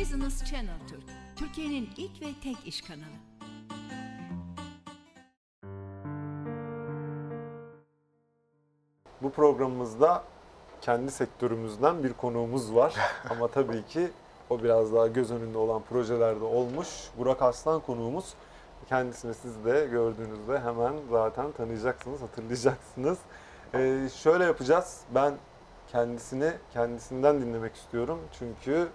Business 0.00 0.44
Channel 0.44 0.78
Türk, 0.88 1.02
Türkiye'nin 1.36 1.88
ilk 1.96 2.22
ve 2.22 2.26
tek 2.42 2.66
iş 2.66 2.82
kanalı. 2.82 3.18
Bu 9.22 9.30
programımızda 9.30 10.24
kendi 10.80 11.10
sektörümüzden 11.10 12.04
bir 12.04 12.12
konuğumuz 12.12 12.74
var. 12.74 12.94
Ama 13.30 13.48
tabii 13.48 13.86
ki 13.86 14.10
o 14.50 14.62
biraz 14.62 14.92
daha 14.92 15.06
göz 15.06 15.30
önünde 15.30 15.58
olan 15.58 15.82
projelerde 15.82 16.44
olmuş. 16.44 16.88
Burak 17.18 17.42
Arslan 17.42 17.80
konuğumuz. 17.80 18.34
Kendisini 18.88 19.34
siz 19.34 19.64
de 19.64 19.88
gördüğünüzde 19.90 20.60
hemen 20.60 20.94
zaten 21.10 21.52
tanıyacaksınız, 21.52 22.22
hatırlayacaksınız. 22.22 23.18
Ee, 23.74 24.08
şöyle 24.22 24.44
yapacağız. 24.44 25.00
Ben 25.14 25.34
kendisini 25.92 26.52
kendisinden 26.72 27.40
dinlemek 27.40 27.74
istiyorum. 27.74 28.18
Çünkü 28.38 28.88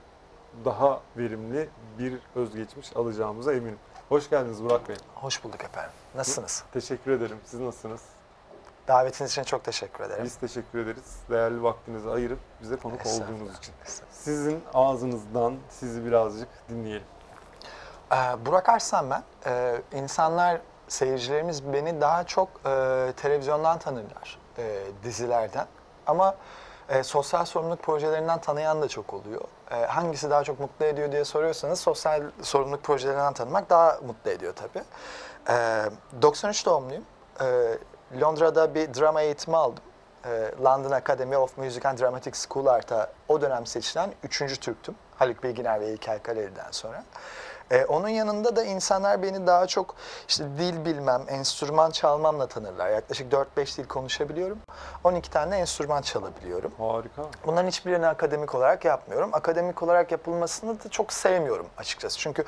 daha 0.66 1.02
verimli 1.17 1.70
bir 1.99 2.20
özgeçmiş 2.35 2.95
alacağımıza 2.95 3.53
eminim. 3.53 3.80
Hoş 4.09 4.30
geldiniz 4.30 4.63
Burak 4.63 4.89
Bey. 4.89 4.95
Hoş 5.16 5.43
bulduk 5.43 5.63
efendim. 5.63 5.91
Nasılsınız? 6.16 6.63
Teşekkür 6.73 7.12
ederim. 7.12 7.38
Siz 7.45 7.59
nasılsınız? 7.59 8.02
Davetiniz 8.88 9.31
için 9.31 9.43
çok 9.43 9.63
teşekkür 9.63 10.03
ederim. 10.03 10.23
Biz 10.23 10.35
teşekkür 10.35 10.79
ederiz. 10.79 11.17
Değerli 11.29 11.63
vaktinizi 11.63 12.09
ayırıp 12.09 12.39
bize 12.62 12.76
konuk 12.76 13.05
Estağfurullah. 13.05 13.41
olduğunuz 13.41 13.57
için. 13.57 13.73
Estağfurullah. 13.85 14.13
Sizin 14.16 14.63
ağzınızdan 14.73 15.55
sizi 15.70 16.05
birazcık 16.05 16.48
dinleyelim. 16.70 17.07
Ee, 18.12 18.15
Burak 18.45 18.70
Arslan 18.70 19.09
ben. 19.09 19.23
Ee, 19.45 19.81
insanlar, 19.93 20.62
seyircilerimiz 20.88 21.73
beni 21.73 22.01
daha 22.01 22.23
çok 22.23 22.49
e, 22.65 23.13
televizyondan 23.17 23.79
tanırlar, 23.79 24.40
e, 24.57 24.81
dizilerden. 25.04 25.67
Ama 26.07 26.35
e, 26.90 27.04
sosyal 27.04 27.46
sorumluluk 27.46 27.84
projelerinden 27.84 28.42
tanıyan 28.42 28.82
da 28.82 28.88
çok 28.88 29.14
oluyor. 29.14 29.41
E, 29.72 29.76
hangisi 29.76 30.30
daha 30.30 30.44
çok 30.44 30.60
mutlu 30.60 30.85
ediyor 30.85 31.12
diye 31.12 31.26
soruyorsanız 31.26 31.80
sosyal 31.80 32.24
sorumluluk 32.41 32.84
projelerinden 32.84 33.34
tanımak 33.34 33.70
daha 33.70 33.99
mutlu 34.05 34.32
ediyor 34.32 34.54
tabii. 34.55 34.84
E, 35.49 35.85
93 36.22 36.66
doğumluyum. 36.66 37.04
E, 37.41 37.77
Londra'da 38.22 38.76
bir 38.76 38.94
drama 38.94 39.22
eğitimi 39.22 39.57
aldım. 39.57 39.84
E, 40.26 40.52
London 40.63 40.91
Academy 40.91 41.38
of 41.38 41.57
Music 41.57 41.88
and 41.90 41.99
Dramatic 41.99 42.34
School 42.35 42.66
Art'a 42.66 43.12
o 43.27 43.41
dönem 43.41 43.66
seçilen 43.66 44.13
üçüncü 44.24 44.55
Türktüm. 44.55 44.96
Haluk 45.16 45.44
Bilginer 45.44 45.82
ve 45.82 45.94
İlker 45.94 46.24
Kaleli'den 46.24 46.72
sonra. 46.72 47.04
E, 47.74 47.85
onun 47.85 48.07
yanında 48.07 48.55
da 48.55 48.63
insanlar 48.63 49.24
beni 49.24 49.48
daha 49.48 49.68
çok 49.68 49.96
işte 50.27 50.46
dil 50.57 50.85
bilmem, 50.85 51.21
enstrüman 51.27 51.91
çalmamla 51.91 52.48
tanırlar. 52.48 52.90
Yaklaşık 52.90 53.34
4-5 53.34 53.77
dil 53.77 53.88
konuşabiliyorum. 53.88 54.60
12 55.04 55.29
tane 55.29 55.57
enstrüman 55.57 56.01
çalabiliyorum. 56.01 56.71
Harika. 56.77 57.21
Bunların 57.46 57.68
hiçbirini 57.68 58.07
akademik 58.07 58.55
olarak 58.55 58.85
yapmıyorum. 58.85 59.29
Akademik 59.34 59.84
olarak 59.84 60.12
yapılmasını 60.12 60.84
da 60.84 60.90
çok 60.90 61.13
sevmiyorum 61.13 61.68
açıkçası. 61.77 62.20
Çünkü 62.20 62.44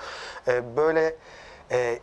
e, 0.48 0.76
böyle 0.78 1.16
e, 1.72 2.00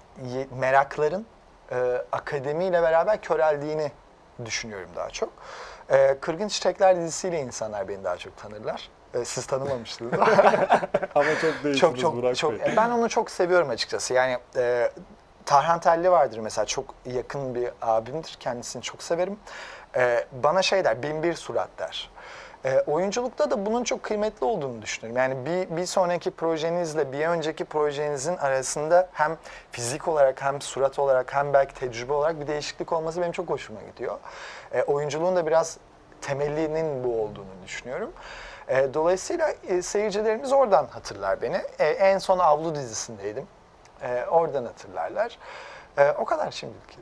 merakların 0.59 1.27
e, 1.73 2.03
akademiyle 2.12 2.83
beraber 2.83 3.20
köreldiğini 3.20 3.93
düşünüyorum 4.45 4.91
daha 4.97 5.11
çok. 5.11 5.33
E, 5.91 6.19
Kırgın 6.20 6.48
Çiçekler 6.48 6.97
dizisiyle 6.97 7.41
insanlar 7.41 7.89
beni 7.89 8.05
daha 8.05 8.17
çok 8.17 8.37
tanırlar. 8.37 8.91
E, 9.15 9.25
siz 9.25 9.47
tanımamıştınız. 9.47 10.13
Ama 11.15 11.25
çok 11.41 11.43
değiştiniz 11.43 11.79
çok 11.79 11.99
çok 11.99 12.17
Burak 12.17 12.37
çok 12.37 12.53
Bey. 12.53 12.73
ben 12.77 12.91
onu 12.91 13.09
çok 13.09 13.31
seviyorum 13.31 13.71
açıkçası. 13.71 14.15
Yani 14.15 14.39
e, 14.57 14.91
Tarhan 15.47 15.81
Telli 15.81 16.11
vardır 16.11 16.39
mesela 16.39 16.67
çok 16.67 16.95
yakın 17.05 17.55
bir 17.55 17.71
abimdir. 17.83 18.37
Kendisini 18.41 18.83
çok 18.83 19.03
severim. 19.03 19.39
E, 19.97 20.27
bana 20.33 20.63
şey 20.63 20.85
der, 20.85 21.03
bin 21.03 21.23
bir 21.23 21.35
surat 21.35 21.69
der. 21.79 22.11
E, 22.65 22.81
oyunculukta 22.81 23.51
da 23.51 23.67
bunun 23.67 23.85
çok 23.85 24.03
kıymetli 24.03 24.47
olduğunu 24.47 24.83
düşünüyorum. 24.83 25.23
Yani 25.23 25.47
bir, 25.47 25.77
bir 25.77 25.87
sonraki 25.87 26.31
projenizle 26.31 27.13
bir 27.13 27.27
önceki 27.27 27.65
projenizin 27.65 28.37
arasında 28.37 29.09
hem 29.13 29.37
fizik 29.73 30.09
olarak 30.09 30.43
hem 30.43 30.61
surat 30.61 30.99
olarak 30.99 31.34
hem 31.34 31.53
belki 31.53 31.75
tecrübe 31.75 32.12
olarak 32.12 32.41
bir 32.41 32.47
değişiklik 32.47 32.93
olması 32.93 33.21
benim 33.21 33.33
çok 33.33 33.51
hoşuma 33.51 33.81
gidiyor. 33.83 34.19
E, 34.72 34.83
oyunculuğun 34.83 35.37
da 35.37 35.47
biraz 35.47 35.78
temelinin 36.21 37.05
bu 37.05 37.22
olduğunu 37.22 37.65
düşünüyorum. 37.67 38.12
E, 38.69 38.95
dolayısıyla 38.95 39.49
e, 39.69 39.83
seyircilerimiz 39.83 40.53
oradan 40.53 40.87
hatırlar 40.87 41.43
beni. 41.43 41.61
E, 41.78 41.84
en 41.87 42.19
son 42.19 42.39
Avlu 42.39 42.75
dizisindeydim. 42.75 43.47
E, 44.03 44.25
oradan 44.25 44.65
hatırlarlar. 44.65 45.39
E, 45.99 46.11
o 46.11 46.25
kadar 46.25 46.50
şimdilik. 46.50 46.99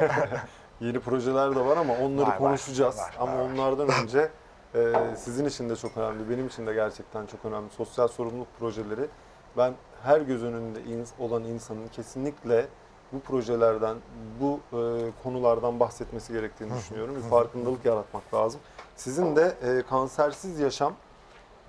Yeni 0.80 1.00
projeler 1.00 1.56
de 1.56 1.60
var 1.64 1.76
ama 1.76 1.94
onları 1.94 2.26
Var, 2.26 2.30
var, 2.30 2.38
konuşacağız. 2.38 2.98
var, 2.98 3.16
ama 3.20 3.32
var, 3.32 3.38
var. 3.38 3.50
onlardan 3.50 3.88
önce 4.02 4.28
e, 4.74 4.92
sizin 5.16 5.44
için 5.44 5.70
de 5.70 5.76
çok 5.76 5.96
önemli, 5.96 6.30
benim 6.30 6.46
için 6.46 6.66
de 6.66 6.74
gerçekten 6.74 7.26
çok 7.26 7.44
önemli 7.44 7.70
sosyal 7.70 8.08
sorumluluk 8.08 8.48
projeleri. 8.58 9.08
Ben 9.56 9.74
her 10.02 10.20
göz 10.20 10.44
önünde 10.44 10.78
olan 11.18 11.44
insanın 11.44 11.88
kesinlikle 11.88 12.66
bu 13.12 13.20
projelerden, 13.20 13.96
bu 14.40 14.60
e, 14.72 14.78
konulardan 15.22 15.80
bahsetmesi 15.80 16.32
gerektiğini 16.32 16.74
düşünüyorum. 16.78 17.16
Bir 17.16 17.20
farkındalık 17.30 17.84
yaratmak 17.84 18.34
lazım. 18.34 18.60
Sizin 18.98 19.36
de 19.36 19.54
e, 19.62 19.82
Kansersiz 19.82 20.60
Yaşam 20.60 20.94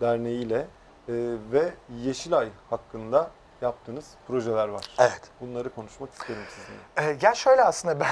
Derneği 0.02 0.46
ile 0.46 0.58
e, 0.58 0.66
ve 1.52 1.74
Yeşilay 2.04 2.50
hakkında 2.70 3.32
yaptığınız 3.62 4.06
projeler 4.28 4.68
var. 4.68 4.86
Evet. 5.00 5.22
Bunları 5.42 5.76
konuşmak 5.76 6.14
isterim 6.14 6.42
sizinle. 6.50 7.12
E, 7.12 7.18
ya 7.22 7.36
şöyle 7.36 7.64
aslında 7.64 8.00
ben, 8.00 8.08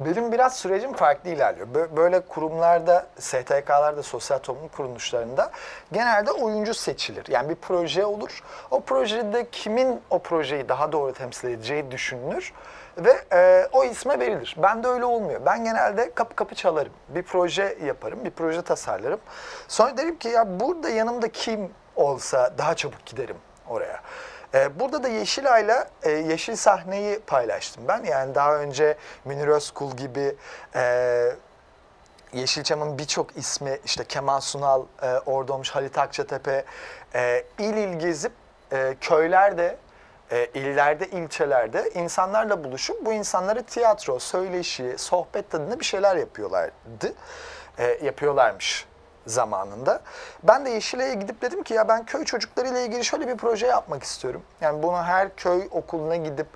benim 0.00 0.32
biraz 0.32 0.56
sürecim 0.56 0.92
farklı 0.92 1.30
ilerliyor. 1.30 1.68
Bö- 1.68 1.96
Böyle 1.96 2.20
kurumlarda, 2.20 3.06
STK'larda, 3.18 4.02
sosyal 4.02 4.38
toplum 4.38 4.68
kuruluşlarında 4.68 5.50
genelde 5.92 6.32
oyuncu 6.32 6.74
seçilir. 6.74 7.24
Yani 7.28 7.48
bir 7.48 7.54
proje 7.54 8.04
olur. 8.04 8.42
O 8.70 8.80
projede 8.80 9.50
kimin 9.50 10.00
o 10.10 10.18
projeyi 10.18 10.68
daha 10.68 10.92
doğru 10.92 11.12
temsil 11.12 11.48
edeceği 11.48 11.90
düşünülür 11.90 12.52
ve 12.98 13.12
e, 13.32 13.68
o 13.72 13.84
isme 13.84 14.18
verilir. 14.20 14.56
Ben 14.58 14.84
de 14.84 14.88
öyle 14.88 15.04
olmuyor. 15.04 15.40
Ben 15.46 15.64
genelde 15.64 16.14
kapı 16.14 16.36
kapı 16.36 16.54
çalarım. 16.54 16.92
Bir 17.08 17.22
proje 17.22 17.78
yaparım, 17.84 18.24
bir 18.24 18.30
proje 18.30 18.62
tasarlarım. 18.62 19.20
Sonra 19.68 19.96
derim 19.96 20.18
ki 20.18 20.28
ya 20.28 20.60
burada 20.60 20.88
yanımda 20.88 21.28
kim 21.28 21.70
olsa 21.96 22.54
daha 22.58 22.74
çabuk 22.74 23.06
giderim 23.06 23.36
oraya. 23.68 24.00
Ee, 24.54 24.80
burada 24.80 25.02
da 25.02 25.08
Yeşilay'la 25.08 25.88
e, 26.02 26.10
Yeşil 26.10 26.56
Sahneyi 26.56 27.18
paylaştım 27.18 27.84
ben. 27.88 28.04
Yani 28.04 28.34
daha 28.34 28.56
önce 28.56 28.96
Münir 29.24 29.48
Özkul 29.48 29.96
gibi 29.96 30.36
e, 30.74 31.32
Yeşilçam'ın 32.32 32.98
birçok 32.98 33.36
ismi 33.36 33.78
işte 33.84 34.04
Kemal 34.04 34.40
Sunal, 34.40 34.84
e, 35.02 35.18
orada 35.26 35.52
olmuş 35.52 35.70
Halit 35.70 35.98
Akçatepe 35.98 36.64
e, 37.14 37.44
il 37.58 37.76
il 37.76 37.98
gezip 37.98 38.32
e, 38.72 38.96
köylerde, 39.00 39.76
e, 40.30 40.46
illerde, 40.46 41.06
ilçelerde 41.06 41.90
insanlarla 41.94 42.64
buluşup 42.64 43.06
bu 43.06 43.12
insanlara 43.12 43.62
tiyatro, 43.62 44.18
söyleşi, 44.18 44.94
sohbet 44.98 45.50
tadında 45.50 45.80
bir 45.80 45.84
şeyler 45.84 46.16
yapıyorlardı. 46.16 47.12
E, 47.78 47.98
yapıyorlarmış 48.02 48.89
zamanında. 49.26 50.00
Ben 50.42 50.66
de 50.66 50.70
Yeşilay'a 50.70 51.14
gidip 51.14 51.42
dedim 51.42 51.62
ki 51.62 51.74
ya 51.74 51.88
ben 51.88 52.04
köy 52.04 52.24
çocuklarıyla 52.24 52.80
ilgili 52.80 53.04
şöyle 53.04 53.28
bir 53.28 53.36
proje 53.36 53.66
yapmak 53.66 54.02
istiyorum. 54.02 54.42
Yani 54.60 54.82
bunu 54.82 55.02
her 55.02 55.36
köy 55.36 55.68
okuluna 55.70 56.16
gidip 56.16 56.46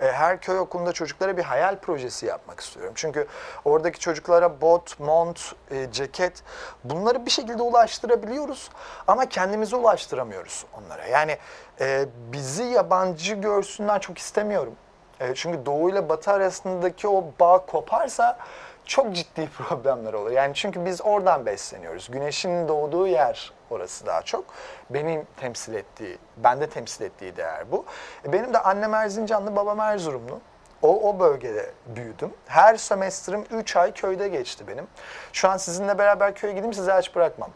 e, 0.00 0.12
her 0.12 0.40
köy 0.40 0.58
okulunda 0.58 0.92
çocuklara 0.92 1.36
bir 1.36 1.42
hayal 1.42 1.78
projesi 1.78 2.26
yapmak 2.26 2.60
istiyorum. 2.60 2.92
Çünkü 2.94 3.26
oradaki 3.64 3.98
çocuklara 3.98 4.60
bot, 4.60 5.00
mont, 5.00 5.40
e, 5.70 5.92
ceket 5.92 6.42
bunları 6.84 7.26
bir 7.26 7.30
şekilde 7.30 7.62
ulaştırabiliyoruz 7.62 8.70
ama 9.06 9.28
kendimize 9.28 9.76
ulaştıramıyoruz 9.76 10.64
onlara. 10.78 11.06
Yani 11.06 11.38
e, 11.80 12.06
bizi 12.32 12.64
yabancı 12.64 13.34
görsünler 13.34 14.00
çok 14.00 14.18
istemiyorum. 14.18 14.74
E, 15.20 15.34
çünkü 15.34 15.66
doğu 15.66 15.90
ile 15.90 16.08
batı 16.08 16.30
arasındaki 16.30 17.08
o 17.08 17.24
bağ 17.40 17.66
koparsa 17.66 18.38
çok 18.86 19.14
ciddi 19.14 19.48
problemler 19.58 20.12
olur. 20.12 20.30
Yani 20.30 20.54
çünkü 20.54 20.84
biz 20.84 21.00
oradan 21.02 21.46
besleniyoruz. 21.46 22.08
Güneşin 22.10 22.68
doğduğu 22.68 23.06
yer 23.06 23.52
orası 23.70 24.06
daha 24.06 24.22
çok. 24.22 24.44
Benim 24.90 25.26
temsil 25.36 25.74
ettiği, 25.74 26.18
bende 26.36 26.68
temsil 26.70 27.04
ettiği 27.04 27.36
değer 27.36 27.72
bu. 27.72 27.84
E, 28.28 28.32
Benim 28.32 28.54
de 28.54 28.58
annem 28.58 28.94
Erzincanlı, 28.94 29.56
babam 29.56 29.80
Erzurumlu. 29.80 30.40
O, 30.82 31.08
o 31.10 31.20
bölgede 31.20 31.70
büyüdüm. 31.86 32.32
Her 32.46 32.76
sömestrim 32.76 33.44
3 33.50 33.76
ay 33.76 33.92
köyde 33.92 34.28
geçti 34.28 34.68
benim. 34.68 34.86
Şu 35.32 35.48
an 35.48 35.56
sizinle 35.56 35.98
beraber 35.98 36.34
köye 36.34 36.52
gideyim 36.52 36.74
sizi 36.74 36.92
aç 36.92 37.14
bırakmam. 37.14 37.50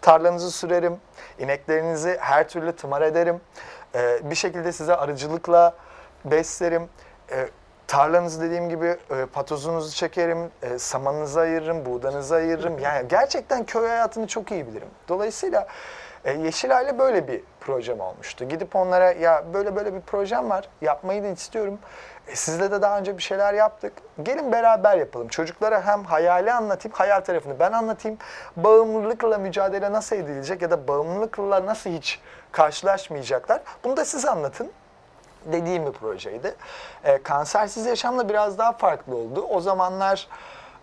Tarlanızı 0.00 0.50
sürerim, 0.50 1.00
ineklerinizi 1.38 2.16
her 2.20 2.48
türlü 2.48 2.76
tımar 2.76 3.02
ederim. 3.02 3.40
Ee, 3.94 4.20
bir 4.30 4.34
şekilde 4.34 4.72
size 4.72 4.96
arıcılıkla 4.96 5.74
beslerim. 6.24 6.88
Ee, 7.30 7.48
tarlanızı 7.86 8.40
dediğim 8.40 8.68
gibi 8.68 8.96
e, 9.10 9.26
patozunuzu 9.26 9.94
çekerim, 9.94 10.50
e, 10.62 10.78
samanınızı 10.78 11.40
ayırırım, 11.40 11.86
buğdanızı 11.86 12.34
ayırırım. 12.34 12.78
Yani 12.78 13.08
gerçekten 13.08 13.64
köy 13.64 13.88
hayatını 13.88 14.26
çok 14.26 14.50
iyi 14.50 14.66
bilirim. 14.66 14.88
Dolayısıyla 15.08 15.66
E, 16.24 16.32
Yeşilay'la 16.32 16.98
böyle 16.98 17.28
bir 17.28 17.40
projem 17.60 18.00
olmuştu. 18.00 18.48
Gidip 18.48 18.76
onlara 18.76 19.12
ya 19.12 19.44
böyle 19.54 19.76
böyle 19.76 19.94
bir 19.94 20.00
projem 20.00 20.50
var, 20.50 20.68
yapmayı 20.80 21.22
da 21.22 21.26
istiyorum. 21.26 21.78
E, 22.28 22.36
sizle 22.36 22.70
de 22.70 22.82
daha 22.82 22.98
önce 22.98 23.18
bir 23.18 23.22
şeyler 23.22 23.54
yaptık. 23.54 23.92
Gelin 24.22 24.52
beraber 24.52 24.96
yapalım. 24.96 25.28
Çocuklara 25.28 25.86
hem 25.86 26.04
hayali 26.04 26.52
anlatayım, 26.52 26.94
hayal 26.96 27.20
tarafını 27.20 27.58
ben 27.58 27.72
anlatayım. 27.72 28.18
Bağımlılıkla 28.56 29.38
mücadele 29.38 29.92
nasıl 29.92 30.16
edilecek 30.16 30.62
ya 30.62 30.70
da 30.70 30.88
bağımlılıkla 30.88 31.66
nasıl 31.66 31.90
hiç 31.90 32.20
karşılaşmayacaklar. 32.52 33.60
Bunu 33.84 33.96
da 33.96 34.04
siz 34.04 34.24
anlatın 34.24 34.70
dediğim 35.52 35.86
bir 35.86 35.92
projeydi. 35.92 36.54
E, 37.04 37.22
kansersiz 37.22 37.86
yaşamla 37.86 38.28
biraz 38.28 38.58
daha 38.58 38.72
farklı 38.72 39.16
oldu. 39.16 39.46
O 39.50 39.60
zamanlar 39.60 40.28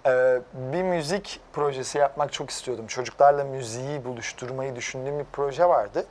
e, 0.06 0.42
bir 0.54 0.84
müzik 0.84 1.40
projesi 1.54 1.98
yapmak 1.98 2.34
çok 2.34 2.50
istiyordum. 2.50 2.88
Çocuklarla 2.88 3.44
müziği 3.44 4.06
buluşturmayı 4.06 4.76
düşündüğüm 4.76 5.20
bir 5.20 5.26
proje 5.34 5.70
vardı. 5.70 6.06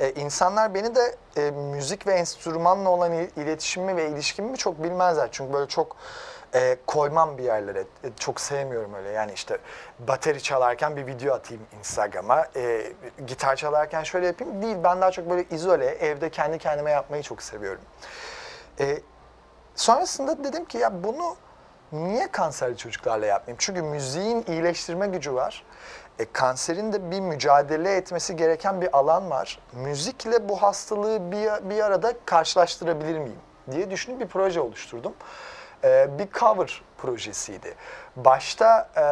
E, 0.00 0.10
insanlar 0.12 0.74
beni 0.74 0.94
de 0.94 1.14
e, 1.36 1.50
müzik 1.50 2.06
ve 2.06 2.12
enstrümanla 2.12 2.90
olan 2.90 3.12
il- 3.12 3.42
iletişimimi 3.42 3.96
ve 3.96 4.08
ilişkimi 4.08 4.56
çok 4.56 4.82
bilmezler. 4.82 5.28
Çünkü 5.32 5.52
böyle 5.52 5.66
çok 5.66 5.96
e, 6.54 6.76
koymam 6.86 7.38
bir 7.38 7.44
yerlere. 7.44 7.80
E, 7.80 8.08
çok 8.18 8.40
sevmiyorum 8.40 8.94
öyle. 8.94 9.10
Yani 9.10 9.32
işte 9.32 9.58
bateri 9.98 10.42
çalarken 10.42 10.96
bir 10.96 11.06
video 11.06 11.34
atayım 11.34 11.62
Instagram'a. 11.78 12.46
E, 12.56 12.92
gitar 13.26 13.56
çalarken 13.56 14.02
şöyle 14.02 14.26
yapayım. 14.26 14.62
Değil. 14.62 14.76
Ben 14.84 15.00
daha 15.00 15.10
çok 15.10 15.30
böyle 15.30 15.44
izole, 15.50 15.86
evde 15.86 16.30
kendi 16.30 16.58
kendime 16.58 16.90
yapmayı 16.90 17.22
çok 17.22 17.42
seviyorum. 17.42 17.82
E, 18.80 18.98
sonrasında 19.74 20.44
dedim 20.44 20.64
ki 20.64 20.78
ya 20.78 21.04
bunu 21.04 21.36
niye 21.92 22.30
kanserli 22.30 22.76
çocuklarla 22.76 23.26
yapmayayım? 23.26 23.56
Çünkü 23.60 23.82
müziğin 23.82 24.44
iyileştirme 24.48 25.06
gücü 25.06 25.34
var. 25.34 25.64
E, 26.18 26.32
kanserin 26.32 26.92
de 26.92 27.10
bir 27.10 27.20
mücadele 27.20 27.96
etmesi 27.96 28.36
gereken 28.36 28.80
bir 28.80 28.98
alan 28.98 29.30
var. 29.30 29.58
Müzikle 29.72 30.48
bu 30.48 30.62
hastalığı 30.62 31.32
bir, 31.32 31.70
bir 31.70 31.84
arada 31.84 32.12
karşılaştırabilir 32.24 33.18
miyim 33.18 33.38
diye 33.70 33.90
düşünüp 33.90 34.20
bir 34.20 34.26
proje 34.26 34.60
oluşturdum. 34.60 35.12
E, 35.86 36.18
bir 36.18 36.30
cover 36.30 36.82
projesiydi. 36.98 37.74
Başta 38.16 38.88
e, 38.96 39.06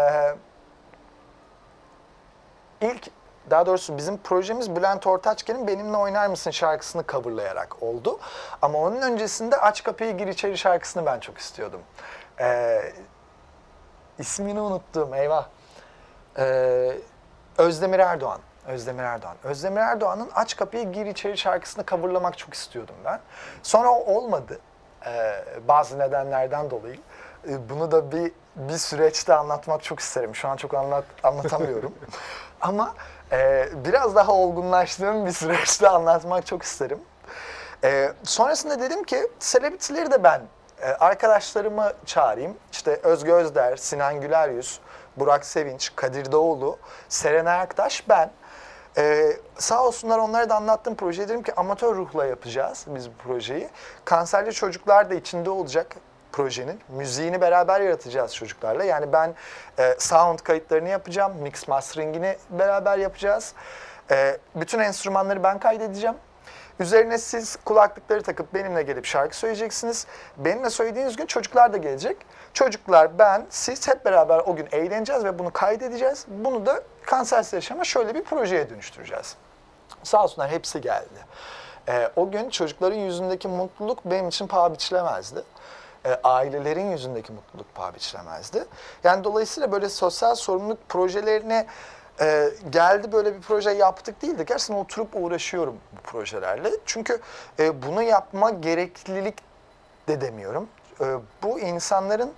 ilk 2.87 3.11
daha 3.50 3.67
doğrusu 3.67 3.97
bizim 3.97 4.19
projemiz 4.19 4.76
Bülent 4.76 5.06
Ortaçgil'in 5.06 5.67
Benimle 5.67 5.97
Oynar 5.97 6.26
Mısın 6.26 6.50
şarkısını 6.50 7.05
coverlayarak 7.09 7.82
oldu. 7.82 8.19
Ama 8.62 8.79
onun 8.79 9.03
öncesinde 9.03 9.56
Aç 9.56 9.82
Kapıyı 9.82 10.17
Gir 10.17 10.26
İçeri 10.26 10.59
şarkısını 10.59 11.06
ben 11.06 11.21
çok 11.21 11.38
istiyordum. 11.38 11.81
Ee, 12.41 12.93
ismini 14.19 14.61
unuttum 14.61 15.15
eyvah. 15.15 15.47
Ee, 16.38 16.93
Özdemir 17.59 17.99
Erdoğan. 17.99 18.41
Özdemir 18.67 19.03
Erdoğan. 19.03 19.37
Özdemir 19.44 19.81
Erdoğan'ın 19.81 20.31
Aç 20.35 20.56
Kapıyı 20.56 20.93
Gir 20.93 21.06
İçeri 21.06 21.38
şarkısını 21.38 21.87
coverlamak 21.87 22.38
çok 22.38 22.55
istiyordum 22.55 22.94
ben. 23.05 23.21
Sonra 23.62 23.91
o 23.91 24.15
olmadı. 24.15 24.61
Ee, 25.06 25.44
bazı 25.68 25.98
nedenlerden 25.98 26.70
dolayı. 26.70 26.98
Ee, 27.48 27.70
bunu 27.70 27.90
da 27.90 28.12
bir 28.12 28.32
bir 28.56 28.78
süreçte 28.78 29.34
anlatmak 29.34 29.82
çok 29.82 30.00
isterim. 30.00 30.34
Şu 30.34 30.48
an 30.48 30.56
çok 30.56 30.74
anlat, 30.74 31.04
anlatamıyorum. 31.22 31.94
Ama 32.60 32.94
e, 33.32 33.68
biraz 33.74 34.14
daha 34.14 34.32
olgunlaştığım 34.32 35.26
bir 35.26 35.32
süreçte 35.32 35.88
anlatmak 35.88 36.46
çok 36.46 36.62
isterim. 36.62 37.00
E, 37.84 38.12
sonrasında 38.22 38.80
dedim 38.80 39.04
ki 39.04 39.28
selebritileri 39.38 40.10
de 40.10 40.24
ben 40.24 40.40
e, 40.82 40.86
arkadaşlarımı 40.86 41.92
çağırayım. 42.06 42.56
İşte 42.72 43.00
Özge 43.02 43.32
Özder, 43.32 43.76
Sinan 43.76 44.20
Güleryüz, 44.20 44.80
Burak 45.16 45.44
Sevinç, 45.46 45.92
Kadir 45.96 46.32
Doğulu, 46.32 46.78
Serenay 47.08 47.60
Aktaş, 47.60 48.08
ben. 48.08 48.30
Ee, 48.99 49.37
sağ 49.58 49.85
olsunlar 49.85 50.19
onlara 50.19 50.49
da 50.49 50.55
anlattım 50.55 50.94
projeyi. 50.94 51.29
Dedim 51.29 51.43
ki 51.43 51.55
amatör 51.55 51.96
ruhla 51.96 52.26
yapacağız 52.26 52.85
biz 52.88 53.11
bu 53.11 53.14
projeyi. 53.14 53.69
Kanserli 54.05 54.52
çocuklar 54.52 55.11
da 55.11 55.14
içinde 55.14 55.50
olacak 55.50 55.96
projenin. 56.32 56.81
Müziğini 56.88 57.41
beraber 57.41 57.81
yaratacağız 57.81 58.35
çocuklarla. 58.35 58.85
Yani 58.85 59.12
ben 59.12 59.35
e, 59.79 59.96
sound 59.99 60.38
kayıtlarını 60.38 60.88
yapacağım, 60.88 61.32
mix 61.43 61.69
masteringini 61.69 62.37
beraber 62.50 62.99
yapacağız. 62.99 63.55
E, 64.11 64.38
bütün 64.55 64.79
enstrümanları 64.79 65.43
ben 65.43 65.58
kaydedeceğim. 65.58 66.17
Üzerine 66.81 67.19
siz 67.19 67.56
kulaklıkları 67.65 68.23
takıp 68.23 68.55
benimle 68.55 68.82
gelip 68.82 69.06
şarkı 69.06 69.37
söyleyeceksiniz. 69.37 70.06
Benimle 70.37 70.71
söylediğiniz 70.71 71.17
gün 71.17 71.26
çocuklar 71.26 71.73
da 71.73 71.76
gelecek. 71.76 72.17
Çocuklar, 72.53 73.19
ben, 73.19 73.47
siz 73.50 73.88
hep 73.88 74.05
beraber 74.05 74.38
o 74.38 74.56
gün 74.56 74.69
eğleneceğiz 74.73 75.25
ve 75.25 75.38
bunu 75.38 75.53
kaydedeceğiz. 75.53 76.26
Bunu 76.29 76.67
da 76.67 76.82
kansersiz 77.06 77.53
yaşama 77.53 77.85
şöyle 77.85 78.15
bir 78.15 78.25
projeye 78.25 78.71
dönüştüreceğiz. 78.71 79.37
Sağ 80.03 80.25
olsunlar 80.25 80.50
hepsi 80.50 80.81
geldi. 80.81 81.26
Ee, 81.88 82.11
o 82.17 82.31
gün 82.31 82.50
çocukların 82.50 82.97
yüzündeki 82.97 83.49
mutluluk 83.49 84.05
benim 84.05 84.29
için 84.29 84.47
paha 84.47 84.73
biçilemezdi. 84.73 85.43
Ee, 86.06 86.21
ailelerin 86.25 86.91
yüzündeki 86.91 87.32
mutluluk 87.32 87.75
paha 87.75 87.94
biçilemezdi. 87.94 88.65
Yani 89.05 89.25
dolayısıyla 89.25 89.73
böyle 89.73 89.88
sosyal 89.88 90.35
sorumluluk 90.35 90.88
projelerine 90.88 91.67
e, 92.20 92.50
geldi 92.70 93.12
böyle 93.12 93.34
bir 93.34 93.40
proje 93.40 93.70
yaptık 93.70 94.22
değil 94.22 94.38
de 94.38 94.43
gerçekten 94.43 94.75
oturup 94.75 95.08
uğraşıyorum 95.12 95.76
bu 95.93 96.00
projelerle. 96.00 96.70
Çünkü 96.87 97.20
e, 97.58 97.82
bunu 97.82 98.02
yapma 98.02 98.50
gereklilik 98.50 99.38
de 100.08 100.20
demiyorum. 100.20 100.69
E, 101.00 101.05
bu 101.43 101.61
insanların 101.61 102.32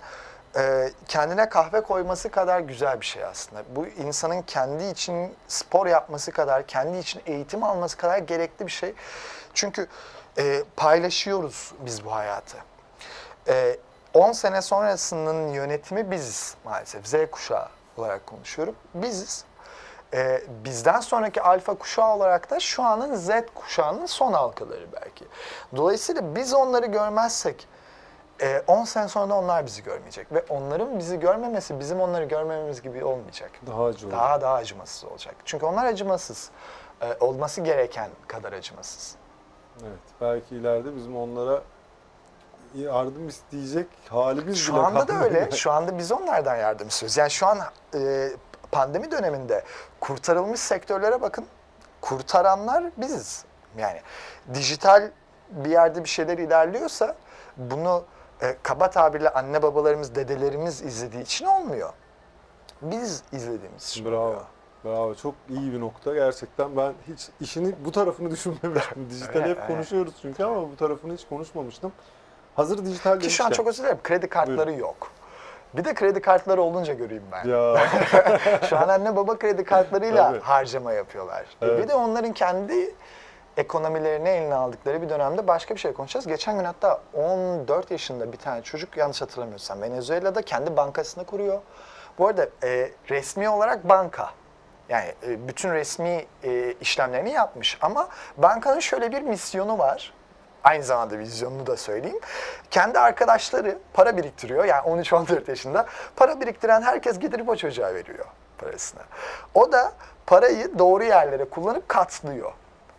e, 0.57 0.91
kendine 1.07 1.49
kahve 1.49 1.81
koyması 1.81 2.29
kadar 2.29 2.59
güzel 2.59 3.01
bir 3.01 3.05
şey 3.05 3.23
aslında. 3.23 3.63
Bu 3.75 3.87
insanın 3.87 4.41
kendi 4.41 4.83
için 4.83 5.35
spor 5.47 5.87
yapması 5.87 6.31
kadar, 6.31 6.67
kendi 6.67 6.97
için 6.97 7.21
eğitim 7.25 7.63
alması 7.63 7.97
kadar 7.97 8.17
gerekli 8.17 8.65
bir 8.65 8.71
şey. 8.71 8.93
Çünkü 9.53 9.87
e, 10.37 10.63
paylaşıyoruz 10.75 11.73
biz 11.79 12.05
bu 12.05 12.15
hayatı. 12.15 12.57
E, 13.47 13.77
10 14.13 14.31
sene 14.31 14.61
sonrasının 14.61 15.47
yönetimi 15.47 16.11
biziz 16.11 16.55
maalesef. 16.65 17.07
Z 17.07 17.15
kuşağı 17.31 17.67
olarak 17.97 18.27
konuşuyorum. 18.27 18.75
Biziz. 18.93 19.46
E, 20.13 20.41
bizden 20.65 20.99
sonraki 20.99 21.41
alfa 21.41 21.75
kuşağı 21.75 22.15
olarak 22.15 22.49
da 22.51 22.59
şu 22.59 22.83
anın 22.83 23.15
Z 23.15 23.29
kuşağının 23.55 24.05
son 24.05 24.33
halkaları 24.33 24.87
belki. 24.93 25.25
Dolayısıyla 25.75 26.35
biz 26.35 26.53
onları 26.53 26.85
görmezsek 26.85 27.67
e, 28.41 28.63
10 28.67 28.83
sene 28.83 29.07
sonra 29.07 29.33
onlar 29.33 29.65
bizi 29.65 29.83
görmeyecek. 29.83 30.31
Ve 30.31 30.45
onların 30.49 30.99
bizi 30.99 31.19
görmemesi 31.19 31.79
bizim 31.79 32.01
onları 32.01 32.25
görmememiz 32.25 32.81
gibi 32.81 33.03
olmayacak. 33.03 33.51
Daha 33.67 33.85
acı. 33.85 34.11
Daha 34.11 34.41
daha 34.41 34.53
acımasız 34.53 35.03
olacak. 35.03 35.35
Çünkü 35.45 35.65
onlar 35.65 35.85
acımasız. 35.85 36.49
E, 37.01 37.17
olması 37.19 37.61
gereken 37.61 38.09
kadar 38.27 38.53
acımasız. 38.53 39.15
Evet. 39.81 39.99
Belki 40.21 40.55
ileride 40.55 40.95
bizim 40.95 41.17
onlara 41.17 41.61
yardım 42.75 43.27
isteyecek 43.27 43.87
halimiz 44.09 44.57
Şu 44.57 44.73
bile 44.73 44.81
anda 44.81 45.07
da 45.07 45.23
öyle. 45.23 45.51
Şu 45.55 45.71
anda 45.71 45.97
biz 45.97 46.11
onlardan 46.11 46.55
yardım 46.55 46.87
istiyoruz. 46.87 47.17
Yani 47.17 47.31
şu 47.31 47.47
an 47.47 47.59
e, 47.95 48.29
pandemi 48.71 49.11
döneminde 49.11 49.63
kurtarılmış 49.99 50.59
sektörlere 50.59 51.21
bakın. 51.21 51.45
Kurtaranlar 52.01 52.83
biziz. 52.97 53.45
Yani 53.77 54.01
dijital 54.53 55.11
bir 55.49 55.69
yerde 55.69 56.03
bir 56.03 56.09
şeyler 56.09 56.37
ilerliyorsa 56.37 57.15
bunu 57.57 58.03
e, 58.41 58.57
kaba 58.63 58.89
tabirle 58.89 59.29
anne 59.29 59.61
babalarımız, 59.61 60.15
dedelerimiz 60.15 60.81
izlediği 60.81 61.23
için 61.23 61.45
olmuyor. 61.45 61.93
Biz 62.81 63.23
izlediğimiz 63.31 63.89
için 63.89 64.05
Bravo. 64.05 64.25
oluyor. 64.25 64.45
Bravo. 64.85 65.15
Çok 65.15 65.35
iyi 65.49 65.73
bir 65.73 65.79
nokta. 65.79 66.13
Gerçekten 66.13 66.77
ben 66.77 66.93
hiç 67.07 67.29
işini 67.41 67.75
bu 67.85 67.91
tarafını 67.91 68.31
düşünmemiştim. 68.31 69.09
Dijital 69.09 69.41
hep 69.41 69.67
konuşuyoruz 69.67 70.13
çünkü 70.21 70.43
ama 70.43 70.71
bu 70.71 70.75
tarafını 70.75 71.13
hiç 71.13 71.27
konuşmamıştım. 71.27 71.91
Hazır 72.55 72.85
dijital 72.85 73.19
Ki 73.19 73.29
şu 73.29 73.45
an 73.45 73.51
çok 73.51 73.67
özür 73.67 73.83
dilerim. 73.83 73.99
Kredi 74.03 74.29
kartları 74.29 74.73
yok. 74.73 75.11
Bir 75.73 75.85
de 75.85 75.93
kredi 75.93 76.21
kartları 76.21 76.61
olunca 76.61 76.93
göreyim 76.93 77.23
ben. 77.31 77.49
Ya 77.49 77.77
Şu 78.69 78.77
an 78.77 78.89
anne 78.89 79.15
baba 79.15 79.37
kredi 79.37 79.63
kartlarıyla 79.63 80.31
Tabii. 80.31 80.39
harcama 80.39 80.93
yapıyorlar. 80.93 81.45
Evet. 81.61 81.83
Bir 81.83 81.87
de 81.87 81.95
onların 81.95 82.33
kendi 82.33 82.95
ekonomilerini 83.57 84.29
eline 84.29 84.55
aldıkları 84.55 85.01
bir 85.01 85.09
dönemde 85.09 85.47
başka 85.47 85.75
bir 85.75 85.79
şey 85.79 85.93
konuşacağız. 85.93 86.27
Geçen 86.27 86.57
gün 86.57 86.63
hatta 86.63 87.01
14 87.13 87.91
yaşında 87.91 88.31
bir 88.31 88.37
tane 88.37 88.61
çocuk 88.61 88.97
yanlış 88.97 89.21
hatırlamıyorsam 89.21 89.81
Venezuela'da 89.81 90.41
kendi 90.41 90.77
bankasını 90.77 91.25
kuruyor. 91.25 91.61
Bu 92.17 92.27
arada 92.27 92.49
e, 92.63 92.91
resmi 93.09 93.49
olarak 93.49 93.89
banka. 93.89 94.29
Yani 94.89 95.13
e, 95.27 95.47
bütün 95.47 95.71
resmi 95.71 96.25
e, 96.43 96.73
işlemlerini 96.81 97.31
yapmış 97.31 97.77
ama 97.81 98.07
bankanın 98.37 98.79
şöyle 98.79 99.11
bir 99.11 99.21
misyonu 99.21 99.77
var. 99.79 100.13
Aynı 100.67 100.83
zamanda 100.83 101.19
vizyonunu 101.19 101.67
da 101.67 101.77
söyleyeyim. 101.77 102.19
Kendi 102.71 102.99
arkadaşları 102.99 103.77
para 103.93 104.17
biriktiriyor. 104.17 104.65
Yani 104.65 104.87
13-14 104.87 105.49
yaşında. 105.49 105.85
Para 106.15 106.41
biriktiren 106.41 106.81
herkes 106.81 107.19
getirip 107.19 107.49
o 107.49 107.55
çocuğa 107.55 107.93
veriyor 107.93 108.25
parasını. 108.57 109.01
O 109.53 109.71
da 109.71 109.91
parayı 110.25 110.79
doğru 110.79 111.03
yerlere 111.03 111.45
kullanıp 111.45 111.89
katlıyor. 111.89 112.51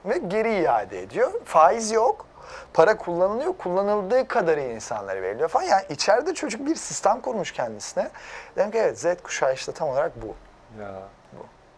Ve 0.04 0.18
geri 0.18 0.62
iade 0.62 1.02
ediyor. 1.02 1.32
Faiz 1.44 1.92
yok. 1.92 2.26
Para 2.72 2.96
kullanılıyor. 2.96 3.52
Kullanıldığı 3.58 4.28
kadarı 4.28 4.60
insanlara 4.60 5.22
veriliyor 5.22 5.48
falan. 5.48 5.64
Yani 5.64 5.84
içeride 5.90 6.34
çocuk 6.34 6.66
bir 6.66 6.74
sistem 6.74 7.20
kurmuş 7.20 7.52
kendisine. 7.52 8.10
Dedim 8.56 8.70
ki 8.70 8.78
evet 8.78 9.00
Z 9.00 9.06
kuşağı 9.22 9.54
işte 9.54 9.72
tam 9.72 9.88
olarak 9.88 10.12
bu. 10.22 10.34
ya. 10.82 10.92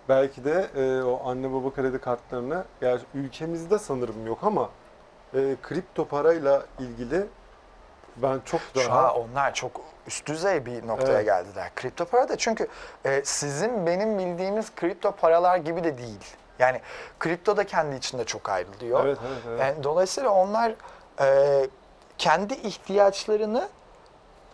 belki 0.09 0.45
de 0.45 0.67
e, 0.77 1.03
o 1.03 1.31
anne 1.31 1.53
baba 1.53 1.75
kredi 1.75 1.99
kartlarını 1.99 2.65
yani 2.81 3.01
ülkemizde 3.15 3.79
sanırım 3.79 4.27
yok 4.27 4.39
ama 4.43 4.69
e, 5.35 5.57
kripto 5.63 6.05
parayla 6.09 6.63
ilgili 6.79 7.27
ben 8.17 8.41
çok 8.45 8.61
daha 8.75 8.85
Şu 8.85 8.93
an 8.93 9.17
onlar 9.17 9.55
çok 9.55 9.81
üst 10.07 10.27
düzey 10.27 10.67
bir 10.67 10.87
noktaya 10.87 11.13
Evet. 11.13 11.25
geldiler. 11.25 11.71
Kripto 11.75 12.05
para 12.05 12.29
da 12.29 12.37
çünkü 12.39 12.69
e, 13.05 13.23
sizin 13.25 13.87
benim 13.87 14.19
bildiğimiz 14.19 14.75
kripto 14.75 15.13
paralar 15.13 15.57
gibi 15.57 15.85
de 15.85 15.99
değil. 15.99 16.37
Yani 16.59 16.81
kripto 17.19 17.57
da 17.57 17.67
kendi 17.67 17.97
içinde 17.97 18.25
çok 18.25 18.49
ayrılıyor. 18.49 19.07
Evet, 19.07 19.19
evet, 19.29 19.39
evet. 19.49 19.61
Yani 19.61 19.85
dolayısıyla 19.85 20.31
onlar 20.31 20.75
e, 21.21 21.67
kendi 22.19 22.55
ihtiyaçlarını 22.55 23.69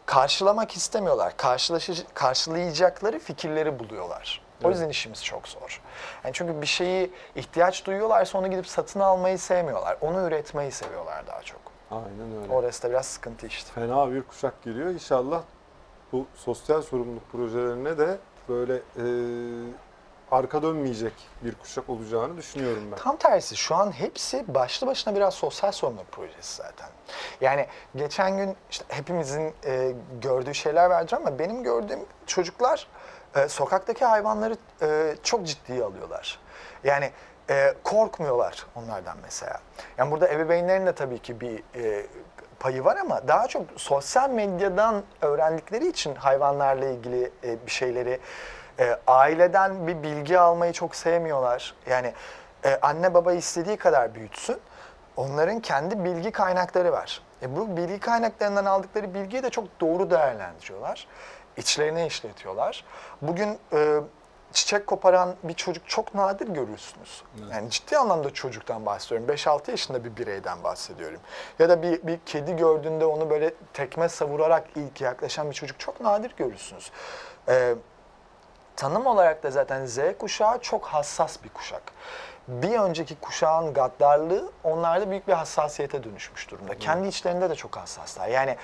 karşılamak 0.07 0.77
istemiyorlar. 0.77 1.37
Karşılaşı, 1.37 1.95
karşılayacakları 2.15 3.19
fikirleri 3.19 3.79
buluyorlar. 3.79 4.46
O 4.65 4.71
yüzden 4.71 4.89
işimiz 4.89 5.25
çok 5.25 5.49
zor. 5.49 5.83
Yani 6.25 6.33
çünkü 6.35 6.61
bir 6.63 6.67
şeyi 6.67 7.11
ihtiyaç 7.35 7.87
duyuyorlarsa 7.87 8.39
onu 8.39 8.51
gidip 8.51 8.67
satın 8.67 9.01
almayı 9.01 9.39
sevmiyorlar. 9.39 9.97
Onu 10.01 10.27
üretmeyi 10.27 10.73
seviyorlar 10.73 11.27
daha 11.27 11.43
çok. 11.43 11.61
Aynen 11.91 12.43
öyle. 12.43 12.53
Orası 12.53 12.83
da 12.83 12.91
biraz 12.91 13.07
sıkıntı 13.07 13.47
işte. 13.47 13.73
Fena 13.73 14.13
bir 14.13 14.23
kuşak 14.23 14.63
geliyor. 14.63 14.91
İnşallah 14.91 15.43
bu 16.13 16.27
sosyal 16.35 16.83
sorumluluk 16.83 17.33
projelerine 17.33 17.99
de 17.99 18.19
böyle 18.49 18.75
e, 18.75 19.05
arka 20.31 20.63
dönmeyecek 20.63 21.13
bir 21.43 21.55
kuşak 21.55 21.91
olacağını 21.91 22.37
düşünüyorum 22.37 22.83
ben. 22.93 22.97
Tam 22.99 23.17
tersi 23.17 23.57
şu 23.57 23.75
an 23.75 23.93
hepsi 23.93 24.55
başlı 24.55 24.87
başına 24.87 25.15
biraz 25.15 25.35
sosyal 25.35 25.73
sorumluluk 25.73 26.13
projesi 26.13 26.57
zaten. 26.57 26.89
Yani 27.41 27.67
geçen 27.97 28.37
gün 28.37 28.57
işte 28.71 28.85
hepimizin 28.89 29.55
e, 29.65 29.93
gördüğü 30.21 30.55
şeyler 30.55 30.91
vardır 30.91 31.17
ama 31.17 31.39
benim 31.39 31.63
gördüğüm 31.63 32.01
çocuklar 32.27 32.87
e, 33.37 33.49
sokaktaki 33.49 34.05
hayvanları 34.05 34.57
e, 34.83 35.15
çok 35.23 35.47
ciddiye 35.47 35.85
alıyorlar. 35.85 36.39
Yani 36.85 37.11
e, 37.51 37.75
korkmuyorlar 37.85 38.67
onlardan 38.75 39.17
mesela. 39.23 39.61
Yani 39.99 40.11
burada 40.11 40.29
ebeveynlerin 40.29 40.87
de 40.87 40.95
tabii 40.95 41.19
ki 41.19 41.41
bir 41.41 41.63
e, 41.75 42.07
payı 42.61 42.85
var 42.85 42.97
ama 42.97 43.29
daha 43.29 43.49
çok 43.49 43.63
sosyal 43.77 44.31
medyadan 44.31 45.03
öğrendikleri 45.23 45.89
için 45.89 46.15
hayvanlarla 46.15 46.87
ilgili 46.87 47.31
e, 47.45 47.67
bir 47.67 47.71
şeyleri 47.71 48.21
e, 48.79 48.99
aileden 49.07 49.87
bir 49.87 50.03
bilgi 50.03 50.39
almayı 50.39 50.73
çok 50.73 50.97
sevmiyorlar. 50.97 51.75
Yani 51.87 52.13
e, 52.65 52.79
anne 52.83 53.15
baba 53.15 53.33
istediği 53.33 53.77
kadar 53.77 54.15
büyütsün. 54.15 54.57
Onların 55.17 55.61
kendi 55.61 56.05
bilgi 56.05 56.31
kaynakları 56.31 56.93
var. 56.93 57.23
E, 57.43 57.57
bu 57.57 57.77
bilgi 57.77 58.01
kaynaklarından 58.01 58.65
aldıkları 58.65 59.15
bilgiyi 59.15 59.43
de 59.43 59.51
çok 59.51 59.81
doğru 59.81 60.11
değerlendiriyorlar. 60.11 61.07
İçlerine 61.57 62.07
işletiyorlar. 62.07 62.85
Bugün 63.23 63.59
e, 63.73 64.01
çiçek 64.53 64.87
koparan 64.87 65.35
bir 65.43 65.55
çocuk 65.55 65.89
çok 65.89 66.15
nadir 66.15 66.49
görürsünüz. 66.49 67.23
Yani 67.53 67.71
ciddi 67.71 67.99
anlamda 67.99 68.35
çocuktan 68.35 68.87
bahsediyorum. 68.87 69.29
5-6 69.29 69.71
yaşında 69.71 70.05
bir 70.05 70.17
bireyden 70.17 70.65
bahsediyorum. 70.65 71.21
Ya 71.59 71.69
da 71.69 71.83
bir, 71.83 72.07
bir 72.07 72.19
kedi 72.27 72.57
gördüğünde 72.57 73.05
onu 73.05 73.31
böyle 73.31 73.55
tekme 73.73 74.09
savurarak 74.09 74.69
ilk 74.77 75.01
yaklaşan 75.01 75.51
bir 75.51 75.55
çocuk 75.55 75.81
çok 75.81 76.01
nadir 76.01 76.35
görürsünüz. 76.37 76.91
E, 77.49 77.75
tanım 78.77 79.07
olarak 79.07 79.43
da 79.43 79.51
zaten 79.51 79.87
Z 79.87 79.99
kuşağı 80.19 80.61
çok 80.61 80.87
hassas 80.87 81.45
bir 81.45 81.49
kuşak. 81.49 81.83
Bir 82.49 82.79
önceki 82.79 83.15
kuşağın 83.21 83.75
gaddarlığı 83.75 84.53
onlarda 84.65 85.11
büyük 85.11 85.29
bir 85.29 85.33
hassasiyete 85.33 86.05
dönüşmüş 86.05 86.51
durumda. 86.51 86.79
Kendi 86.79 87.09
içlerinde 87.09 87.51
de 87.51 87.55
çok 87.55 87.77
hassaslar. 87.77 88.29
Yani 88.29 88.57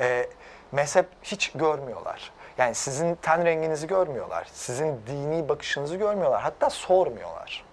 e, 0.00 0.28
mezhep 0.72 1.06
hiç 1.22 1.52
görmüyorlar. 1.52 2.32
Yani 2.58 2.74
sizin 2.74 3.14
ten 3.14 3.44
renginizi 3.44 3.86
görmüyorlar. 3.86 4.48
Sizin 4.52 5.00
dini 5.06 5.48
bakışınızı 5.48 5.96
görmüyorlar. 5.96 6.42
Hatta 6.42 6.70
sormuyorlar. 6.70 7.64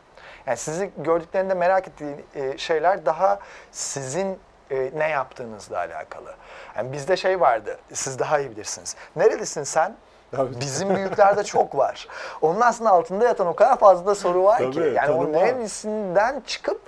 Yani 0.48 0.58
sizi 0.58 0.92
gördüklerinde 0.98 1.54
merak 1.54 1.88
ettiği 1.88 2.15
e, 2.36 2.58
şeyler 2.58 3.06
daha 3.06 3.39
sizin 3.72 4.39
e, 4.72 4.92
ne 4.96 5.10
yaptığınızla 5.10 5.77
alakalı. 5.77 6.34
Yani 6.77 6.92
bizde 6.94 7.18
şey 7.18 7.39
vardı, 7.39 7.77
siz 7.94 8.20
daha 8.20 8.39
iyi 8.39 8.51
bilirsiniz. 8.51 8.96
Nerelisin 9.15 9.63
sen? 9.63 9.96
Tabii. 10.32 10.60
Bizim 10.60 10.96
büyüklerde 10.96 11.44
çok 11.44 11.77
var. 11.77 12.08
Onun 12.42 12.62
aslında 12.62 12.89
altında 12.92 13.25
yatan 13.25 13.48
o 13.48 13.56
kadar 13.56 13.77
fazla 13.80 14.15
soru 14.15 14.44
var 14.44 14.58
ki. 14.58 14.72
Tabii, 14.80 14.94
Yani 14.94 15.12
o 15.12 15.18
tanım 15.20 15.34
var. 15.34 15.42
neresinden 15.42 16.42
çıkıp 16.48 16.82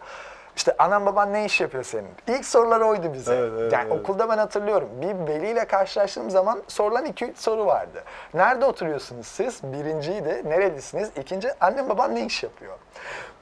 işte 0.57 0.75
anan 0.77 1.05
baban 1.05 1.33
ne 1.33 1.45
iş 1.45 1.61
yapıyor 1.61 1.83
senin? 1.83 2.09
İlk 2.27 2.45
sorular 2.45 2.81
oydu 2.81 3.13
bize. 3.13 3.35
Evet, 3.35 3.51
evet, 3.59 3.73
yani 3.73 3.87
evet. 3.91 4.01
okulda 4.01 4.29
ben 4.29 4.37
hatırlıyorum. 4.37 4.89
Bir 5.01 5.33
veliyle 5.33 5.65
karşılaştığım 5.65 6.29
zaman 6.29 6.61
sorulan 6.67 7.05
2-3 7.05 7.35
soru 7.35 7.65
vardı. 7.65 8.03
Nerede 8.33 8.65
oturuyorsunuz 8.65 9.27
siz? 9.27 9.63
Birinciydi. 9.63 10.41
Nerelisiniz? 10.45 11.09
İkinci, 11.21 11.63
annem 11.63 11.89
baban 11.89 12.15
ne 12.15 12.25
iş 12.25 12.43
yapıyor? 12.43 12.77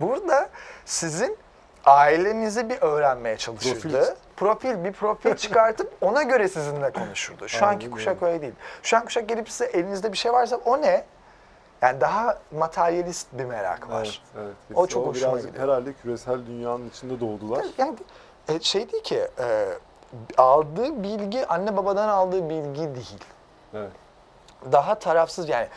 Burada 0.01 0.49
sizin 0.85 1.37
ailenizi 1.85 2.69
bir 2.69 2.81
öğrenmeye 2.81 3.37
çalışırdı. 3.37 3.81
Profil. 3.81 4.15
Profil, 4.37 4.83
bir 4.83 4.91
profil 4.91 5.33
çıkartıp 5.35 5.93
ona 6.01 6.23
göre 6.23 6.47
sizinle 6.47 6.91
konuşurdu. 6.91 7.47
Şu 7.47 7.65
anki 7.65 7.85
Aynen 7.85 7.95
kuşak 7.95 8.23
öyle. 8.23 8.33
öyle 8.33 8.41
değil. 8.41 8.53
şu 8.83 8.97
an 8.97 9.05
kuşak 9.05 9.29
gelip 9.29 9.49
size 9.49 9.65
elinizde 9.65 10.11
bir 10.11 10.17
şey 10.17 10.33
varsa 10.33 10.55
o 10.55 10.81
ne? 10.81 11.03
Yani 11.85 12.01
daha 12.01 12.37
materyalist 12.51 13.27
bir 13.33 13.45
merak 13.45 13.89
var. 13.89 14.21
Evet, 14.35 14.45
evet. 14.67 14.77
O 14.77 14.87
çok 14.87 15.07
hoşuma 15.07 15.33
biraz 15.33 15.45
gidiyor. 15.45 15.63
Herhalde 15.63 15.93
küresel 15.93 16.45
dünyanın 16.45 16.89
içinde 16.89 17.19
doğdular. 17.19 17.65
Yani 17.77 17.95
e, 18.49 18.59
şey 18.59 18.91
değil 18.91 19.03
ki 19.03 19.27
e, 19.39 19.67
aldığı 20.37 21.03
bilgi 21.03 21.47
anne 21.47 21.77
babadan 21.77 22.09
aldığı 22.09 22.49
bilgi 22.49 22.95
değil. 22.95 23.23
Evet. 23.73 23.91
Daha 24.71 24.95
tarafsız 24.95 25.49
yani 25.49 25.67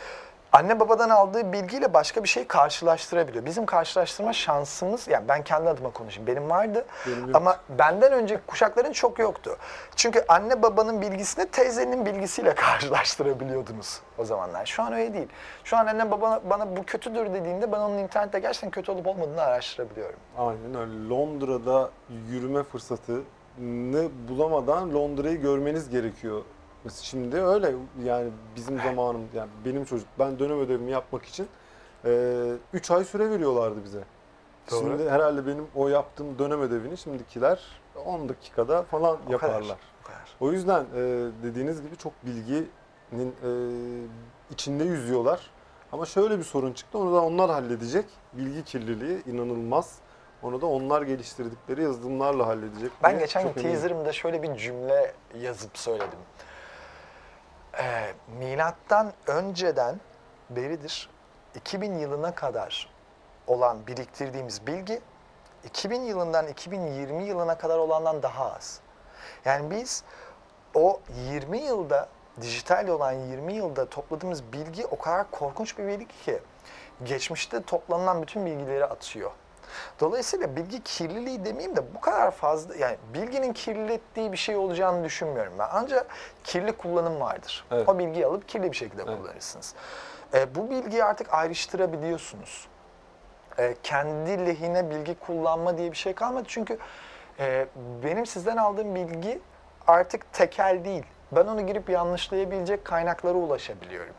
anne 0.53 0.79
babadan 0.79 1.09
aldığı 1.09 1.53
bilgiyle 1.53 1.93
başka 1.93 2.23
bir 2.23 2.29
şey 2.29 2.47
karşılaştırabiliyor. 2.47 3.45
Bizim 3.45 3.65
karşılaştırma 3.65 4.33
şansımız 4.33 5.07
yani 5.07 5.27
ben 5.27 5.43
kendi 5.43 5.69
adıma 5.69 5.89
konuşayım. 5.91 6.27
Benim 6.27 6.49
vardı 6.49 6.85
Benim 7.07 7.25
yok. 7.27 7.35
ama 7.35 7.57
benden 7.69 8.11
önceki 8.11 8.41
kuşakların 8.47 8.91
çok 8.91 9.19
yoktu. 9.19 9.57
Çünkü 9.95 10.25
anne 10.27 10.61
babanın 10.61 11.01
bilgisini 11.01 11.45
teyzenin 11.45 12.05
bilgisiyle 12.05 12.55
karşılaştırabiliyordunuz 13.09 13.99
o 14.17 14.25
zamanlar. 14.25 14.65
Şu 14.65 14.83
an 14.83 14.93
öyle 14.93 15.13
değil. 15.13 15.27
Şu 15.63 15.77
an 15.77 15.85
anne 15.87 16.11
baba 16.11 16.41
bana 16.49 16.77
bu 16.77 16.83
kötüdür 16.83 17.33
dediğinde 17.33 17.71
ben 17.71 17.79
onun 17.79 17.97
internette 17.97 18.39
gerçekten 18.39 18.69
kötü 18.69 18.91
olup 18.91 19.07
olmadığını 19.07 19.41
araştırabiliyorum. 19.41 20.19
Aynen 20.37 20.75
öyle. 20.75 21.09
Londra'da 21.09 21.89
yürüme 22.29 22.63
fırsatını 22.63 24.09
bulamadan 24.29 24.93
Londra'yı 24.93 25.41
görmeniz 25.41 25.89
gerekiyor. 25.89 26.41
Şimdi 27.01 27.41
öyle 27.41 27.75
yani 28.03 28.29
bizim 28.55 28.81
zamanım 28.81 29.21
yani 29.35 29.49
benim 29.65 29.85
çocuk 29.85 30.07
ben 30.19 30.39
dönem 30.39 30.59
ödevimi 30.59 30.91
yapmak 30.91 31.25
için 31.25 31.47
3 32.73 32.91
ay 32.91 33.03
süre 33.03 33.29
veriyorlardı 33.29 33.83
bize. 33.83 34.03
Doğru. 34.71 34.79
Şimdi 34.79 35.09
herhalde 35.09 35.47
benim 35.47 35.67
o 35.75 35.87
yaptığım 35.87 36.39
dönem 36.39 36.61
ödevini 36.61 36.97
şimdikiler 36.97 37.59
10 38.05 38.29
dakikada 38.29 38.83
falan 38.83 39.17
O 39.27 39.31
yaparlar. 39.31 39.61
kadar. 39.61 39.77
O 40.03 40.07
kadar. 40.07 40.35
O 40.39 40.51
yüzden 40.51 40.81
e, 40.95 40.97
dediğiniz 41.43 41.81
gibi 41.81 41.97
çok 41.97 42.13
bilginin 42.25 43.33
e, 43.43 43.51
içinde 44.53 44.83
yüzüyorlar. 44.83 45.51
Ama 45.91 46.05
şöyle 46.05 46.37
bir 46.37 46.43
sorun 46.43 46.73
çıktı. 46.73 46.97
Onu 46.97 47.13
da 47.13 47.21
onlar 47.21 47.49
halledecek. 47.49 48.05
Bilgi 48.33 48.63
kirliliği 48.63 49.23
inanılmaz. 49.25 49.95
Onu 50.43 50.61
da 50.61 50.65
onlar 50.65 51.01
geliştirdikleri 51.01 51.83
yazılımlarla 51.83 52.47
halledecek. 52.47 52.91
Ben 53.03 53.19
geçen 53.19 53.43
gün 53.43 53.61
teaserımda 53.61 54.11
şöyle 54.11 54.43
bir 54.43 54.55
cümle 54.55 55.13
yazıp 55.41 55.77
söyledim. 55.77 56.19
Ee, 57.81 58.13
milattan 58.39 59.13
önceden 59.27 59.99
beridir 60.49 61.09
2000 61.55 61.99
yılına 61.99 62.35
kadar 62.35 62.89
olan 63.47 63.87
biriktirdiğimiz 63.87 64.67
bilgi 64.67 65.01
2000 65.63 66.01
yılından 66.01 66.47
2020 66.47 67.23
yılına 67.23 67.57
kadar 67.57 67.77
olandan 67.77 68.23
daha 68.23 68.53
az. 68.53 68.79
Yani 69.45 69.71
biz 69.71 70.03
o 70.73 70.99
20 71.31 71.57
yılda 71.57 72.09
dijital 72.41 72.87
olan 72.87 73.11
20 73.11 73.53
yılda 73.53 73.89
topladığımız 73.89 74.53
bilgi 74.53 74.85
o 74.85 74.97
kadar 74.99 75.31
korkunç 75.31 75.77
bir 75.77 75.87
bilgi 75.87 76.07
ki 76.07 76.39
geçmişte 77.03 77.63
toplanılan 77.63 78.21
bütün 78.21 78.45
bilgileri 78.45 78.85
atıyor. 78.85 79.31
Dolayısıyla 79.99 80.55
bilgi 80.55 80.83
kirliliği 80.83 81.45
demeyeyim 81.45 81.75
de 81.75 81.95
bu 81.95 82.01
kadar 82.01 82.31
fazla 82.31 82.75
yani 82.75 82.97
bilginin 83.13 83.53
kirlettiği 83.53 84.31
bir 84.31 84.37
şey 84.37 84.55
olacağını 84.55 85.03
düşünmüyorum 85.03 85.53
ben. 85.59 85.67
Ancak 85.71 86.07
kirli 86.43 86.71
kullanım 86.71 87.19
vardır. 87.19 87.65
Evet. 87.71 87.89
O 87.89 87.99
bilgiyi 87.99 88.25
alıp 88.25 88.47
kirli 88.47 88.71
bir 88.71 88.77
şekilde 88.77 89.01
Evet. 89.07 89.17
kullanırsınız. 89.17 89.75
E, 90.33 90.55
bu 90.55 90.69
bilgiyi 90.69 91.03
artık 91.03 91.33
ayrıştırabiliyorsunuz. 91.33 92.67
E, 93.57 93.75
kendi 93.83 94.45
lehine 94.45 94.89
bilgi 94.89 95.19
kullanma 95.19 95.77
diye 95.77 95.91
bir 95.91 95.97
şey 95.97 96.13
kalmadı. 96.13 96.43
Çünkü 96.47 96.77
e, 97.39 97.67
benim 98.03 98.25
sizden 98.25 98.57
aldığım 98.57 98.95
bilgi 98.95 99.39
artık 99.87 100.33
tekel 100.33 100.85
değil. 100.85 101.05
Ben 101.31 101.45
onu 101.47 101.67
girip 101.67 101.89
yanlışlayabilecek 101.89 102.85
kaynaklara 102.85 103.33
ulaşabiliyorum. 103.33 104.13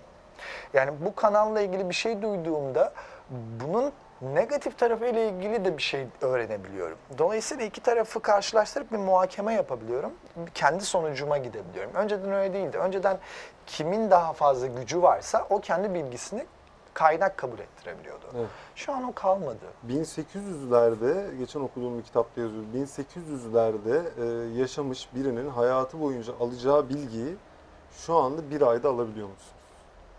Yani 0.75 0.91
bu 1.01 1.15
kanalla 1.15 1.61
ilgili 1.61 1.89
bir 1.89 1.95
şey 1.95 2.23
duyduğumda 2.23 2.93
bunun 3.31 3.93
negatif 4.23 4.79
tarafı 4.79 5.07
ile 5.07 5.29
ilgili 5.29 5.65
de 5.65 5.77
bir 5.77 5.83
şey 5.83 6.07
öğrenebiliyorum. 6.21 6.99
Dolayısıyla 7.19 7.65
iki 7.65 7.81
tarafı 7.81 8.21
karşılaştırıp 8.21 8.93
bir 8.93 8.99
muhakeme 8.99 9.55
yapabiliyorum. 9.55 10.13
Kendi 10.55 10.85
sonucuma 10.85 11.39
gidebiliyorum. 11.39 11.95
Önceden 11.95 12.33
öyle 12.33 12.55
değildi. 12.55 12.79
Önceden 12.79 13.19
kimin 13.67 14.11
daha 14.11 14.33
fazla 14.33 14.67
gücü 14.67 15.03
varsa 15.03 15.47
o 15.51 15.61
kendi 15.61 15.95
bilgisini 15.95 16.47
kaynak 16.95 17.37
kabul 17.37 17.59
ettirebiliyordu. 17.59 18.25
Evet. 18.37 18.49
Şu 18.75 18.93
an 18.93 19.03
o 19.03 19.13
kalmadı. 19.13 19.67
1800'lerde, 19.89 21.39
geçen 21.39 21.61
okuduğum 21.61 21.99
bir 21.99 22.03
kitapta 22.03 22.41
yazıyor, 22.41 22.63
1800'lerde 22.75 24.03
e, 24.55 24.59
yaşamış 24.61 25.09
birinin 25.15 25.51
hayatı 25.51 26.01
boyunca 26.01 26.33
alacağı 26.41 26.89
bilgiyi 26.89 27.37
şu 27.93 28.15
anda 28.15 28.51
bir 28.51 28.63
ayda 28.63 28.89
alabiliyor 28.89 29.29
musunuz? 29.29 29.53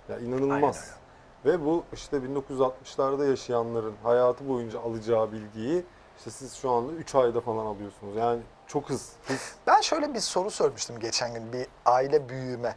Ya 0.10 0.20
inanılmaz. 0.20 1.01
Ve 1.46 1.66
bu 1.66 1.84
işte 1.94 2.18
1960'larda 2.18 3.30
yaşayanların 3.30 3.96
hayatı 4.04 4.50
boyunca 4.50 4.80
alacağı 4.82 5.32
bilgiyi 5.32 5.86
işte 6.18 6.32
siz 6.32 6.54
şu 6.56 6.72
anda 6.72 6.92
3 6.94 7.16
ayda 7.16 7.42
falan 7.42 7.66
alıyorsunuz. 7.66 8.16
Yani 8.16 8.42
çok 8.68 8.90
hız. 8.90 9.12
hız. 9.28 9.56
Ben 9.68 9.82
şöyle 9.82 10.14
bir 10.14 10.20
soru 10.20 10.52
sormuştum 10.52 11.00
geçen 11.00 11.34
gün 11.34 11.54
bir 11.54 11.68
aile 11.86 12.30
büyüğüme. 12.30 12.76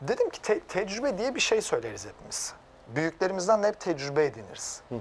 Dedim 0.00 0.30
ki 0.30 0.42
te- 0.42 0.60
tecrübe 0.60 1.18
diye 1.18 1.34
bir 1.34 1.40
şey 1.40 1.62
söyleriz 1.62 2.06
hepimiz. 2.06 2.54
Büyüklerimizden 2.88 3.62
de 3.62 3.68
hep 3.68 3.80
tecrübe 3.80 4.24
ediniriz. 4.24 4.80
Hı 4.88 4.94
hı. 4.94 4.98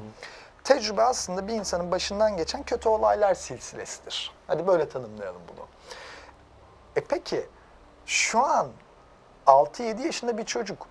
Tecrübe 0.63 1.03
aslında 1.03 1.48
bir 1.48 1.53
insanın 1.53 1.91
başından 1.91 2.38
geçen 2.38 2.63
kötü 2.63 2.89
olaylar 2.89 3.34
silsilesidir. 3.34 4.31
Hadi 4.48 4.67
böyle 4.67 4.89
tanımlayalım 4.89 5.41
bunu. 5.48 5.65
E 6.96 7.01
peki 7.01 7.46
şu 8.05 8.39
an 8.39 8.67
6-7 9.48 10.05
yaşında 10.05 10.38
bir 10.38 10.46
çocuk 10.46 10.88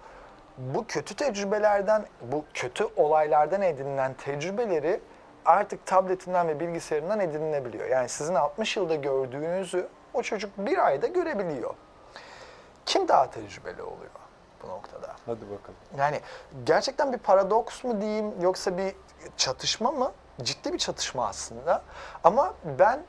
bu 0.59 0.87
kötü 0.87 1.17
tecrübelerden, 1.17 2.07
bu 2.23 2.45
kötü 2.55 2.85
olaylardan 2.97 3.63
edinilen 3.63 4.15
tecrübeleri 4.15 5.01
artık 5.45 5.87
tabletinden 5.87 6.49
ve 6.49 6.61
bilgisayarından 6.61 7.21
edinilebiliyor. 7.21 7.89
Yani 7.89 8.09
sizin 8.09 8.35
60 8.35 8.77
yılda 8.77 8.95
gördüğünüzü 8.95 9.89
o 10.15 10.23
çocuk 10.23 10.51
bir 10.59 10.87
ayda 10.87 11.07
görebiliyor. 11.07 11.75
Kim 12.87 13.09
daha 13.09 13.31
tecrübeli 13.31 13.83
oluyor 13.83 14.11
bu 14.63 14.69
noktada? 14.69 15.17
Hadi 15.27 15.41
bakalım. 15.41 15.79
Yani 15.99 16.21
gerçekten 16.65 17.13
bir 17.13 17.19
paradoks 17.19 17.85
mu 17.85 18.01
diyeyim 18.01 18.41
yoksa 18.41 18.79
bir 18.79 18.95
çatışma 19.37 19.91
mı? 19.91 20.13
Ciddi 20.43 20.73
bir 20.73 20.79
çatışma 20.79 21.29
aslında. 21.29 21.83
Ama 22.25 22.55
ben 22.79 23.03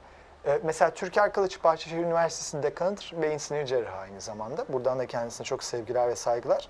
e, 0.46 0.60
mesela 0.64 0.94
Türker 0.94 1.34
Kılıç 1.34 1.64
Bahçeşehir 1.64 2.04
Üniversitesi 2.04 2.64
dekanıdır. 2.64 3.14
Beyin 3.22 3.38
sinir 3.38 3.66
cerrahı 3.66 3.98
aynı 3.98 4.22
zamanda. 4.22 4.66
Buradan 4.70 5.00
da 5.00 5.08
kendisine 5.08 5.46
çok 5.46 5.64
sevgiler 5.64 6.08
ve 6.08 6.16
saygılar. 6.16 6.70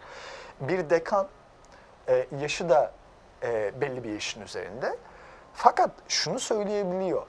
Bir 0.61 0.89
dekan, 0.89 1.27
e, 2.07 2.27
yaşı 2.41 2.69
da 2.69 2.91
e, 3.43 3.81
belli 3.81 4.03
bir 4.03 4.13
yaşın 4.13 4.41
üzerinde. 4.41 4.95
Fakat 5.53 5.91
şunu 6.07 6.39
söyleyebiliyor. 6.39 7.23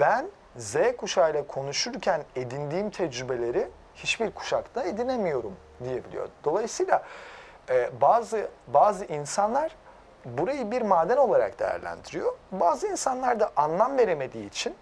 Ben 0.00 0.26
Z 0.56 0.76
kuşağıyla 0.98 1.46
konuşurken 1.46 2.24
edindiğim 2.36 2.90
tecrübeleri 2.90 3.68
hiçbir 3.94 4.30
kuşakta 4.30 4.82
edinemiyorum 4.82 5.56
diyebiliyor. 5.84 6.28
Dolayısıyla 6.44 7.02
e, 7.70 7.90
bazı 8.00 8.48
bazı 8.66 9.04
insanlar 9.04 9.76
burayı 10.24 10.70
bir 10.70 10.82
maden 10.82 11.16
olarak 11.16 11.58
değerlendiriyor. 11.58 12.32
Bazı 12.52 12.86
insanlar 12.86 13.40
da 13.40 13.52
anlam 13.56 13.98
veremediği 13.98 14.46
için 14.46 14.74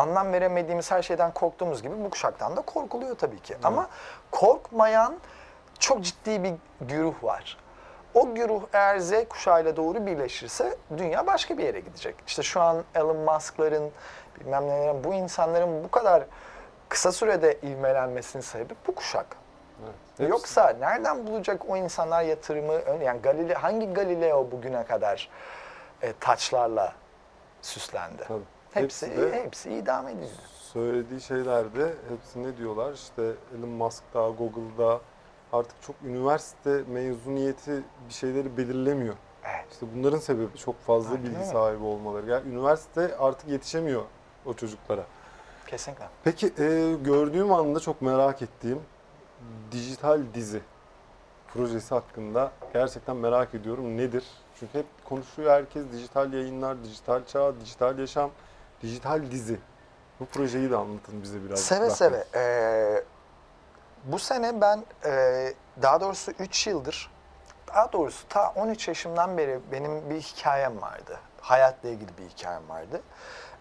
anlam 0.00 0.32
veremediğimiz 0.32 0.90
her 0.90 1.02
şeyden 1.02 1.32
korktuğumuz 1.34 1.82
gibi 1.82 2.04
bu 2.04 2.10
kuşaktan 2.10 2.56
da 2.56 2.60
korkuluyor 2.62 3.18
tabii 3.18 3.40
ki. 3.40 3.56
Ama 3.62 3.88
korkmayan 4.30 5.16
çok 5.78 6.02
ciddi 6.04 6.42
bir 6.42 6.54
güruh 6.80 7.24
var. 7.24 7.56
O 8.14 8.34
güruh 8.34 8.62
eğer 8.72 8.98
Z 8.98 9.12
kuşağıyla 9.28 9.76
doğru 9.76 10.06
birleşirse 10.06 10.76
dünya 10.96 11.26
başka 11.26 11.58
bir 11.58 11.64
yere 11.64 11.80
gidecek. 11.80 12.14
İşte 12.26 12.42
şu 12.42 12.60
an 12.60 12.84
Elon 12.94 13.16
Musk'ların 13.16 13.90
bilmem 14.40 14.68
nelerin 14.68 15.04
bu 15.04 15.14
insanların 15.14 15.84
bu 15.84 15.90
kadar 15.90 16.22
kısa 16.88 17.12
sürede 17.12 17.58
ivmelenmesinin 17.62 18.42
sebebi 18.42 18.74
bu 18.86 18.94
kuşak. 18.94 19.26
Evet. 19.84 19.94
Hepsi- 20.18 20.30
Yoksa 20.30 20.68
nereden 20.80 21.26
bulacak 21.26 21.62
o 21.68 21.76
insanlar 21.76 22.22
yatırımı? 22.22 22.72
Yani 23.04 23.20
Galile, 23.22 23.54
hangi 23.54 23.92
Galileo 23.92 24.50
bugüne 24.50 24.84
kadar 24.84 25.28
e, 26.02 26.12
taçlarla 26.20 26.92
süslendi? 27.62 28.24
Tabii. 28.28 28.40
Hepsi, 28.70 29.06
Hepsi 29.06 29.20
de- 29.22 29.32
hepsi 29.44 29.72
idam 29.74 30.08
edildi. 30.08 30.28
söylediği 30.58 31.20
şeylerde 31.20 31.94
hepsi 32.08 32.42
ne 32.42 32.56
diyorlar? 32.56 32.92
İşte 32.92 33.32
Elon 33.58 33.68
Musk'da, 33.68 34.28
Google'da 34.28 35.00
artık 35.52 35.82
çok 35.82 35.96
üniversite 36.04 36.82
mezuniyeti 36.88 37.82
bir 38.08 38.14
şeyleri 38.14 38.56
belirlemiyor. 38.56 39.14
Evet. 39.44 39.66
İşte 39.72 39.86
bunların 39.96 40.18
sebebi 40.18 40.56
çok 40.56 40.80
fazla 40.80 41.10
Aynen 41.10 41.24
bilgi 41.24 41.44
sahibi 41.44 41.84
olmaları. 41.84 42.26
Yani 42.30 42.48
üniversite 42.48 43.16
artık 43.16 43.48
yetişemiyor 43.48 44.02
o 44.46 44.54
çocuklara. 44.54 45.04
Kesinlikle. 45.66 46.04
Peki 46.24 46.46
e, 46.46 46.96
gördüğüm 47.04 47.52
anda 47.52 47.80
çok 47.80 48.02
merak 48.02 48.42
ettiğim 48.42 48.80
dijital 49.72 50.20
dizi 50.34 50.60
projesi 51.54 51.94
hakkında 51.94 52.52
gerçekten 52.72 53.16
merak 53.16 53.54
ediyorum. 53.54 53.96
Nedir? 53.96 54.24
Çünkü 54.60 54.78
hep 54.78 54.86
konuşuyor 55.04 55.50
herkes 55.50 55.92
dijital 55.92 56.32
yayınlar, 56.32 56.84
dijital 56.84 57.24
çağ, 57.24 57.60
dijital 57.60 57.98
yaşam, 57.98 58.30
dijital 58.82 59.30
dizi. 59.30 59.58
Bu 60.20 60.26
projeyi 60.26 60.70
de 60.70 60.76
anlatın 60.76 61.22
bize 61.22 61.44
biraz. 61.44 61.60
Seve 61.60 61.84
Burak 61.86 61.96
seve. 61.96 62.24
Ee, 62.34 63.04
bu 64.04 64.18
sene 64.18 64.60
ben 64.60 64.84
e, 65.04 65.54
daha 65.82 66.00
doğrusu 66.00 66.32
3 66.38 66.66
yıldır, 66.66 67.10
daha 67.68 67.92
doğrusu 67.92 68.28
ta 68.28 68.52
13 68.56 68.88
yaşımdan 68.88 69.38
beri 69.38 69.60
benim 69.72 70.10
bir 70.10 70.20
hikayem 70.20 70.82
vardı. 70.82 71.18
Hayatla 71.40 71.88
ilgili 71.88 72.18
bir 72.18 72.28
hikayem 72.28 72.68
vardı. 72.68 73.00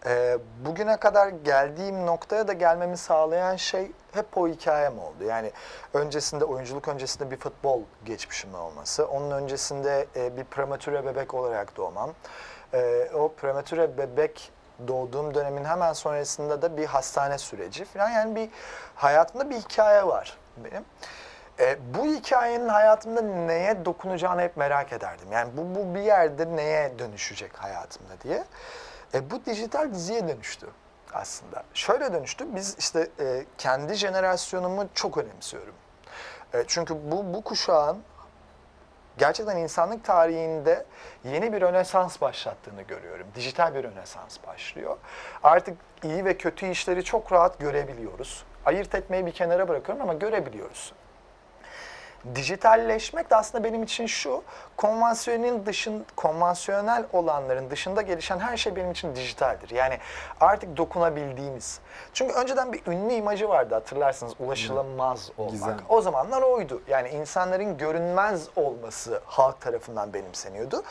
Ee, 0.05 0.37
bugüne 0.65 0.97
kadar 0.97 1.27
geldiğim 1.27 2.05
noktaya 2.05 2.47
da 2.47 2.53
gelmemi 2.53 2.97
sağlayan 2.97 3.55
şey 3.55 3.91
hep 4.11 4.37
o 4.37 4.47
hikayem 4.47 4.99
oldu. 4.99 5.23
Yani 5.23 5.51
öncesinde, 5.93 6.45
oyunculuk 6.45 6.87
öncesinde 6.87 7.31
bir 7.31 7.37
futbol 7.37 7.81
geçmişim 8.05 8.55
olması, 8.55 9.07
onun 9.07 9.31
öncesinde 9.31 10.07
e, 10.15 10.37
bir 10.37 10.43
prematüre 10.43 11.05
bebek 11.05 11.33
olarak 11.33 11.77
doğmam. 11.77 12.13
Ee, 12.73 13.09
o 13.13 13.33
prematüre 13.33 13.97
bebek 13.97 14.51
doğduğum 14.87 15.33
dönemin 15.33 15.65
hemen 15.65 15.93
sonrasında 15.93 16.61
da 16.61 16.77
bir 16.77 16.85
hastane 16.85 17.37
süreci 17.37 17.85
falan 17.85 18.09
yani 18.09 18.35
bir 18.35 18.49
hayatımda 18.95 19.49
bir 19.49 19.55
hikaye 19.55 20.07
var 20.07 20.37
benim. 20.57 20.85
E, 21.59 21.77
bu 21.93 22.05
hikayenin 22.05 22.67
hayatımda 22.67 23.21
neye 23.21 23.85
dokunacağını 23.85 24.41
hep 24.41 24.57
merak 24.57 24.93
ederdim. 24.93 25.31
Yani 25.31 25.51
bu, 25.57 25.75
bu 25.75 25.95
bir 25.95 26.01
yerde 26.01 26.55
neye 26.55 26.99
dönüşecek 26.99 27.57
hayatımda 27.57 28.21
diye. 28.23 28.43
E, 29.13 29.31
bu 29.31 29.45
dijital 29.45 29.93
diziye 29.93 30.27
dönüştü 30.27 30.67
aslında. 31.13 31.63
Şöyle 31.73 32.13
dönüştü, 32.13 32.55
biz 32.55 32.75
işte 32.79 33.07
e, 33.19 33.45
kendi 33.57 33.93
jenerasyonumu 33.93 34.87
çok 34.93 35.17
önemsiyorum. 35.17 35.73
E, 36.53 36.63
çünkü 36.67 36.95
bu, 37.11 37.33
bu 37.33 37.41
kuşağın 37.41 38.03
gerçekten 39.19 39.57
insanlık 39.57 40.03
tarihinde 40.03 40.85
yeni 41.23 41.53
bir 41.53 41.61
rönesans 41.61 42.21
başlattığını 42.21 42.81
görüyorum. 42.81 43.27
Dijital 43.35 43.75
bir 43.75 43.83
rönesans 43.83 44.37
başlıyor. 44.47 44.97
Artık 45.43 45.77
iyi 46.03 46.25
ve 46.25 46.37
kötü 46.37 46.67
işleri 46.67 47.03
çok 47.03 47.31
rahat 47.31 47.59
görebiliyoruz. 47.59 48.43
Ayırt 48.65 48.95
etmeyi 48.95 49.25
bir 49.25 49.31
kenara 49.31 49.67
bırakıyorum 49.67 50.03
ama 50.03 50.13
görebiliyoruz. 50.13 50.93
Dijitalleşmek 52.35 53.29
de 53.29 53.35
aslında 53.35 53.63
benim 53.63 53.83
için 53.83 54.05
şu, 54.05 54.43
konvansiyonel 54.77 55.65
dışın, 55.65 56.05
konvansiyonel 56.15 57.05
olanların 57.13 57.69
dışında 57.69 58.01
gelişen 58.01 58.39
her 58.39 58.57
şey 58.57 58.75
benim 58.75 58.91
için 58.91 59.15
dijitaldir. 59.15 59.69
Yani 59.69 59.97
artık 60.41 60.77
dokunabildiğimiz. 60.77 61.79
Çünkü 62.13 62.33
önceden 62.33 62.73
bir 62.73 62.85
ünlü 62.87 63.13
imajı 63.13 63.49
vardı 63.49 63.73
hatırlarsınız, 63.73 64.33
ulaşılamaz 64.39 65.31
olmak. 65.37 65.51
Gizem. 65.51 65.77
O 65.89 66.01
zamanlar 66.01 66.41
oydu. 66.41 66.81
Yani 66.87 67.09
insanların 67.09 67.77
görünmez 67.77 68.47
olması 68.55 69.21
halk 69.25 69.61
tarafından 69.61 70.13
benimseniyordu. 70.13 70.83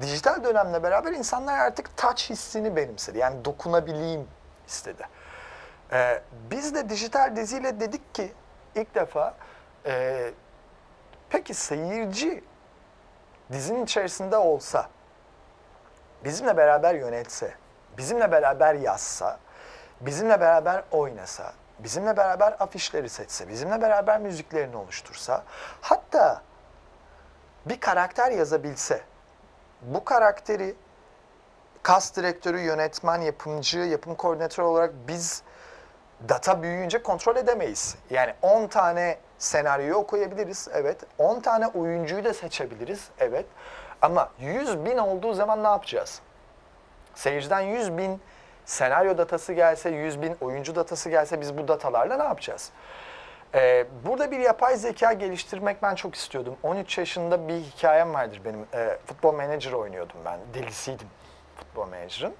Dijital 0.00 0.44
dönemle 0.44 0.82
beraber 0.82 1.12
insanlar 1.12 1.58
artık 1.58 1.96
touch 1.96 2.30
hissini 2.30 2.76
benimsedi. 2.76 3.18
Yani 3.18 3.44
dokunabileyim 3.44 4.28
istedi. 4.66 5.08
Ee, 5.92 6.22
biz 6.50 6.74
de 6.74 6.88
dijital 6.88 7.36
diziyle 7.36 7.80
dedik 7.80 8.14
ki 8.14 8.32
ilk 8.74 8.94
defa 8.94 9.34
e, 9.86 10.30
peki 11.30 11.54
seyirci 11.54 12.44
dizinin 13.52 13.84
içerisinde 13.84 14.36
olsa, 14.36 14.88
bizimle 16.24 16.56
beraber 16.56 16.94
yönetse, 16.94 17.54
bizimle 17.98 18.32
beraber 18.32 18.74
yazsa, 18.74 19.38
bizimle 20.00 20.40
beraber 20.40 20.84
oynasa, 20.90 21.52
bizimle 21.78 22.16
beraber 22.16 22.56
afişleri 22.60 23.08
seçse, 23.08 23.48
bizimle 23.48 23.82
beraber 23.82 24.20
müziklerini 24.20 24.76
oluştursa, 24.76 25.42
hatta 25.80 26.42
bir 27.66 27.80
karakter 27.80 28.30
yazabilse, 28.30 29.00
bu 29.82 30.04
karakteri 30.04 30.74
kas 31.82 32.16
direktörü, 32.16 32.60
yönetmen, 32.60 33.20
yapımcı, 33.20 33.78
yapım 33.78 34.14
koordinatörü 34.14 34.66
olarak 34.66 34.92
biz 35.08 35.42
data 36.28 36.62
büyüyünce 36.62 37.02
kontrol 37.02 37.36
edemeyiz. 37.36 37.96
Yani 38.10 38.34
10 38.42 38.66
tane 38.66 39.18
senaryoyu 39.38 39.94
okuyabiliriz, 39.94 40.68
evet. 40.72 41.00
10 41.18 41.40
tane 41.40 41.66
oyuncuyu 41.66 42.24
da 42.24 42.34
seçebiliriz, 42.34 43.08
evet. 43.18 43.46
Ama 44.02 44.30
100 44.38 44.84
bin 44.84 44.98
olduğu 44.98 45.34
zaman 45.34 45.64
ne 45.64 45.68
yapacağız? 45.68 46.20
Seyirciden 47.14 47.60
100 47.60 47.98
bin 47.98 48.20
senaryo 48.64 49.18
datası 49.18 49.52
gelse, 49.52 49.90
100 49.90 50.22
bin 50.22 50.36
oyuncu 50.40 50.74
datası 50.74 51.10
gelse 51.10 51.40
biz 51.40 51.58
bu 51.58 51.68
datalarla 51.68 52.16
ne 52.16 52.22
yapacağız? 52.22 52.70
Ee, 53.54 53.86
burada 54.04 54.30
bir 54.30 54.38
yapay 54.38 54.76
zeka 54.76 55.12
geliştirmek 55.12 55.82
ben 55.82 55.94
çok 55.94 56.14
istiyordum. 56.14 56.56
13 56.62 56.98
yaşında 56.98 57.48
bir 57.48 57.54
hikayem 57.54 58.14
vardır 58.14 58.40
benim. 58.44 58.66
Ee, 58.74 58.98
futbol 59.06 59.32
manager 59.32 59.72
oynuyordum 59.72 60.16
ben. 60.24 60.38
Delisiydim 60.54 61.08
futbol 61.56 61.86
manager'ın. 61.86 62.34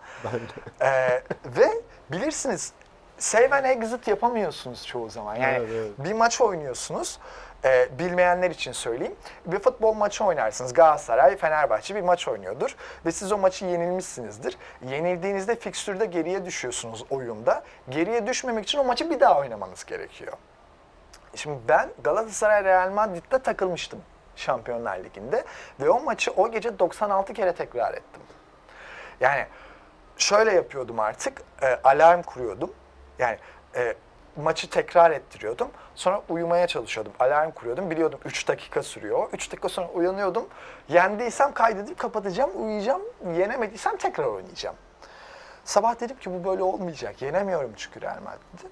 Ee, 0.80 1.22
ve 1.44 1.68
bilirsiniz 2.12 2.72
save 3.18 3.50
and 3.56 3.64
exit 3.64 4.08
yapamıyorsunuz 4.08 4.86
çoğu 4.86 5.10
zaman. 5.10 5.34
Yani 5.36 5.56
Evet, 5.56 5.68
evet. 5.72 5.90
bir 5.98 6.12
maç 6.12 6.40
oynuyorsunuz. 6.40 7.18
Ee, 7.64 7.88
bilmeyenler 7.98 8.50
için 8.50 8.72
söyleyeyim. 8.72 9.14
Bir 9.46 9.58
futbol 9.58 9.94
maçı 9.94 10.24
oynarsınız. 10.24 10.72
Galatasaray, 10.72 11.36
Fenerbahçe 11.36 11.94
bir 11.94 12.00
maç 12.00 12.28
oynuyordur. 12.28 12.76
Ve 13.06 13.12
siz 13.12 13.32
o 13.32 13.38
maçı 13.38 13.64
yenilmişsinizdir. 13.64 14.58
Yenildiğinizde 14.82 15.56
fikstürde 15.56 16.06
geriye 16.06 16.44
düşüyorsunuz 16.44 17.04
oyunda. 17.10 17.62
Geriye 17.88 18.26
düşmemek 18.26 18.64
için 18.64 18.78
o 18.78 18.84
maçı 18.84 19.10
bir 19.10 19.20
daha 19.20 19.38
oynamanız 19.38 19.84
gerekiyor. 19.84 20.32
Şimdi 21.34 21.58
ben 21.68 21.88
Galatasaray 22.04 22.64
Real 22.64 22.90
Madrid'de 22.90 23.38
takılmıştım 23.38 24.02
Şampiyonlar 24.36 24.98
Ligi'nde. 24.98 25.44
Ve 25.80 25.90
o 25.90 26.00
maçı 26.00 26.30
o 26.32 26.50
gece 26.50 26.78
96 26.78 27.32
kere 27.32 27.54
tekrar 27.54 27.94
ettim. 27.94 28.22
Yani 29.20 29.46
şöyle 30.18 30.52
yapıyordum 30.52 31.00
artık. 31.00 31.42
e, 31.62 31.78
alarm 31.84 32.22
kuruyordum. 32.22 32.72
Yani 33.18 33.38
e, 33.76 33.94
maçı 34.36 34.70
tekrar 34.70 35.10
ettiriyordum. 35.10 35.68
Sonra 35.94 36.22
uyumaya 36.28 36.66
çalışıyordum. 36.66 37.12
Alarm 37.18 37.50
kuruyordum. 37.50 37.90
Biliyordum 37.90 38.20
3 38.24 38.48
dakika 38.48 38.82
sürüyor. 38.82 39.28
3 39.32 39.52
dakika 39.52 39.68
sonra 39.68 39.88
uyanıyordum. 39.88 40.48
Yendiysem 40.88 41.52
kaydedip 41.52 41.98
kapatacağım, 41.98 42.50
uyuyacağım. 42.64 43.02
Yenemediysem 43.36 43.96
tekrar 43.96 44.24
oynayacağım. 44.24 44.76
Sabah 45.64 46.00
dedim 46.00 46.18
ki 46.18 46.30
bu 46.32 46.44
böyle 46.48 46.62
olmayacak. 46.62 47.22
Yenemiyorum 47.22 47.72
çünkü 47.76 48.00
Real 48.00 48.22
Madrid'i. 48.24 48.68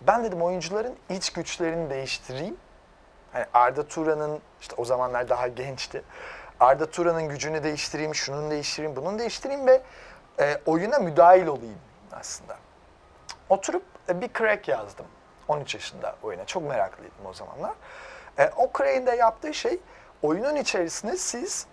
Ben 0.00 0.24
dedim 0.24 0.42
oyuncuların 0.42 0.94
iç 1.10 1.32
güçlerini 1.32 1.90
değiştireyim. 1.90 2.56
Hani 3.32 3.44
Arda 3.54 3.88
Turan'ın 3.88 4.40
işte 4.60 4.74
o 4.76 4.84
zamanlar 4.84 5.28
daha 5.28 5.48
gençti. 5.48 6.02
Arda 6.60 6.90
Turan'ın 6.90 7.28
gücünü 7.28 7.62
değiştireyim, 7.62 8.14
şunun 8.14 8.50
değiştireyim, 8.50 8.96
bunun 8.96 9.18
değiştireyim 9.18 9.66
ve 9.66 9.82
e, 10.40 10.60
oyuna 10.66 10.98
müdahil 10.98 11.46
olayım 11.46 11.78
aslında. 12.12 12.56
Oturup 13.48 13.82
e, 14.08 14.20
bir 14.20 14.30
crack 14.38 14.68
yazdım. 14.68 15.06
13 15.48 15.74
yaşında 15.74 16.16
oyuna. 16.22 16.44
Çok 16.44 16.62
meraklıydım 16.62 17.26
o 17.26 17.32
zamanlar. 17.32 17.74
E, 18.38 18.50
o 18.56 18.70
crack'in 18.78 19.06
de 19.06 19.10
yaptığı 19.10 19.54
şey 19.54 19.78
oyunun 20.22 20.56
içerisinde 20.56 21.16
siz 21.16 21.66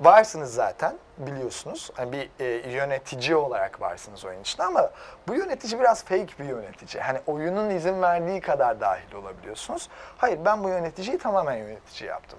varsınız 0.00 0.54
zaten 0.54 0.96
biliyorsunuz. 1.18 1.90
Hani 1.94 2.12
bir 2.12 2.30
e, 2.40 2.70
yönetici 2.70 3.36
olarak 3.36 3.80
varsınız 3.80 4.24
oyun 4.24 4.40
içinde 4.40 4.62
ama 4.62 4.90
bu 5.28 5.34
yönetici 5.34 5.80
biraz 5.80 6.04
fake 6.04 6.38
bir 6.38 6.44
yönetici. 6.44 7.02
Hani 7.02 7.18
oyunun 7.26 7.70
izin 7.70 8.02
verdiği 8.02 8.40
kadar 8.40 8.80
dahil 8.80 9.14
olabiliyorsunuz. 9.14 9.88
Hayır 10.18 10.38
ben 10.44 10.64
bu 10.64 10.68
yöneticiyi 10.68 11.18
tamamen 11.18 11.56
yönetici 11.56 12.08
yaptım. 12.10 12.38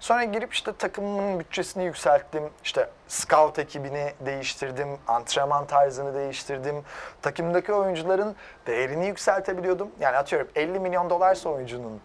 Sonra 0.00 0.24
girip 0.24 0.52
işte 0.52 0.72
takımımın 0.76 1.40
bütçesini 1.40 1.84
yükselttim. 1.84 2.50
İşte 2.64 2.90
scout 3.08 3.58
ekibini 3.58 4.12
değiştirdim. 4.20 4.88
Antrenman 5.08 5.66
tarzını 5.66 6.14
değiştirdim. 6.14 6.84
Takımdaki 7.22 7.72
oyuncuların 7.72 8.36
değerini 8.66 9.06
yükseltebiliyordum. 9.06 9.90
Yani 10.00 10.16
atıyorum 10.16 10.48
50 10.54 10.80
milyon 10.80 11.10
dolarsa 11.10 11.48
oyuncunun 11.48 12.00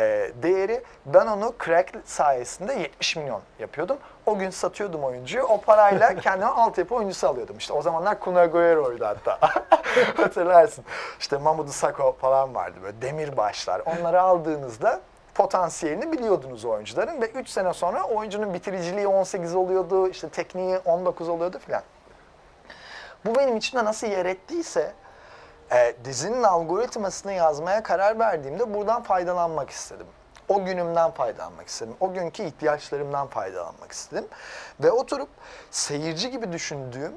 e, 0.00 0.30
değeri 0.42 0.82
ben 1.06 1.26
onu 1.26 1.54
crack 1.64 1.94
sayesinde 2.04 2.74
70 2.74 3.16
milyon 3.16 3.40
yapıyordum. 3.58 3.98
O 4.26 4.38
gün 4.38 4.50
satıyordum 4.50 5.04
oyuncuyu. 5.04 5.44
O 5.44 5.60
parayla 5.60 6.14
kendime 6.20 6.50
altyapı 6.50 6.94
oyuncusu 6.94 7.28
alıyordum. 7.28 7.56
İşte 7.58 7.72
o 7.72 7.82
zamanlar 7.82 8.20
Kun 8.20 8.34
Agüero'ydu 8.34 9.04
hatta. 9.06 9.38
Hatırlarsın. 10.16 10.84
İşte 11.20 11.36
Mamadou 11.36 11.72
Sakho 11.72 12.12
falan 12.12 12.54
vardı 12.54 12.76
böyle 12.82 13.02
demirbaşlar. 13.02 13.82
Onları 13.86 14.22
aldığınızda 14.22 15.00
potansiyelini 15.34 16.12
biliyordunuz 16.12 16.64
oyuncuların 16.64 17.20
ve 17.20 17.26
3 17.26 17.48
sene 17.48 17.72
sonra 17.72 18.04
oyuncunun 18.04 18.54
bitiriciliği 18.54 19.06
18 19.06 19.54
oluyordu, 19.54 20.08
işte 20.08 20.28
tekniği 20.28 20.78
19 20.78 21.28
oluyordu 21.28 21.58
filan. 21.66 21.82
Bu 23.24 23.34
benim 23.34 23.56
içimde 23.56 23.84
nasıl 23.84 24.06
yer 24.06 24.26
ettiyse 24.26 24.92
e, 25.72 25.96
dizinin 26.04 26.42
algoritmasını 26.42 27.32
yazmaya 27.32 27.82
karar 27.82 28.18
verdiğimde 28.18 28.74
buradan 28.74 29.02
faydalanmak 29.02 29.70
istedim. 29.70 30.06
O 30.48 30.64
günümden 30.64 31.10
faydalanmak 31.10 31.68
istedim. 31.68 31.94
O 32.00 32.12
günkü 32.12 32.42
ihtiyaçlarımdan 32.42 33.26
faydalanmak 33.26 33.92
istedim. 33.92 34.28
Ve 34.80 34.90
oturup 34.90 35.28
seyirci 35.70 36.30
gibi 36.30 36.52
düşündüğüm 36.52 37.12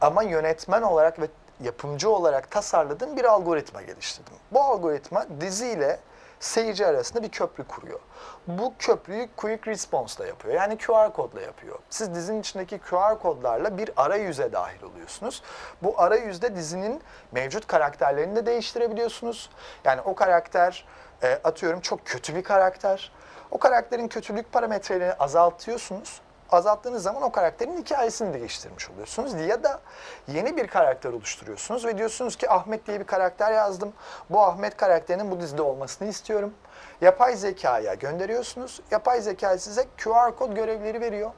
ama 0.00 0.22
yönetmen 0.22 0.82
olarak 0.82 1.20
ve 1.20 1.28
yapımcı 1.60 2.10
olarak 2.10 2.50
tasarladığım 2.50 3.16
bir 3.16 3.24
algoritma 3.24 3.82
geliştirdim. 3.82 4.34
Bu 4.52 4.60
algoritma 4.60 5.26
diziyle 5.40 6.00
seyirci 6.44 6.86
arasında 6.86 7.22
bir 7.22 7.28
köprü 7.28 7.64
kuruyor. 7.64 8.00
Bu 8.46 8.74
köprüyü 8.78 9.28
Quick 9.36 9.66
Response'la 9.66 10.26
yapıyor. 10.26 10.54
Yani 10.54 10.78
QR 10.78 11.12
kodla 11.12 11.40
yapıyor. 11.40 11.78
Siz 11.90 12.14
dizinin 12.14 12.40
içindeki 12.40 12.78
QR 12.78 13.18
kodlarla 13.18 13.78
bir 13.78 13.90
arayüze 13.96 14.52
dahil 14.52 14.82
oluyorsunuz. 14.82 15.42
Bu 15.82 16.00
arayüzde 16.00 16.56
dizinin 16.56 17.02
mevcut 17.32 17.66
karakterlerini 17.66 18.36
de 18.36 18.46
değiştirebiliyorsunuz. 18.46 19.50
Yani 19.84 20.00
o 20.00 20.14
karakter 20.14 20.86
e, 21.22 21.40
atıyorum 21.44 21.80
çok 21.80 22.06
kötü 22.06 22.34
bir 22.34 22.42
karakter. 22.42 23.12
O 23.50 23.58
karakterin 23.58 24.08
kötülük 24.08 24.52
parametrelerini 24.52 25.14
azaltıyorsunuz. 25.14 26.20
Azalttığınız 26.50 27.02
zaman 27.02 27.22
o 27.22 27.32
karakterin 27.32 27.76
hikayesini 27.76 28.34
de 28.34 28.38
değiştirmiş 28.38 28.90
oluyorsunuz. 28.90 29.34
Ya 29.34 29.64
da 29.64 29.80
yeni 30.28 30.56
bir 30.56 30.66
karakter 30.66 31.12
oluşturuyorsunuz 31.12 31.84
ve 31.84 31.98
diyorsunuz 31.98 32.36
ki 32.36 32.50
Ahmet 32.50 32.86
diye 32.86 33.00
bir 33.00 33.04
karakter 33.04 33.52
yazdım. 33.52 33.92
Bu 34.30 34.42
Ahmet 34.42 34.76
karakterinin 34.76 35.30
bu 35.30 35.40
dizide 35.40 35.62
olmasını 35.62 36.08
istiyorum. 36.08 36.54
Yapay 37.00 37.36
zekaya 37.36 37.94
gönderiyorsunuz. 37.94 38.80
Yapay 38.90 39.20
zeka 39.20 39.58
size 39.58 39.84
QR 40.04 40.36
kod 40.36 40.52
görevleri 40.52 41.00
veriyor. 41.00 41.30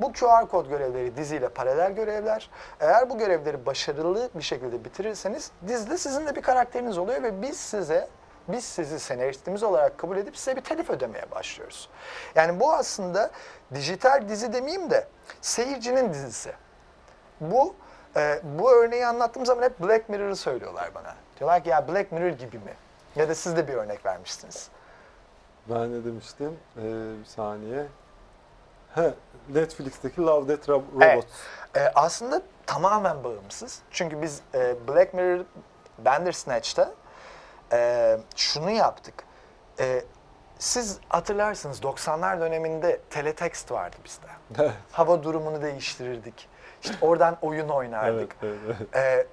Bu 0.00 0.12
QR 0.12 0.48
kod 0.48 0.68
görevleri 0.68 1.16
diziyle 1.16 1.48
paralel 1.48 1.92
görevler. 1.92 2.50
Eğer 2.80 3.10
bu 3.10 3.18
görevleri 3.18 3.66
başarılı 3.66 4.30
bir 4.34 4.42
şekilde 4.42 4.84
bitirirseniz 4.84 5.50
dizide 5.68 5.98
sizin 5.98 6.26
de 6.26 6.36
bir 6.36 6.42
karakteriniz 6.42 6.98
oluyor 6.98 7.22
ve 7.22 7.42
biz 7.42 7.56
size 7.56 8.08
biz 8.48 8.64
sizi 8.64 9.00
senaristimiz 9.00 9.62
olarak 9.62 9.98
kabul 9.98 10.16
edip 10.16 10.36
size 10.36 10.56
bir 10.56 10.60
telif 10.60 10.90
ödemeye 10.90 11.30
başlıyoruz. 11.30 11.88
Yani 12.34 12.60
bu 12.60 12.72
aslında 12.72 13.30
dijital 13.74 14.28
dizi 14.28 14.52
demeyeyim 14.52 14.90
de 14.90 15.08
seyircinin 15.40 16.12
dizisi. 16.12 16.52
Bu 17.40 17.74
e, 18.16 18.40
bu 18.44 18.72
örneği 18.72 19.06
anlattığım 19.06 19.46
zaman 19.46 19.62
hep 19.62 19.80
Black 19.80 20.08
Mirror'ı 20.08 20.36
söylüyorlar 20.36 20.94
bana. 20.94 21.14
Diyorlar 21.38 21.64
ki 21.64 21.68
ya 21.70 21.88
Black 21.88 22.12
Mirror 22.12 22.30
gibi 22.30 22.58
mi? 22.58 22.74
Ya 23.16 23.28
da 23.28 23.34
siz 23.34 23.56
de 23.56 23.68
bir 23.68 23.74
örnek 23.74 24.06
vermiştiniz. 24.06 24.68
Ben 25.68 26.00
ne 26.00 26.04
demiştim? 26.04 26.58
Ee, 26.76 26.82
bir 27.20 27.24
saniye. 27.24 27.86
He, 28.94 29.14
Netflix'teki 29.48 30.20
Love, 30.20 30.48
Death, 30.48 30.68
Rob- 30.68 30.92
Robots. 30.94 31.02
Evet. 31.04 31.26
E, 31.76 31.92
aslında 31.94 32.42
tamamen 32.66 33.24
bağımsız. 33.24 33.82
Çünkü 33.90 34.22
biz 34.22 34.40
e, 34.54 34.88
Black 34.88 35.14
Mirror 35.14 35.44
Bandersnatch'ta 35.98 36.92
e, 37.72 38.16
şunu 38.36 38.70
yaptık. 38.70 39.14
E, 39.80 40.04
siz 40.58 40.98
hatırlarsınız 41.08 41.80
90'lar 41.80 42.40
döneminde 42.40 43.00
teletext 43.10 43.72
vardı 43.72 43.96
bizde. 44.04 44.26
Evet, 44.58 44.72
Hava 44.92 45.22
durumunu 45.22 45.62
değiştirirdik. 45.62 46.48
İşte 46.82 46.96
oradan 47.00 47.38
oyun 47.42 47.68
oynardık. 47.68 48.36
evet, 48.42 48.54
evet, 48.66 48.76
evet. 48.94 48.96
E, 48.96 49.26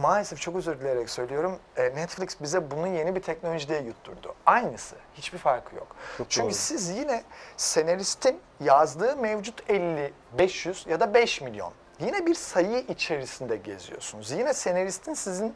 maalesef 0.00 0.40
çok 0.40 0.56
özür 0.56 0.80
dileyerek 0.80 1.10
söylüyorum. 1.10 1.58
e, 1.76 1.82
Netflix 1.82 2.40
bize 2.42 2.70
bunu 2.70 2.88
yeni 2.88 3.14
bir 3.14 3.22
teknoloji 3.22 3.68
diye 3.68 3.80
yutturdu. 3.82 4.34
Aynısı. 4.46 4.96
Hiçbir 5.14 5.38
farkı 5.38 5.76
yok. 5.76 5.96
Çok 6.18 6.30
Çünkü 6.30 6.46
doğru. 6.46 6.54
siz 6.54 6.88
yine 6.88 7.22
senaristin 7.56 8.40
yazdığı 8.60 9.16
mevcut 9.16 9.70
50, 9.70 10.12
500 10.38 10.86
ya 10.88 11.00
da 11.00 11.14
5 11.14 11.40
milyon. 11.40 11.72
Yine 12.00 12.26
bir 12.26 12.34
sayı 12.34 12.78
içerisinde 12.78 13.56
geziyorsunuz. 13.56 14.30
Yine 14.30 14.54
senaristin 14.54 15.14
sizin 15.14 15.54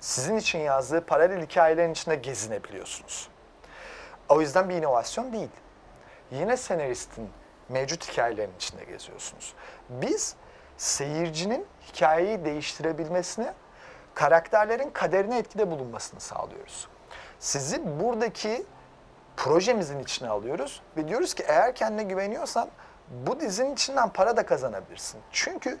sizin 0.00 0.36
için 0.36 0.58
yazdığı 0.58 1.06
paralel 1.06 1.42
hikayelerin 1.42 1.92
içinde 1.92 2.14
gezinebiliyorsunuz. 2.14 3.28
O 4.28 4.40
yüzden 4.40 4.68
bir 4.68 4.74
inovasyon 4.74 5.32
değil. 5.32 5.50
Yine 6.30 6.56
senaristin 6.56 7.30
mevcut 7.68 8.12
hikayelerin 8.12 8.54
içinde 8.56 8.84
geziyorsunuz. 8.84 9.54
Biz 9.88 10.34
seyircinin 10.76 11.66
hikayeyi 11.88 12.44
değiştirebilmesini, 12.44 13.52
karakterlerin 14.14 14.90
kaderine 14.90 15.38
etkide 15.38 15.70
bulunmasını 15.70 16.20
sağlıyoruz. 16.20 16.88
Sizi 17.38 18.00
buradaki 18.00 18.66
projemizin 19.36 19.98
içine 19.98 20.28
alıyoruz 20.28 20.82
ve 20.96 21.08
diyoruz 21.08 21.34
ki 21.34 21.44
eğer 21.48 21.74
kendine 21.74 22.02
güveniyorsan 22.02 22.68
bu 23.08 23.40
dizinin 23.40 23.72
içinden 23.72 24.08
para 24.08 24.36
da 24.36 24.46
kazanabilirsin. 24.46 25.20
Çünkü 25.32 25.78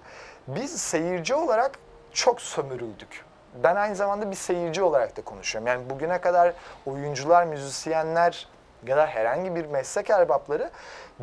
biz 0.48 0.80
seyirci 0.80 1.34
olarak 1.34 1.78
çok 2.12 2.40
sömürüldük. 2.40 3.24
Ben 3.62 3.76
aynı 3.76 3.96
zamanda 3.96 4.30
bir 4.30 4.36
seyirci 4.36 4.82
olarak 4.82 5.16
da 5.16 5.22
konuşuyorum. 5.22 5.66
Yani 5.66 5.90
bugüne 5.90 6.20
kadar 6.20 6.52
oyuncular, 6.86 7.44
müzisyenler 7.44 8.48
ya 8.86 8.96
da 8.96 9.06
herhangi 9.06 9.56
bir 9.56 9.66
meslek 9.66 10.10
erbapları 10.10 10.70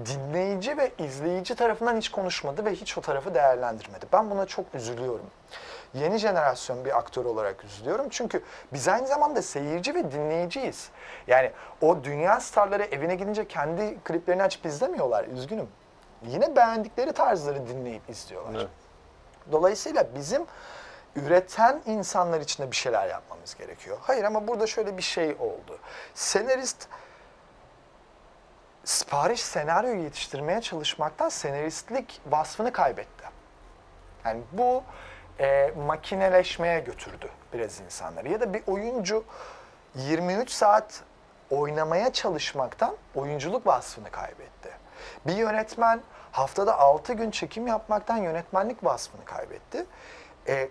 dinleyici 0.06 0.78
ve 0.78 0.91
izleyici 0.98 1.56
tarafından 1.56 1.98
hiç 1.98 2.10
konuşmadı 2.10 2.65
ve 2.65 2.72
hiç 2.72 2.98
o 2.98 3.02
tarafı 3.02 3.34
değerlendirmedi. 3.34 4.06
Ben 4.13 4.32
buna 4.32 4.46
çok 4.46 4.76
üzülüyorum. 4.76 5.26
yeni 5.93 6.17
jenerasyon 6.17 6.86
bir 6.86 6.98
aktör 6.98 7.26
olarak 7.26 7.63
üzülüyorum. 7.63 8.08
Çünkü 8.10 8.43
biz 8.74 8.88
aynı 8.88 9.08
zamanda 9.08 9.41
seyirci 9.41 9.96
ve 9.96 10.12
dinleyiciyiz. 10.12 10.89
Yani 11.28 11.52
o 11.82 12.04
dünya 12.04 12.39
starları 12.39 12.84
evine 12.84 13.15
gidince 13.15 13.48
kendi 13.48 14.00
kliplerini 14.00 14.43
açıp 14.43 14.65
izlemiyorlar. 14.65 15.26
Üzgünüm. 15.26 15.67
Yine 16.28 16.56
beğendikleri 16.56 17.13
tarzları 17.13 17.67
dinleyip 17.67 18.10
izliyorlar. 18.10 18.60
Evet. 18.60 18.67
Dolayısıyla 19.52 20.06
bizim 20.15 20.46
üreten 21.15 21.82
insanlar 21.86 22.41
için 22.41 22.63
de 22.63 22.71
bir 22.71 22.76
şeyler 22.76 23.08
yapmamız 23.08 23.56
gerekiyor. 23.56 23.97
Hayır 24.02 24.23
ama 24.23 24.47
burada 24.47 24.67
şöyle 24.67 24.97
bir 24.97 25.02
şey 25.02 25.36
oldu. 25.39 25.80
Senarist 26.13 26.88
sipariş 28.84 29.41
senaryo 29.41 29.95
yetiştirmeye 29.95 30.62
çalışmaktan 30.62 31.30
senaristlik 31.30 32.21
vasfını 32.26 32.71
kaybetti. 32.71 33.23
Yani 34.26 34.41
bu 34.52 34.84
e, 35.39 35.73
makineleşmeye 35.86 36.80
götürdü 36.80 37.30
biraz 37.54 37.80
insanları. 37.80 38.30
Ya 38.30 38.41
da 38.41 38.54
bir 38.54 38.63
oyuncu 38.67 39.23
23 39.95 40.49
saat 40.49 41.04
oynamaya 41.49 42.13
çalışmaktan 42.13 42.95
oyunculuk 43.15 43.67
vasfını 43.67 44.12
kaybetti. 44.12 44.69
Bir 45.28 45.36
yönetmen 45.36 46.02
haftada 46.32 46.80
6 46.80 47.13
gün 47.13 47.32
çekim 47.32 47.67
yapmaktan 47.67 48.17
yönetmenlik 48.17 48.84
vasfını 48.84 49.26
kaybetti. 49.26 49.86
E, 50.47 50.69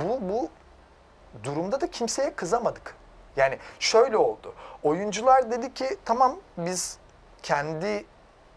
bu, 0.00 0.28
bu 0.28 0.48
durumda 1.44 1.80
da 1.80 1.90
kimseye 1.90 2.34
kızamadık. 2.34 2.94
Yani 3.36 3.58
şöyle 3.78 4.16
oldu. 4.16 4.54
Oyuncular 4.82 5.50
dedi 5.50 5.74
ki 5.74 5.96
tamam 6.04 6.36
biz 6.56 6.98
kendi 7.42 8.04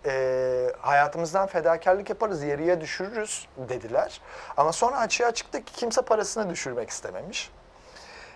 e, 0.06 0.73
hayatımızdan 0.80 1.47
fedakarlık 1.47 2.10
yaparız, 2.10 2.43
yarıya 2.43 2.82
düşürürüz 2.82 3.47
dediler. 3.58 4.21
Ama 4.58 4.71
sonra 4.71 4.97
açığa 4.97 5.32
çıktı 5.32 5.63
ki 5.63 5.73
kimse 5.73 6.01
parasını 6.01 6.49
düşürmek 6.49 6.89
istememiş. 6.89 7.51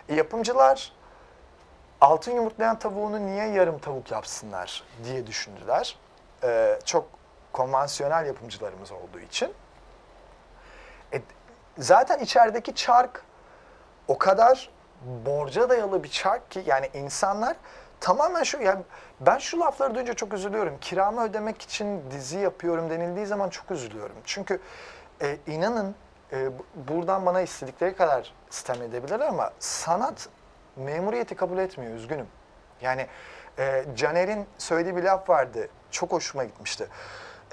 E, 0.09 0.15
yapımcılar 0.15 0.93
altın 2.01 2.31
yumurtlayan 2.31 2.79
tavuğunu 2.79 3.25
niye 3.25 3.47
yarım 3.47 3.79
tavuk 3.79 4.11
yapsınlar 4.11 4.83
diye 5.03 5.27
düşündüler. 5.27 5.97
E, 6.43 6.79
çok 6.85 7.07
konvansiyonel 7.53 8.25
yapımcılarımız 8.25 8.91
olduğu 8.91 9.19
için. 9.19 9.53
E, 11.13 11.21
zaten 11.77 12.19
içerideki 12.19 12.75
çark 12.75 13.23
o 14.07 14.17
kadar 14.17 14.69
borca 15.25 15.69
dayalı 15.69 16.03
bir 16.03 16.09
çark 16.09 16.51
ki 16.51 16.63
yani 16.65 16.89
insanlar 16.93 17.55
tamamen 17.99 18.43
şu 18.43 18.61
yani 18.61 18.81
ben 19.19 19.37
şu 19.37 19.59
lafları 19.59 19.95
duyunca 19.95 20.13
çok 20.13 20.33
üzülüyorum. 20.33 20.77
Kiramı 20.81 21.23
ödemek 21.23 21.61
için 21.61 22.11
dizi 22.11 22.37
yapıyorum 22.39 22.89
denildiği 22.89 23.25
zaman 23.25 23.49
çok 23.49 23.71
üzülüyorum. 23.71 24.15
Çünkü 24.25 24.59
e, 25.21 25.37
inanın 25.47 25.95
e, 26.31 26.49
bu- 26.59 26.65
buradan 26.75 27.25
bana 27.25 27.41
istedikleri 27.41 27.95
kadar 27.95 28.33
sistem 28.49 28.81
edebilirler 28.81 29.27
ama 29.27 29.51
sanat 29.59 30.29
memuriyeti 30.75 31.35
kabul 31.35 31.57
etmiyor 31.57 31.93
üzgünüm. 31.95 32.27
Yani 32.81 33.07
e, 33.59 33.85
Caner'in 33.95 34.45
söylediği 34.57 34.95
bir 34.95 35.03
laf 35.03 35.29
vardı. 35.29 35.67
Çok 35.91 36.11
hoşuma 36.11 36.43
gitmişti. 36.43 36.87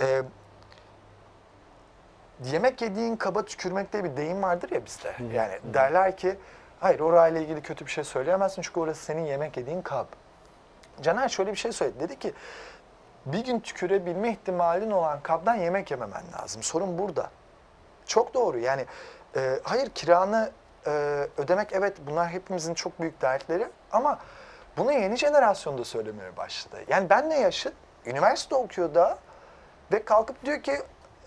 E, 0.01 0.23
yemek 2.45 2.83
yediğin 2.83 3.17
kaba 3.17 3.45
tükürmek 3.45 3.93
diye 3.93 4.05
bir 4.05 4.17
deyim 4.17 4.43
vardır 4.43 4.71
ya 4.71 4.85
bizde. 4.87 5.15
Yani 5.35 5.59
derler 5.75 6.17
ki 6.17 6.37
hayır 6.81 7.01
orayla 7.01 7.41
ilgili 7.41 7.63
kötü 7.63 7.87
bir 7.87 7.91
şey 7.91 8.05
söyleyemezsin 8.05 8.63
çünkü 8.63 8.81
orası 8.81 9.05
senin 9.05 9.25
yemek 9.25 9.57
yediğin 9.57 9.83
kab. 9.83 10.07
Caner 11.03 11.29
şöyle 11.29 11.53
bir 11.53 11.57
şey 11.57 11.73
söyledi. 11.73 12.01
Dedi 12.01 12.19
ki 12.19 12.33
bir 13.27 13.45
gün 13.45 13.61
tükürebilme 13.61 14.31
ihtimalin 14.31 14.91
olan 14.91 15.21
kabdan 15.21 15.55
yemek 15.55 15.91
yememen 15.91 16.23
lazım. 16.41 16.63
Sorun 16.63 16.99
burada. 16.99 17.31
Çok 18.07 18.35
doğru. 18.35 18.59
Yani 18.59 18.87
e, 19.37 19.61
hayır 19.63 19.89
kiranı 19.89 20.51
e, 20.87 20.91
ödemek 21.39 21.73
evet 21.73 21.97
bunlar 22.07 22.29
hepimizin 22.29 22.75
çok 22.75 23.01
büyük 23.01 23.23
dertleri 23.23 23.69
ama 23.93 24.19
bunu 24.77 24.93
yeni 24.93 25.17
jenerasyon 25.17 25.79
da 25.79 25.85
söylemeye 25.85 26.37
başladı. 26.37 26.77
Yani 26.89 27.11
benle 27.11 27.35
yaşıt 27.35 27.75
üniversite 28.07 28.55
okuyor 28.55 28.95
da 28.95 29.19
ve 29.93 30.05
kalkıp 30.05 30.45
diyor 30.45 30.63
ki 30.63 30.73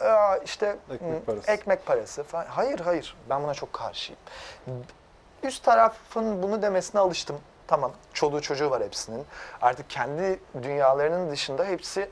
"Aa, 0.01 0.37
işte 0.37 0.75
Ekmek 0.91 1.25
parası." 1.25 1.51
ekmek 1.51 1.85
parası 1.85 2.23
falan. 2.23 2.45
Hayır 2.45 2.79
hayır 2.79 3.15
ben 3.29 3.43
buna 3.43 3.53
çok 3.53 3.73
karşıyım. 3.73 4.21
Üst 5.43 5.63
tarafın 5.63 6.43
bunu 6.43 6.61
demesine 6.61 7.01
alıştım. 7.01 7.39
Tamam 7.67 7.91
çoluğu 8.13 8.41
çocuğu 8.41 8.71
var 8.71 8.83
hepsinin. 8.83 9.25
Artık 9.61 9.89
kendi 9.89 10.39
dünyalarının 10.63 11.31
dışında 11.31 11.65
hepsi 11.65 12.09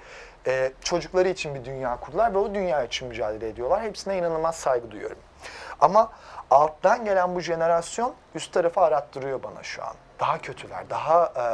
e, 0.47 0.71
çocukları 0.81 1.29
için 1.29 1.55
bir 1.55 1.65
dünya 1.65 1.99
kurdular 1.99 2.33
ve 2.33 2.37
o 2.37 2.53
dünya 2.53 2.83
için 2.83 3.07
mücadele 3.07 3.47
ediyorlar. 3.47 3.81
Hepsine 3.81 4.17
inanılmaz 4.17 4.55
saygı 4.55 4.91
duyuyorum. 4.91 5.17
Ama 5.79 6.11
alttan 6.51 7.05
gelen 7.05 7.35
bu 7.35 7.39
jenerasyon 7.39 8.13
üst 8.35 8.53
tarafı 8.53 8.81
arattırıyor 8.81 9.43
bana 9.43 9.63
şu 9.63 9.83
an. 9.83 9.93
Daha 10.19 10.37
kötüler, 10.37 10.89
daha 10.89 11.25
e, 11.25 11.45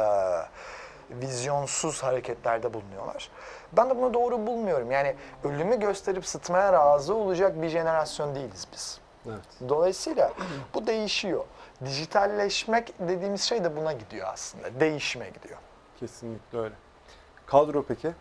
vizyonsuz 1.10 2.02
hareketlerde 2.02 2.74
bulunuyorlar. 2.74 3.30
Ben 3.72 3.90
de 3.90 3.96
bunu 3.96 4.14
doğru 4.14 4.46
bulmuyorum. 4.46 4.90
Yani 4.90 5.16
ölümü 5.44 5.80
gösterip 5.80 6.26
sıtmaya 6.26 6.72
razı 6.72 7.14
olacak 7.14 7.62
bir 7.62 7.68
jenerasyon 7.68 8.34
değiliz 8.34 8.66
biz. 8.72 9.00
Evet. 9.26 9.68
Dolayısıyla 9.68 10.32
bu 10.74 10.86
değişiyor. 10.86 11.44
Dijitalleşmek 11.84 12.94
dediğimiz 12.98 13.42
şey 13.42 13.64
de 13.64 13.76
buna 13.76 13.92
gidiyor 13.92 14.28
aslında. 14.32 14.80
Değişime 14.80 15.28
gidiyor. 15.28 15.58
Kesinlikle 16.00 16.58
öyle. 16.58 16.74
Kadro 17.46 17.82
peki? 17.82 18.12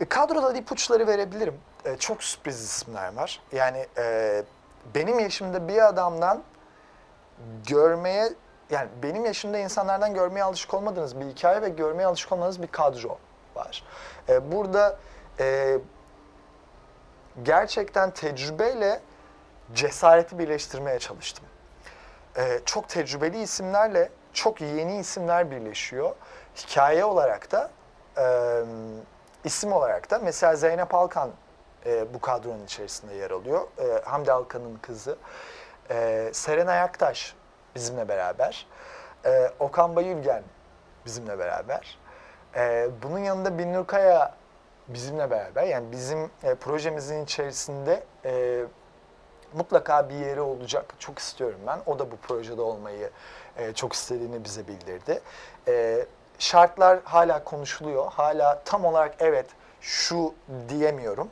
E, 0.00 0.04
kadroda 0.04 0.58
ipuçları 0.58 1.06
verebilirim. 1.06 1.60
E, 1.84 1.96
çok 1.96 2.22
sürpriz 2.22 2.60
isimler 2.60 3.14
var. 3.14 3.40
Yani 3.52 3.86
e, 3.98 4.42
benim 4.94 5.18
yaşımda 5.18 5.68
bir 5.68 5.88
adamdan 5.88 6.42
görmeye 7.66 8.32
yani 8.70 8.88
benim 9.02 9.24
yaşımda 9.24 9.58
insanlardan 9.58 10.14
görmeye 10.14 10.42
alışık 10.42 10.74
olmadığınız 10.74 11.20
bir 11.20 11.24
hikaye 11.24 11.62
ve 11.62 11.68
görmeye 11.68 12.06
alışık 12.06 12.32
olmadığınız 12.32 12.62
bir 12.62 12.66
kadro 12.66 13.18
var. 13.56 13.84
E, 14.28 14.52
burada 14.52 14.98
e, 15.40 15.78
gerçekten 17.42 18.10
tecrübeyle 18.10 19.00
cesareti 19.74 20.38
birleştirmeye 20.38 20.98
çalıştım. 20.98 21.44
E, 22.36 22.60
çok 22.64 22.88
tecrübeli 22.88 23.42
isimlerle 23.42 24.10
çok 24.32 24.60
yeni 24.60 24.98
isimler 24.98 25.50
birleşiyor. 25.50 26.14
Hikaye 26.56 27.04
olarak 27.04 27.52
da 27.52 27.70
e, 28.18 28.24
isim 29.44 29.72
olarak 29.72 30.10
da 30.10 30.18
mesela 30.18 30.56
Zeynep 30.56 30.94
Alkan 30.94 31.30
e, 31.86 32.14
bu 32.14 32.20
kadronun 32.20 32.64
içerisinde 32.64 33.14
yer 33.14 33.30
alıyor. 33.30 33.62
E, 33.78 34.02
Hamdi 34.04 34.32
Alkan'ın 34.32 34.76
kızı. 34.76 35.16
E, 35.90 36.30
Seren 36.32 36.66
Aktaş 36.66 37.34
bizimle 37.74 38.08
beraber. 38.08 38.66
E, 39.24 39.50
Okan 39.60 39.96
Bayülgen 39.96 40.42
bizimle 41.06 41.38
beraber. 41.38 41.98
E, 42.56 42.88
bunun 43.02 43.18
yanında 43.18 43.58
Binnur 43.58 43.86
Kaya 43.86 44.34
bizimle 44.88 45.30
beraber. 45.30 45.62
Yani 45.62 45.92
bizim 45.92 46.30
e, 46.42 46.54
projemizin 46.54 47.24
içerisinde 47.24 48.02
e, 48.24 48.64
mutlaka 49.54 50.08
bir 50.08 50.14
yeri 50.14 50.40
olacak. 50.40 50.94
Çok 50.98 51.18
istiyorum 51.18 51.60
ben. 51.66 51.80
O 51.86 51.98
da 51.98 52.10
bu 52.10 52.16
projede 52.16 52.62
olmayı 52.62 53.10
e, 53.56 53.72
çok 53.72 53.92
istediğini 53.92 54.44
bize 54.44 54.68
bildirdi. 54.68 55.20
E, 55.68 56.06
şartlar 56.38 57.00
hala 57.04 57.44
konuşuluyor. 57.44 58.12
Hala 58.12 58.62
tam 58.64 58.84
olarak 58.84 59.14
evet 59.18 59.46
şu 59.80 60.34
diyemiyorum. 60.68 61.30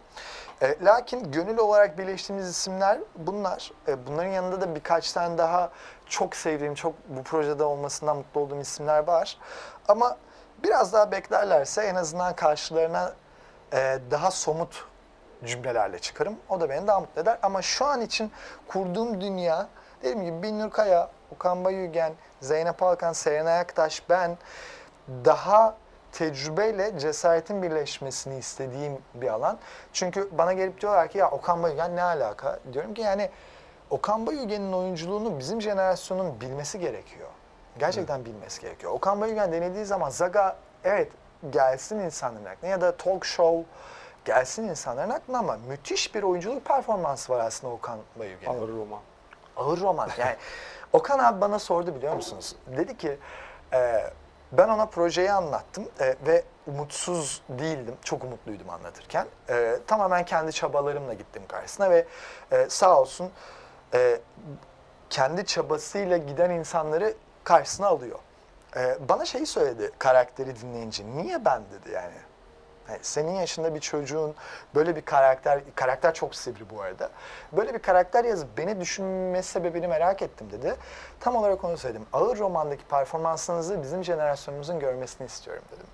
E, 0.63 0.77
lakin 0.85 1.33
gönül 1.33 1.59
olarak 1.59 1.99
birleştiğimiz 1.99 2.49
isimler 2.49 2.99
bunlar. 3.17 3.73
E, 3.89 4.07
bunların 4.07 4.31
yanında 4.31 4.61
da 4.61 4.75
birkaç 4.75 5.13
tane 5.13 5.39
daha 5.39 5.71
çok 6.07 6.37
sevdiğim, 6.37 6.75
çok 6.75 6.95
bu 7.09 7.23
projede 7.23 7.65
olmasından 7.65 8.17
mutlu 8.17 8.41
olduğum 8.41 8.61
isimler 8.61 9.07
var. 9.07 9.39
Ama 9.89 10.17
biraz 10.65 10.93
daha 10.93 11.13
beklerlerse 11.13 11.83
en 11.83 11.95
azından 11.95 12.37
karşılarına 12.37 13.13
e, 13.73 13.99
daha 14.11 14.31
somut 14.31 14.85
cümlelerle 15.45 15.99
çıkarım. 15.99 16.37
O 16.49 16.61
da 16.61 16.69
beni 16.69 16.87
daha 16.87 17.01
mutlu 17.01 17.23
eder. 17.23 17.39
Ama 17.43 17.63
şu 17.63 17.85
an 17.85 18.01
için 18.01 18.33
kurduğum 18.69 19.21
dünya, 19.21 19.69
dediğim 20.03 20.25
gibi 20.25 20.43
Binnur 20.43 20.71
Kaya, 20.71 21.11
Okan 21.35 21.65
Bayülgen, 21.65 22.13
Zeynep 22.41 22.83
Alkan, 22.83 23.13
Seren 23.13 23.47
Ayaktaş, 23.47 24.03
ben 24.11 24.39
daha 25.25 25.77
tecrübeyle 26.13 26.99
cesaretin 26.99 27.63
birleşmesini 27.63 28.39
istediğim 28.39 28.99
bir 29.15 29.29
alan. 29.29 29.59
Çünkü 29.93 30.29
bana 30.33 30.53
gelip 30.53 30.81
diyorlar 30.81 31.09
ki 31.09 31.19
ya 31.19 31.31
Okan 31.31 31.63
Bayülgen 31.63 31.97
ne 31.97 32.03
alaka? 32.03 32.59
Diyorum 32.73 32.95
ki 32.95 33.03
yani 33.03 33.31
Okan 33.91 34.27
Bayülgen'in 34.27 34.73
oyunculuğunu 34.73 35.39
bizim 35.39 35.63
jenerasyonun 35.63 36.41
bilmesi 36.41 36.79
gerekiyor. 36.79 37.29
Gerçekten 37.79 38.25
bilmesi 38.25 38.61
gerekiyor. 38.61 38.93
Okan 38.93 39.21
Bayülgen 39.21 39.53
denildiği 39.53 39.85
zaman 39.85 40.11
Zaga 40.11 40.57
evet 40.85 41.13
gelsin 41.51 41.99
insanların 41.99 42.45
aklına 42.45 42.71
ya 42.71 42.81
da 42.81 42.97
talk 42.97 43.25
show 43.25 43.65
gelsin 44.25 44.69
insanların 44.69 45.11
aklına 45.11 45.39
ama 45.39 45.57
müthiş 45.69 46.15
bir 46.15 46.23
oyunculuk 46.23 46.65
performansı 46.65 47.33
var 47.33 47.41
aslında 47.45 47.73
Okan 47.75 47.99
Bayülgen'in 48.19 48.61
Ağır 48.61 48.69
roman. 48.69 49.01
ağır 49.57 49.81
roman. 49.81 50.11
Yani 50.19 50.37
Okan 50.93 51.19
abi 51.19 51.41
bana 51.41 51.59
sordu 51.59 51.95
biliyor 51.95 52.15
musunuz? 52.15 52.57
Dedi 52.77 52.97
ki 52.97 53.19
e, 53.73 54.11
Ben 54.53 54.69
ona 54.69 54.87
projeyi 54.87 55.33
anlattım 55.33 55.89
e, 56.01 56.17
ve 56.27 56.45
umutsuz 56.67 57.43
değildim. 57.49 57.95
Çok 58.03 58.25
umutluydum 58.25 58.71
anlatırken. 58.71 59.27
E, 59.49 59.79
tamamen 59.87 60.25
kendi 60.25 60.53
çabalarımla 60.53 61.15
gittim 61.15 61.43
karşısına 61.49 61.91
ve 61.91 62.07
e, 62.53 62.67
sağ 62.69 63.01
olsun 63.01 63.31
e, 63.95 64.21
kendi 65.11 65.47
çabasıyla 65.47 66.17
giden 66.17 66.51
insanları 66.51 67.15
karşısına 67.45 67.87
alıyor. 67.87 68.19
E, 68.77 69.09
bana 69.09 69.25
şeyi 69.25 69.47
söyledi 69.47 69.91
karakteri 69.99 70.61
dinleyince. 70.61 71.05
Niye 71.07 71.45
ben 71.45 71.63
dedi 71.73 71.91
yani. 71.95 72.28
Yani 72.89 72.99
senin 73.03 73.33
yaşında 73.33 73.75
bir 73.75 73.81
çocuğun 73.81 74.35
böyle 74.75 74.97
bir 74.97 75.03
karakter, 75.03 75.61
karakter 75.75 76.15
çok 76.15 76.35
sivri 76.35 76.71
bu 76.71 76.83
arada. 76.83 77.11
Böyle 77.53 77.75
bir 77.75 77.79
karakter 77.79 78.25
yazıp 78.25 78.49
beni 78.59 78.81
düşünme 78.81 79.43
sebebini 79.43 79.89
merak 79.89 80.23
ettim 80.23 80.47
dedi. 80.53 80.77
Tam 81.21 81.37
olarak 81.37 81.65
onu 81.65 81.77
söyledim. 81.77 82.07
Ağır 82.13 82.39
romandaki 82.39 82.85
performansınızı 82.85 83.83
bizim 83.83 84.05
jenerasyonumuzun 84.05 84.79
görmesini 84.79 85.27
istiyorum 85.27 85.63
dedim. 85.73 85.87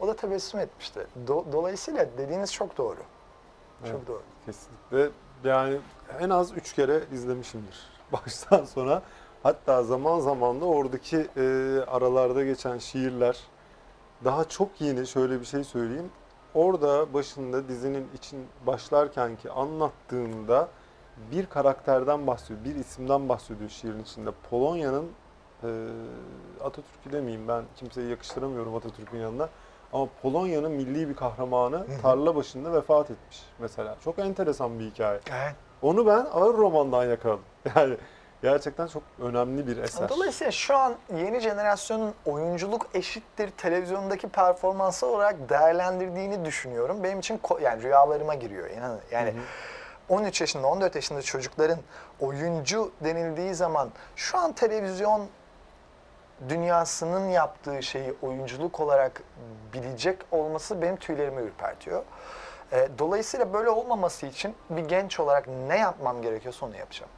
O 0.00 0.06
da 0.08 0.16
tebessüm 0.16 0.60
etmişti. 0.60 1.06
Do- 1.26 1.52
dolayısıyla 1.52 2.06
dediğiniz 2.18 2.52
çok 2.52 2.76
doğru. 2.78 2.98
Çok 3.84 3.94
Evet. 3.94 4.06
doğru. 4.08 4.22
Kesinlikle 4.46 5.10
yani 5.50 5.78
en 6.20 6.30
az 6.30 6.52
üç 6.52 6.72
kere 6.72 7.00
izlemişimdir 7.12 7.90
baştan 8.12 8.64
sona. 8.64 9.02
Hatta 9.42 9.82
zaman 9.82 10.20
zaman 10.20 10.60
da 10.60 10.64
oradaki 10.64 11.16
e, 11.36 11.42
aralarda 11.86 12.44
geçen 12.44 12.78
şiirler 12.78 13.38
daha 14.24 14.44
çok 14.44 14.80
yeni 14.80 15.06
şöyle 15.06 15.40
bir 15.40 15.44
şey 15.46 15.64
söyleyeyim. 15.64 16.10
Orada 16.54 17.14
başında 17.14 17.68
dizinin 17.68 18.08
için 18.14 18.46
başlarken 18.66 19.36
ki 19.36 19.50
anlattığında 19.50 20.68
bir 21.30 21.46
karakterden 21.46 22.26
bahsediyor, 22.26 22.64
bir 22.64 22.74
isimden 22.80 23.28
bahsediyor 23.28 23.70
şiirin 23.70 24.02
içinde. 24.02 24.30
Polonya'nın 24.50 25.06
e, 25.62 25.68
Atatürk'ü 26.64 27.12
demeyeyim 27.12 27.48
ben 27.48 27.64
kimseyi 27.76 28.10
yakıştıramıyorum 28.10 28.74
Atatürk'ün 28.74 29.18
yanına. 29.18 29.48
Ama 29.92 30.08
Polonya'nın 30.22 30.72
milli 30.72 31.08
bir 31.08 31.14
kahramanı 31.14 31.86
tarla 32.02 32.36
başında 32.36 32.72
vefat 32.72 33.10
etmiş 33.10 33.42
mesela. 33.58 33.96
Çok 34.04 34.18
enteresan 34.18 34.78
bir 34.78 34.90
hikaye. 34.90 35.20
Evet. 35.30 35.54
Onu 35.82 36.06
ben 36.06 36.26
ağır 36.32 36.54
romandan 36.54 37.04
yakaladım. 37.04 37.44
Yani 37.76 37.96
gerçekten 38.44 38.86
çok 38.86 39.02
önemli 39.18 39.66
bir 39.66 39.76
eser. 39.76 40.08
Dolayısıyla 40.08 40.50
şu 40.50 40.76
an 40.76 40.94
yeni 41.16 41.40
jenerasyonun 41.40 42.14
oyunculuk 42.26 42.86
eşittir 42.94 43.50
televizyondaki 43.50 44.28
performansı 44.28 45.06
olarak 45.06 45.48
değerlendirdiğini 45.48 46.44
düşünüyorum. 46.44 47.04
Benim 47.04 47.18
için 47.18 47.40
yani 47.62 47.82
rüyalarıma 47.82 48.34
giriyor 48.34 48.70
inanın. 48.70 49.00
Yani 49.10 49.30
Hı 49.30 49.34
hı. 49.34 49.42
13 50.08 50.40
yaşında, 50.40 50.66
14 50.66 50.94
yaşında 50.94 51.22
çocukların 51.22 51.78
oyuncu 52.20 52.92
denildiği 53.04 53.54
zaman 53.54 53.90
şu 54.16 54.38
an 54.38 54.52
televizyon 54.52 55.28
dünyasının 56.48 57.28
yaptığı 57.28 57.82
şeyi 57.82 58.14
oyunculuk 58.22 58.80
olarak 58.80 59.22
bilecek 59.72 60.18
olması 60.30 60.82
benim 60.82 60.96
tüylerimi 60.96 61.40
ürpertiyor. 61.42 62.02
E, 62.72 62.88
Dolayısıyla 62.98 63.52
böyle 63.52 63.70
olmaması 63.70 64.26
için 64.26 64.54
bir 64.70 64.84
genç 64.84 65.20
olarak 65.20 65.48
ne 65.68 65.78
yapmam 65.78 66.22
gerekiyorsa 66.22 66.66
onu 66.66 66.76
yapacağım. 66.76 67.10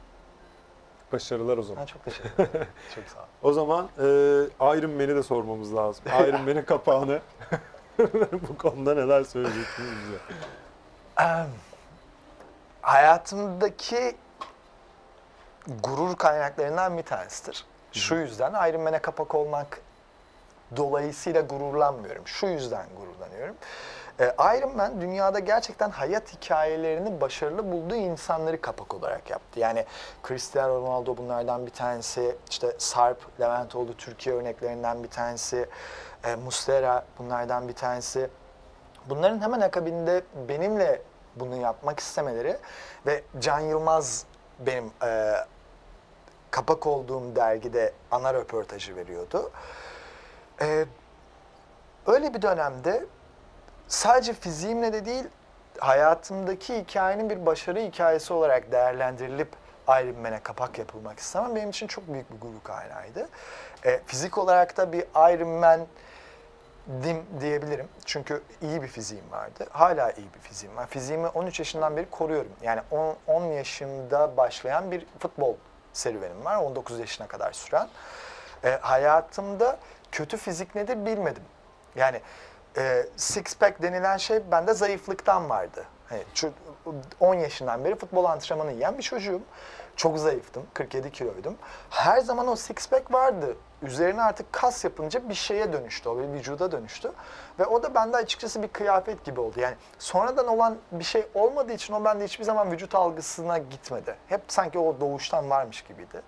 Başarılar 1.11 1.57
o 1.57 1.63
zaman. 1.63 1.81
Ben 1.81 1.85
çok 1.85 2.03
teşekkür 2.05 2.29
ederim. 2.43 2.67
çok 2.95 3.03
sağ 3.07 3.19
olun. 3.19 3.27
O 3.43 3.53
zaman 3.53 3.85
e, 3.97 4.03
Iron 4.77 4.91
Man'i 4.91 5.07
de 5.15 5.23
sormamız 5.23 5.75
lazım. 5.75 6.03
Iron 6.27 6.41
Man'in 6.41 6.61
kapağını 6.63 7.19
bu 8.49 8.57
konuda 8.57 8.93
neler 8.95 9.23
söyleyeceksiniz 9.23 9.89
bize? 10.05 10.17
Em, 11.23 11.47
hayatımdaki 12.81 14.15
gurur 15.83 16.15
kaynaklarından 16.15 16.97
bir 16.97 17.03
tanesidir. 17.03 17.65
Şu 17.91 18.15
yüzden 18.15 18.69
Iron 18.69 18.81
Man'e 18.81 18.99
kapak 18.99 19.35
olmak 19.35 19.81
dolayısıyla 20.77 21.41
gururlanmıyorum. 21.41 22.27
Şu 22.27 22.47
yüzden 22.47 22.85
gururlanıyorum. 22.97 23.55
Ee, 24.19 24.35
Iron 24.57 24.75
Man 24.75 25.01
dünyada 25.01 25.39
gerçekten 25.39 25.89
hayat 25.89 26.33
hikayelerini 26.33 27.21
başarılı 27.21 27.71
bulduğu 27.71 27.95
insanları 27.95 28.61
kapak 28.61 28.93
olarak 28.93 29.29
yaptı. 29.29 29.59
Yani 29.59 29.85
Cristiano 30.27 30.81
Ronaldo 30.81 31.17
bunlardan 31.17 31.65
bir 31.65 31.71
tanesi, 31.71 32.35
işte 32.49 32.75
Sarp 32.77 33.39
Leventoğlu 33.39 33.97
Türkiye 33.97 34.35
örneklerinden 34.35 35.03
bir 35.03 35.09
tanesi, 35.09 35.69
e, 36.23 36.35
Muslera 36.35 37.05
bunlardan 37.19 37.67
bir 37.67 37.73
tanesi. 37.73 38.29
Bunların 39.09 39.41
hemen 39.41 39.61
akabinde 39.61 40.21
benimle 40.49 41.01
bunu 41.35 41.55
yapmak 41.55 41.99
istemeleri 41.99 42.57
ve 43.05 43.23
Can 43.39 43.59
Yılmaz 43.59 44.25
benim 44.59 44.91
e, 45.03 45.33
kapak 46.51 46.87
olduğum 46.87 47.35
dergide 47.35 47.93
ana 48.11 48.33
röportajı 48.33 48.95
veriyordu. 48.95 49.51
E, 50.61 50.85
öyle 52.07 52.33
bir 52.33 52.41
dönemde 52.41 53.05
sadece 53.87 54.33
fiziğimle 54.33 54.93
de 54.93 55.05
değil 55.05 55.25
hayatımdaki 55.79 56.77
hikayenin 56.77 57.29
bir 57.29 57.45
başarı 57.45 57.79
hikayesi 57.79 58.33
olarak 58.33 58.71
değerlendirilip 58.71 59.49
Iron 59.87 60.19
Man'e 60.21 60.39
kapak 60.39 60.79
yapılmak 60.79 61.19
istemem 61.19 61.55
benim 61.55 61.69
için 61.69 61.87
çok 61.87 62.13
büyük 62.13 62.31
bir 62.31 62.39
gurur 62.41 62.63
kaynağıydı. 62.63 63.29
E, 63.85 64.01
fizik 64.05 64.37
olarak 64.37 64.77
da 64.77 64.91
bir 64.91 65.01
Iron 65.33 65.47
Man 65.49 65.87
dim 67.03 67.25
diyebilirim. 67.41 67.87
Çünkü 68.05 68.43
iyi 68.61 68.81
bir 68.81 68.87
fiziğim 68.87 69.31
vardı. 69.31 69.67
Hala 69.69 70.11
iyi 70.11 70.33
bir 70.33 70.39
fiziğim 70.39 70.75
var. 70.75 70.87
Fiziğimi 70.87 71.27
13 71.27 71.59
yaşından 71.59 71.97
beri 71.97 72.09
koruyorum. 72.09 72.51
Yani 72.61 72.81
10, 72.91 73.15
10 73.27 73.43
yaşımda 73.43 74.37
başlayan 74.37 74.91
bir 74.91 75.05
futbol 75.19 75.55
serüvenim 75.93 76.45
var. 76.45 76.55
19 76.55 76.99
yaşına 76.99 77.27
kadar 77.27 77.51
süren. 77.51 77.87
E, 78.63 78.69
hayatımda 78.81 79.77
kötü 80.11 80.37
fizik 80.37 80.75
nedir 80.75 81.05
bilmedim. 81.05 81.43
Yani 81.95 82.21
e, 82.77 83.05
six 83.15 83.55
pack 83.55 83.81
denilen 83.81 84.17
şey 84.17 84.51
bende 84.51 84.73
zayıflıktan 84.73 85.49
vardı. 85.49 85.85
Hani 86.09 86.23
şu 86.33 86.51
10 87.19 87.33
yaşından 87.33 87.85
beri 87.85 87.95
futbol 87.95 88.25
antrenmanı 88.25 88.71
yiyen 88.71 88.97
bir 88.97 89.03
çocuğum. 89.03 89.41
Çok 89.95 90.19
zayıftım. 90.19 90.63
47 90.73 91.11
kiloydum. 91.11 91.55
Her 91.89 92.19
zaman 92.19 92.47
o 92.47 92.55
six 92.55 92.89
pack 92.89 93.13
vardı. 93.13 93.55
Üzerine 93.81 94.21
artık 94.21 94.53
kas 94.53 94.83
yapınca 94.83 95.29
bir 95.29 95.33
şeye 95.33 95.73
dönüştü. 95.73 96.09
O 96.09 96.17
bir 96.17 96.27
vücuda 96.27 96.71
dönüştü. 96.71 97.11
Ve 97.59 97.65
o 97.65 97.83
da 97.83 97.95
bende 97.95 98.17
açıkçası 98.17 98.63
bir 98.63 98.67
kıyafet 98.67 99.25
gibi 99.25 99.39
oldu. 99.39 99.59
Yani 99.59 99.75
sonradan 99.99 100.47
olan 100.47 100.77
bir 100.91 101.03
şey 101.03 101.27
olmadığı 101.33 101.73
için 101.73 101.93
o 101.93 102.05
bende 102.05 102.25
hiçbir 102.25 102.43
zaman 102.43 102.71
vücut 102.71 102.95
algısına 102.95 103.57
gitmedi. 103.57 104.15
Hep 104.27 104.41
sanki 104.47 104.79
o 104.79 104.99
doğuştan 104.99 105.49
varmış 105.49 105.81
gibiydi. 105.81 106.21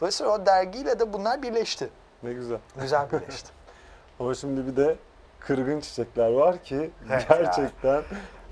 Dolayısıyla 0.00 0.32
o 0.32 0.46
dergiyle 0.46 0.98
de 0.98 1.12
bunlar 1.12 1.42
birleşti. 1.42 1.88
Ne 2.22 2.32
güzel. 2.32 2.58
Güzel 2.80 3.12
birleşti. 3.12 3.50
Ama 4.20 4.34
şimdi 4.34 4.66
bir 4.66 4.76
de 4.76 4.96
kırgın 5.46 5.80
çiçekler 5.80 6.32
var 6.32 6.62
ki 6.62 6.90
Evet 7.10 7.30
ya. 7.30 7.36
gerçekten 7.42 8.02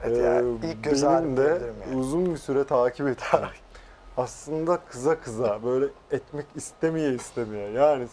Evet 0.05 0.17
ya, 0.19 0.41
ilk 0.71 0.85
göz 0.85 1.07
benim 1.07 1.37
de 1.37 1.43
yani. 1.43 1.97
uzun 2.01 2.33
bir 2.33 2.37
süre 2.37 2.65
takip 2.65 3.09
ettim. 3.09 3.41
Aslında 4.17 4.79
kıza 4.91 5.21
kıza 5.21 5.63
böyle 5.65 5.87
etmek 6.11 6.47
istemeye 6.55 7.13
istemeye 7.15 7.71
yani 7.71 8.07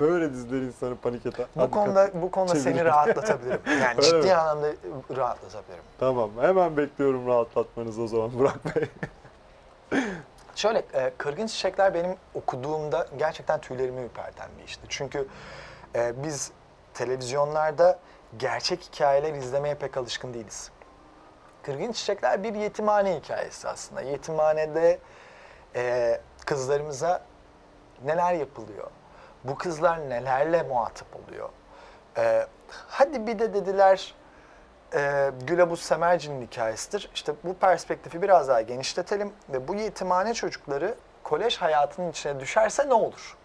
böyle 0.00 0.32
diziler 0.32 0.60
insanı 0.62 0.96
panik 0.96 1.26
eder. 1.26 1.46
Bu 1.56 1.70
konuda 1.70 2.10
bu 2.22 2.30
konuda 2.30 2.54
seni 2.54 2.62
Çevirin. 2.64 2.84
rahatlatabilirim. 2.84 3.60
Yani 3.82 3.94
Öyle 3.98 4.02
ciddi 4.02 4.26
mi? 4.26 4.34
anlamda 4.34 4.72
rahatlatabilirim. 5.16 5.84
Tamam 6.00 6.30
hemen 6.40 6.76
bekliyorum 6.76 7.26
rahatlatmanızı 7.26 8.02
o 8.02 8.06
zaman 8.06 8.30
Burak 8.38 8.76
Bey. 8.76 8.88
Şöyle, 10.54 10.78
e, 10.94 11.12
Kırgın 11.18 11.46
Çiçekler 11.46 11.94
benim 11.94 12.16
okuduğumda 12.34 13.06
gerçekten 13.18 13.60
tüylerimi 13.60 14.00
ürperten 14.02 14.48
bir 14.58 14.64
işti. 14.64 14.82
Çünkü 14.88 15.26
e, 15.94 16.12
biz 16.24 16.50
televizyonlarda 16.94 17.98
gerçek 18.38 18.82
hikayeler 18.82 19.34
izlemeye 19.34 19.74
pek 19.74 19.96
alışkın 19.96 20.34
değiliz. 20.34 20.70
Kırgın 21.62 21.92
Çiçekler 21.92 22.42
bir 22.42 22.54
yetimhane 22.54 23.16
hikayesi 23.16 23.68
aslında. 23.68 24.00
Yetimhanede 24.00 24.98
e, 25.76 26.20
kızlarımıza 26.46 27.22
neler 28.04 28.32
yapılıyor? 28.34 28.90
Bu 29.44 29.58
kızlar 29.58 30.10
nelerle 30.10 30.62
muhatap 30.62 31.08
oluyor? 31.16 31.48
E, 32.16 32.46
hadi 32.88 33.26
bir 33.26 33.38
de 33.38 33.54
dediler 33.54 34.14
e, 34.94 35.30
Gülabuz 35.46 35.82
Semerci'nin 35.82 36.46
hikayesidir. 36.46 37.10
İşte 37.14 37.32
bu 37.44 37.54
perspektifi 37.54 38.22
biraz 38.22 38.48
daha 38.48 38.60
genişletelim 38.60 39.32
ve 39.48 39.68
bu 39.68 39.74
yetimhane 39.74 40.34
çocukları 40.34 40.94
kolej 41.22 41.56
hayatının 41.56 42.10
içine 42.10 42.40
düşerse 42.40 42.88
ne 42.88 42.94
olur? 42.94 43.35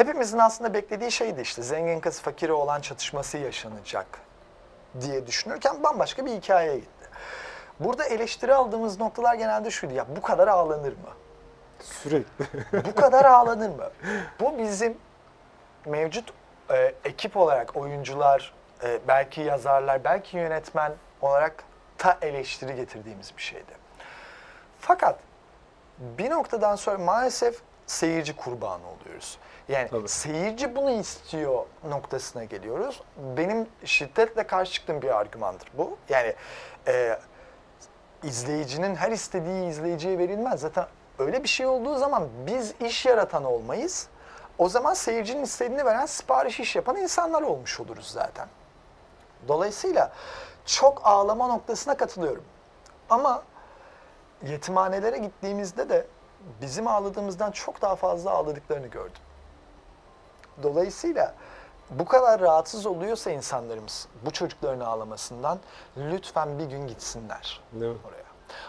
Hepimizin 0.00 0.38
aslında 0.38 0.74
beklediği 0.74 1.12
şeydi 1.12 1.40
işte 1.40 1.62
zengin 1.62 2.00
kız 2.00 2.20
fakiri 2.20 2.52
olan 2.52 2.80
çatışması 2.80 3.38
yaşanacak 3.38 4.06
diye 5.00 5.26
düşünürken 5.26 5.82
bambaşka 5.82 6.26
bir 6.26 6.30
hikayeye 6.30 6.76
gitti. 6.78 7.08
Burada 7.80 8.04
eleştiri 8.04 8.54
aldığımız 8.54 9.00
noktalar 9.00 9.34
genelde 9.34 9.70
şuydu 9.70 9.94
ya 9.94 10.06
bu 10.16 10.22
kadar 10.22 10.48
ağlanır 10.48 10.92
mı? 10.92 11.10
Sürekli. 11.80 12.44
Bu 12.90 12.94
kadar 12.94 13.24
ağlanır 13.24 13.68
mı? 13.68 13.90
Bu 14.40 14.58
bizim 14.58 14.98
mevcut 15.86 16.32
e, 16.70 16.94
ekip 17.04 17.36
olarak 17.36 17.76
oyuncular, 17.76 18.54
e, 18.84 18.98
belki 19.08 19.40
yazarlar, 19.40 20.04
belki 20.04 20.36
yönetmen 20.36 20.92
olarak 21.22 21.64
ta 21.98 22.18
eleştiri 22.22 22.76
getirdiğimiz 22.76 23.36
bir 23.36 23.42
şeydi. 23.42 23.72
Fakat 24.78 25.18
bir 25.98 26.30
noktadan 26.30 26.76
sonra 26.76 26.98
maalesef 26.98 27.62
seyirci 27.90 28.36
kurbanı 28.36 28.82
oluyoruz. 28.88 29.38
Yani 29.68 29.88
Tabii. 29.88 30.08
seyirci 30.08 30.76
bunu 30.76 30.90
istiyor 30.90 31.66
noktasına 31.88 32.44
geliyoruz. 32.44 33.02
Benim 33.36 33.68
şiddetle 33.84 34.46
karşı 34.46 34.72
çıktığım 34.72 35.02
bir 35.02 35.16
argümandır 35.18 35.68
bu. 35.74 35.96
Yani 36.08 36.34
e, 36.86 37.18
izleyicinin 38.22 38.94
her 38.94 39.10
istediği 39.12 39.68
izleyiciye 39.68 40.18
verilmez. 40.18 40.60
Zaten 40.60 40.86
öyle 41.18 41.42
bir 41.42 41.48
şey 41.48 41.66
olduğu 41.66 41.98
zaman 41.98 42.28
biz 42.46 42.74
iş 42.80 43.06
yaratan 43.06 43.44
olmayız. 43.44 44.08
O 44.58 44.68
zaman 44.68 44.94
seyircinin 44.94 45.42
istediğini 45.42 45.84
veren 45.84 46.06
sipariş 46.06 46.60
iş 46.60 46.76
yapan 46.76 46.96
insanlar 46.96 47.42
olmuş 47.42 47.80
oluruz 47.80 48.10
zaten. 48.10 48.48
Dolayısıyla 49.48 50.12
çok 50.66 51.00
ağlama 51.04 51.46
noktasına 51.46 51.96
katılıyorum. 51.96 52.44
Ama 53.10 53.42
yetimhanelere 54.46 55.18
gittiğimizde 55.18 55.88
de 55.88 56.06
bizim 56.60 56.86
ağladığımızdan 56.86 57.50
çok 57.50 57.82
daha 57.82 57.96
fazla 57.96 58.30
ağladıklarını 58.30 58.86
gördüm. 58.86 59.22
Dolayısıyla 60.62 61.34
bu 61.90 62.04
kadar 62.04 62.40
rahatsız 62.40 62.86
oluyorsa 62.86 63.30
insanlarımız 63.30 64.08
bu 64.24 64.30
çocukların 64.30 64.80
ağlamasından 64.80 65.58
lütfen 65.96 66.58
bir 66.58 66.64
gün 66.64 66.86
gitsinler 66.86 67.60
Değil 67.72 67.92
mi? 67.92 67.98
oraya. 68.08 68.24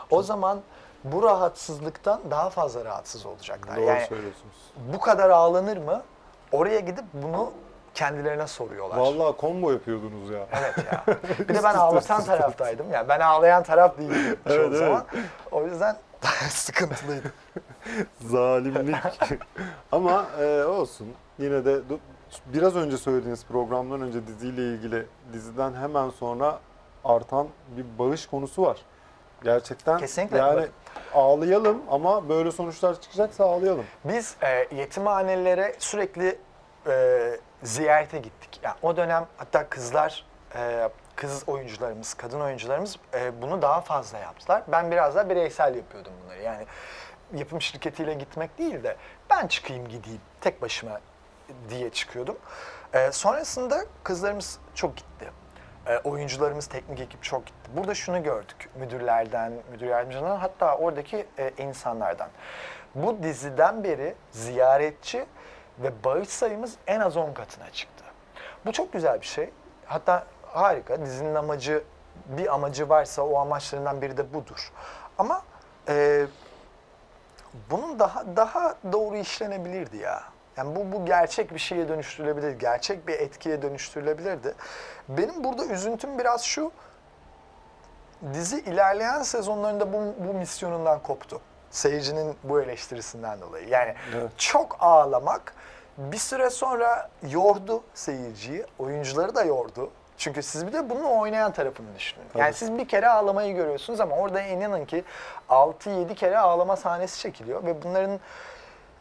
O 0.09 0.23
zaman 0.23 0.61
bu 1.03 1.23
rahatsızlıktan 1.23 2.21
daha 2.31 2.49
fazla 2.49 2.85
rahatsız 2.85 3.25
olacaklar. 3.25 3.75
Doğru 3.77 3.85
yani 3.85 4.05
söylüyorsunuz. 4.05 4.55
bu 4.93 4.99
kadar 4.99 5.29
ağlanır 5.29 5.77
mı? 5.77 6.01
Oraya 6.51 6.79
gidip 6.79 7.05
bunu 7.13 7.51
kendilerine 7.93 8.47
soruyorlar. 8.47 8.97
Vallahi 8.97 9.35
combo 9.41 9.71
yapıyordunuz 9.71 10.29
ya. 10.29 10.47
Evet 10.59 10.75
ya. 10.91 11.03
Bir 11.49 11.55
de 11.55 11.63
ben 11.63 11.75
ağlatan 11.75 12.23
taraftaydım. 12.23 12.91
Yani 12.91 13.09
ben 13.09 13.19
ağlayan 13.19 13.63
taraf 13.63 13.97
değildim 13.97 14.39
Evet, 14.45 14.59
evet. 14.59 14.79
zaman. 14.79 15.05
O 15.51 15.63
yüzden 15.63 15.97
sıkıntılıydı. 16.49 17.33
Zalimlik. 18.21 18.95
Ama 19.91 20.25
e, 20.39 20.63
olsun. 20.63 21.07
Yine 21.39 21.65
de 21.65 21.79
biraz 22.45 22.75
önce 22.75 22.97
söylediğiniz 22.97 23.45
programdan 23.45 24.01
önce 24.01 24.27
diziyle 24.27 24.61
ilgili 24.61 25.05
diziden 25.33 25.73
hemen 25.73 26.09
sonra 26.09 26.59
artan 27.03 27.47
bir 27.77 27.85
bağış 27.99 28.25
konusu 28.25 28.61
var. 28.61 28.77
Gerçekten 29.43 29.97
Kesinlikle. 29.97 30.37
yani 30.37 30.67
ağlayalım 31.13 31.81
ama 31.89 32.29
böyle 32.29 32.51
sonuçlar 32.51 33.01
çıkacaksa 33.01 33.45
ağlayalım. 33.45 33.85
Biz 34.05 34.35
e, 34.41 34.75
yetimhanelere 34.75 35.75
sürekli 35.79 36.37
e, 36.87 37.39
ziyarete 37.63 38.17
gittik. 38.17 38.59
Yani 38.63 38.75
o 38.81 38.97
dönem 38.97 39.27
hatta 39.37 39.69
kızlar, 39.69 40.25
e, 40.55 40.89
kız 41.21 41.43
oyuncularımız, 41.47 42.13
kadın 42.13 42.41
oyuncularımız 42.41 42.97
e, 43.13 43.41
bunu 43.41 43.61
daha 43.61 43.81
fazla 43.81 44.17
yaptılar. 44.17 44.63
Ben 44.67 44.91
biraz 44.91 45.15
daha 45.15 45.29
bireysel 45.29 45.75
yapıyordum 45.75 46.13
bunları. 46.23 46.41
Yani 46.41 46.65
yapım 47.33 47.61
şirketiyle 47.61 48.13
gitmek 48.13 48.57
değil 48.57 48.83
de 48.83 48.95
ben 49.29 49.47
çıkayım 49.47 49.87
gideyim 49.87 50.21
tek 50.41 50.61
başıma 50.61 50.99
diye 51.69 51.89
çıkıyordum. 51.89 52.37
E, 52.93 53.11
sonrasında 53.11 53.85
kızlarımız 54.03 54.59
çok 54.75 54.97
gitti. 54.97 55.31
E, 55.87 55.97
oyuncularımız, 55.97 56.67
teknik 56.67 56.99
ekip 56.99 57.23
çok 57.23 57.45
gitti. 57.45 57.69
Burada 57.75 57.95
şunu 57.95 58.23
gördük 58.23 58.69
müdürlerden, 58.75 59.53
müdür 59.71 59.87
yardımcılarından 59.87 60.37
hatta 60.37 60.77
oradaki 60.77 61.27
e, 61.37 61.51
insanlardan. 61.57 62.29
Bu 62.95 63.23
diziden 63.23 63.83
beri 63.83 64.15
ziyaretçi 64.31 65.25
ve 65.79 66.03
bağış 66.03 66.29
sayımız 66.29 66.75
en 66.87 66.99
az 66.99 67.17
10 67.17 67.33
katına 67.33 67.71
çıktı. 67.71 68.03
Bu 68.65 68.71
çok 68.71 68.93
güzel 68.93 69.21
bir 69.21 69.25
şey. 69.25 69.49
Hatta 69.85 70.25
harika. 70.53 71.05
Dizinin 71.05 71.35
amacı, 71.35 71.83
bir 72.25 72.53
amacı 72.53 72.89
varsa 72.89 73.21
o 73.21 73.37
amaçlarından 73.39 74.01
biri 74.01 74.17
de 74.17 74.33
budur. 74.33 74.71
Ama 75.17 75.41
e, 75.87 76.25
bunun 77.69 77.99
daha 77.99 78.35
daha 78.35 78.75
doğru 78.91 79.17
işlenebilirdi 79.17 79.97
ya. 79.97 80.23
Yani 80.57 80.75
bu, 80.75 80.91
bu 80.91 81.05
gerçek 81.05 81.53
bir 81.53 81.59
şeye 81.59 81.89
dönüştürülebilir, 81.89 82.51
gerçek 82.59 83.07
bir 83.07 83.13
etkiye 83.13 83.61
dönüştürülebilirdi. 83.61 84.55
Benim 85.09 85.43
burada 85.43 85.65
üzüntüm 85.65 86.19
biraz 86.19 86.43
şu, 86.43 86.71
dizi 88.33 88.59
ilerleyen 88.59 89.23
sezonlarında 89.23 89.93
bu, 89.93 90.13
bu 90.27 90.33
misyonundan 90.33 90.99
koptu. 90.99 91.41
Seyircinin 91.71 92.35
bu 92.43 92.61
eleştirisinden 92.61 93.41
dolayı. 93.41 93.67
Yani 93.67 93.95
Evet. 94.15 94.31
çok 94.37 94.77
ağlamak 94.79 95.53
bir 95.97 96.17
süre 96.17 96.49
sonra 96.49 97.09
yordu 97.29 97.83
seyirciyi, 97.93 98.65
oyuncuları 98.79 99.35
da 99.35 99.43
yordu. 99.43 99.91
Çünkü 100.21 100.43
siz 100.43 100.67
bir 100.67 100.73
de 100.73 100.89
bunun 100.89 101.03
oynayan 101.03 101.51
tarafını 101.51 101.95
düşünün. 101.95 102.25
Yani 102.35 102.49
Tabii. 102.49 102.53
siz 102.53 102.77
bir 102.77 102.87
kere 102.87 103.09
ağlamayı 103.09 103.55
görüyorsunuz 103.55 103.99
ama 103.99 104.15
orada 104.15 104.41
inanın 104.41 104.85
ki 104.85 105.03
6-7 105.49 106.15
kere 106.15 106.37
ağlama 106.37 106.75
sahnesi 106.75 107.19
çekiliyor 107.19 107.63
ve 107.63 107.83
bunların 107.83 108.19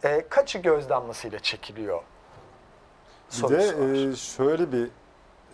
e, 0.05 0.25
kaçı 0.29 0.59
göz 0.59 0.89
damlasıyla 0.89 1.39
çekiliyor? 1.39 2.03
Bir 3.43 3.49
de 3.49 4.11
e, 4.11 4.17
şöyle 4.17 4.73
bir 4.73 4.89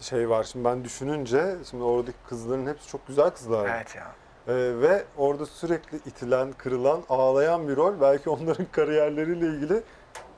şey 0.00 0.30
var. 0.30 0.44
Şimdi 0.44 0.64
ben 0.64 0.84
düşününce 0.84 1.54
şimdi 1.70 1.84
oradaki 1.84 2.18
kızların 2.28 2.66
hepsi 2.66 2.88
çok 2.88 3.06
güzel 3.06 3.30
kızlar. 3.30 3.68
evet 3.68 3.96
ya. 3.96 4.06
E, 4.48 4.54
ve 4.80 5.04
orada 5.16 5.46
sürekli 5.46 5.96
itilen, 5.96 6.52
kırılan, 6.52 7.02
ağlayan 7.08 7.68
bir 7.68 7.76
rol. 7.76 8.00
Belki 8.00 8.30
onların 8.30 8.66
kariyerleriyle 8.72 9.46
ilgili 9.46 9.82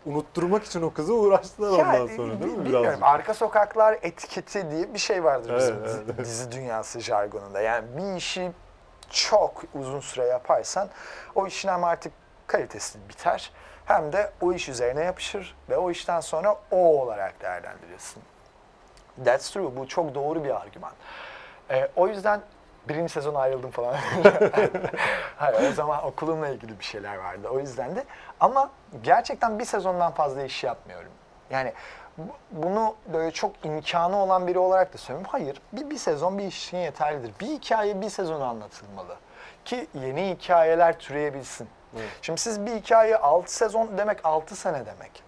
unutturmak 0.07 0.65
için 0.65 0.83
o 0.83 0.93
kızı 0.93 1.15
uğraştılar 1.15 1.79
Ya, 1.79 1.85
ondan 1.87 2.07
sonra 2.17 2.41
değil 2.41 2.53
mi? 2.53 2.65
Bilmiyorum. 2.65 2.85
Birazcık. 2.85 3.03
Arka 3.03 3.35
sokaklar 3.35 3.99
etiketi 4.03 4.71
diye 4.71 4.95
bir 4.95 4.99
şey 4.99 5.25
vardır 5.25 5.57
bizim 5.57 5.75
Evet, 5.75 5.89
dizi, 5.89 6.03
evet, 6.07 6.19
dizi 6.19 6.53
dünyası 6.53 7.01
jargonunda. 7.01 7.61
Yani 7.61 7.85
bir 7.97 8.17
işi 8.17 8.53
çok 9.11 9.63
uzun 9.75 10.01
süre 10.01 10.25
yaparsan 10.27 10.89
o 11.35 11.47
işin 11.47 11.69
hem 11.69 11.85
artık 11.85 12.13
kalitesi 12.47 12.99
biter 13.09 13.53
hem 13.87 14.13
de 14.13 14.31
o 14.41 14.53
iş 14.53 14.69
üzerine 14.69 15.05
yapışır 15.05 15.57
ve 15.71 15.77
o 15.77 15.91
işten 15.91 16.21
sonra 16.21 16.57
o 16.71 16.77
olarak 17.03 17.43
değerlendirilsin. 17.43 18.23
That's 19.25 19.51
true. 19.51 19.77
Bu 19.77 19.89
çok 19.89 20.15
doğru 20.15 20.45
bir 20.45 20.61
argüman. 20.61 20.93
Ee, 21.71 21.89
o 21.97 22.09
yüzden 22.09 22.41
birinci 22.89 23.13
sezon 23.13 23.35
ayrıldım 23.35 23.71
falan. 23.71 23.95
Hayır, 25.37 25.71
o 25.71 25.73
zaman 25.73 26.05
okulumla 26.05 26.49
ilgili 26.49 26.79
bir 26.79 26.85
şeyler 26.85 27.17
vardı. 27.17 27.49
O 27.49 27.59
yüzden 27.61 27.97
de 27.97 28.05
ama 28.41 28.71
gerçekten 29.03 29.59
bir 29.59 29.65
sezondan 29.65 30.13
fazla 30.13 30.43
iş 30.43 30.65
yapmıyorum. 30.65 31.11
Yani 31.51 31.73
bu- 32.19 32.37
bunu 32.51 32.95
böyle 33.13 33.31
çok 33.31 33.65
imkanı 33.65 34.17
olan 34.17 34.47
biri 34.47 34.59
olarak 34.59 34.95
da 34.95 34.99
söylüyorum. 34.99 35.31
Hayır, 35.33 35.61
bir, 35.73 35.91
bir 35.91 35.97
sezon 35.99 36.39
bir 36.39 36.45
iş 36.45 36.67
için 36.69 36.77
yeterlidir. 36.79 37.33
Bir 37.41 37.47
hikaye 37.47 38.01
bir 38.01 38.09
sezon 38.11 38.41
anlatılmalı. 38.41 39.17
Ki 39.65 39.87
yeni 39.95 40.31
hikayeler 40.31 40.99
türeyebilsin. 40.99 41.69
Evet. 41.97 42.09
Şimdi 42.23 42.41
siz 42.41 42.67
bir 42.67 42.71
hikaye 42.75 43.17
6 43.17 43.55
sezon 43.55 43.99
demek 43.99 44.19
6 44.25 44.57
sene 44.57 44.87
demek. 44.87 45.23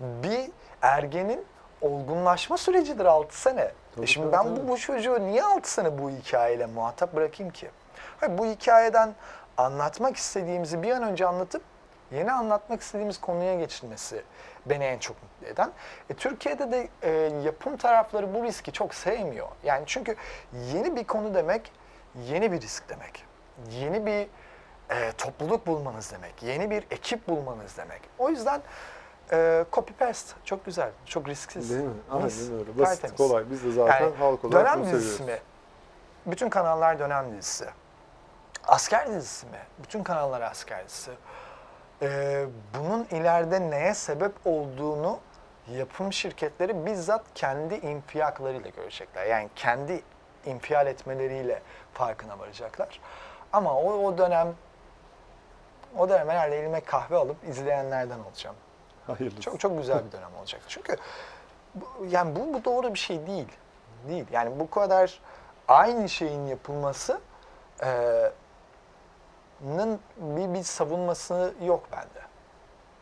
Bir 0.00 0.50
ergenin 0.82 1.46
olgunlaşma 1.82 2.56
sürecidir 2.58 3.04
6 3.04 3.40
sene. 3.40 3.70
Tabii, 3.94 4.04
e 4.04 4.06
şimdi 4.06 4.30
tabii, 4.30 4.46
ben 4.46 4.54
tabii. 4.54 4.68
bu, 4.68 4.72
bu 4.72 4.78
çocuğu 4.78 5.20
niye 5.20 5.44
6 5.44 5.72
sene 5.72 5.98
bu 5.98 6.10
hikayeyle 6.10 6.66
muhatap 6.66 7.14
bırakayım 7.14 7.52
ki? 7.52 7.70
Hayır, 8.20 8.38
bu 8.38 8.46
hikayeden 8.46 9.14
anlatmak 9.56 10.16
istediğimizi 10.16 10.82
bir 10.82 10.90
an 10.90 11.02
önce 11.02 11.26
anlatıp 11.26 11.62
yeni 12.12 12.32
anlatmak 12.32 12.80
istediğimiz 12.80 13.20
konuya 13.20 13.54
geçilmesi 13.54 14.22
beni 14.66 14.84
en 14.84 14.98
çok 14.98 15.16
mutlu 15.22 15.46
eden. 15.46 15.70
E, 16.10 16.14
Türkiye'de 16.14 16.72
de 16.72 16.88
e, 17.02 17.10
yapım 17.44 17.76
tarafları 17.76 18.34
bu 18.34 18.44
riski 18.44 18.72
çok 18.72 18.94
sevmiyor. 18.94 19.48
Yani 19.64 19.82
çünkü 19.86 20.16
yeni 20.74 20.96
bir 20.96 21.04
konu 21.04 21.34
demek 21.34 21.72
yeni 22.28 22.52
bir 22.52 22.60
risk 22.60 22.88
demek. 22.88 23.24
Yeni 23.70 24.06
bir 24.06 24.28
e, 24.90 25.12
topluluk 25.18 25.66
bulmanız 25.66 26.12
demek. 26.12 26.42
Yeni 26.42 26.70
bir 26.70 26.86
ekip 26.90 27.28
bulmanız 27.28 27.76
demek. 27.78 28.00
O 28.18 28.30
yüzden 28.30 28.60
e, 29.34 29.64
copy 29.72 29.92
paste 29.92 30.34
çok 30.44 30.64
güzel, 30.64 30.90
çok 31.06 31.28
risksiz. 31.28 31.70
Değil 31.70 31.82
mi? 31.82 31.90
Aynen 32.10 32.24
Mis, 32.24 32.50
öyle. 32.50 32.78
Basit, 32.78 33.02
tertemiz. 33.02 33.16
kolay. 33.16 33.50
Biz 33.50 33.64
de 33.64 33.72
zaten 33.72 34.04
Yani 34.04 34.16
halk 34.16 34.44
olarak 34.44 34.66
dönem 34.66 34.80
bunu 34.84 34.92
dizisi 34.92 35.16
seviyoruz. 35.16 35.42
mi? 35.42 36.30
Bütün 36.32 36.48
kanallar 36.48 36.98
dönem 36.98 37.32
dizisi. 37.38 37.66
Asker 38.66 39.06
dizisi 39.08 39.46
mi? 39.46 39.58
Bütün 39.78 40.02
kanallar 40.02 40.40
asker 40.40 40.84
dizisi. 40.86 41.10
Ee, 42.02 42.46
bunun 42.78 43.04
ileride 43.04 43.70
neye 43.70 43.94
sebep 43.94 44.32
olduğunu 44.44 45.18
yapım 45.72 46.12
şirketleri 46.12 46.86
bizzat 46.86 47.22
kendi 47.34 47.74
infiyaklarıyla 47.74 48.70
görecekler. 48.70 49.26
Yani 49.26 49.48
kendi 49.56 50.02
infial 50.46 50.86
etmeleriyle 50.86 51.62
farkına 51.94 52.38
varacaklar. 52.38 53.00
Ama 53.52 53.74
o, 53.76 53.92
o 54.06 54.18
dönem 54.18 54.54
o 55.98 56.08
dönem 56.08 56.28
herhalde 56.28 56.58
elime 56.58 56.80
kahve 56.80 57.16
alıp 57.16 57.36
izleyenlerden 57.48 58.18
olacağım. 58.18 58.56
Hayırlısı. 59.06 59.40
Çok 59.40 59.60
çok 59.60 59.78
güzel 59.78 60.06
bir 60.06 60.12
dönem 60.12 60.34
olacak. 60.38 60.60
Çünkü 60.68 60.96
bu, 61.74 61.86
yani 62.10 62.36
bu, 62.36 62.54
bu 62.54 62.64
doğru 62.64 62.94
bir 62.94 62.98
şey 62.98 63.26
değil. 63.26 63.48
Değil. 64.08 64.26
Yani 64.32 64.60
bu 64.60 64.70
kadar 64.70 65.20
aynı 65.68 66.08
şeyin 66.08 66.46
yapılması 66.46 67.20
nın 69.60 70.00
bir, 70.16 70.54
bir 70.54 70.62
savunması 70.62 71.54
yok 71.64 71.88
bende. 71.92 72.24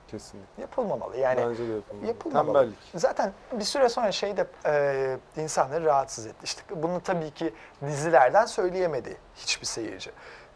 Kesinlikle. 0.08 0.62
Yapılmamalı. 0.62 1.16
Yani 1.16 1.46
Bence 1.48 1.68
de 1.68 1.72
yapılmalı. 1.72 2.06
yapılmamalı. 2.06 2.52
Tembellik. 2.54 2.78
Zaten 2.94 3.32
bir 3.52 3.64
süre 3.64 3.88
sonra 3.88 4.12
şey 4.12 4.36
de 4.36 4.46
e, 4.66 5.42
insanları 5.42 5.84
rahatsız 5.84 6.26
etti. 6.26 6.38
İşte 6.44 6.62
bunu 6.82 7.00
tabii 7.00 7.30
ki 7.30 7.54
dizilerden 7.86 8.46
söyleyemedi 8.46 9.16
hiçbir 9.36 9.66
seyirci. 9.66 10.10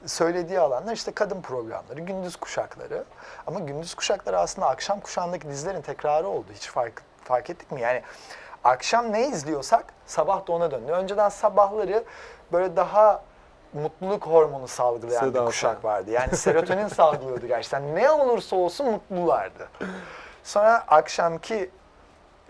Söylediği 0.06 0.60
alanlar 0.60 0.92
işte 0.92 1.12
kadın 1.12 1.40
programları, 1.42 2.00
gündüz 2.00 2.36
kuşakları. 2.36 3.04
Ama 3.46 3.60
gündüz 3.60 3.94
kuşakları 3.94 4.38
aslında 4.38 4.68
akşam 4.68 5.00
kuşağındaki 5.00 5.48
dizilerin 5.48 5.82
tekrarı 5.82 6.28
oldu. 6.28 6.46
Hiç 6.54 6.68
fark, 6.68 7.02
fark 7.24 7.50
ettik 7.50 7.72
mi? 7.72 7.80
Yani 7.80 8.02
akşam 8.64 9.12
ne 9.12 9.28
izliyorsak 9.28 9.84
sabah 10.06 10.46
da 10.46 10.52
ona 10.52 10.70
döndü. 10.70 10.92
Önceden 10.92 11.28
sabahları 11.28 12.04
böyle 12.52 12.76
daha 12.76 13.22
mutluluk 13.72 14.26
hormonu 14.26 14.68
salgılayan 14.68 15.20
Seda 15.20 15.40
bir 15.40 15.46
kuşak 15.46 15.84
vardı. 15.84 16.10
Yani 16.10 16.36
serotonin 16.36 16.88
salgılıyordu 16.98 17.46
gerçekten. 17.46 17.94
Ne 17.94 18.10
olursa 18.10 18.56
olsun 18.56 18.86
mutlulardı. 18.86 19.68
Sonra 20.44 20.84
akşamki 20.88 21.70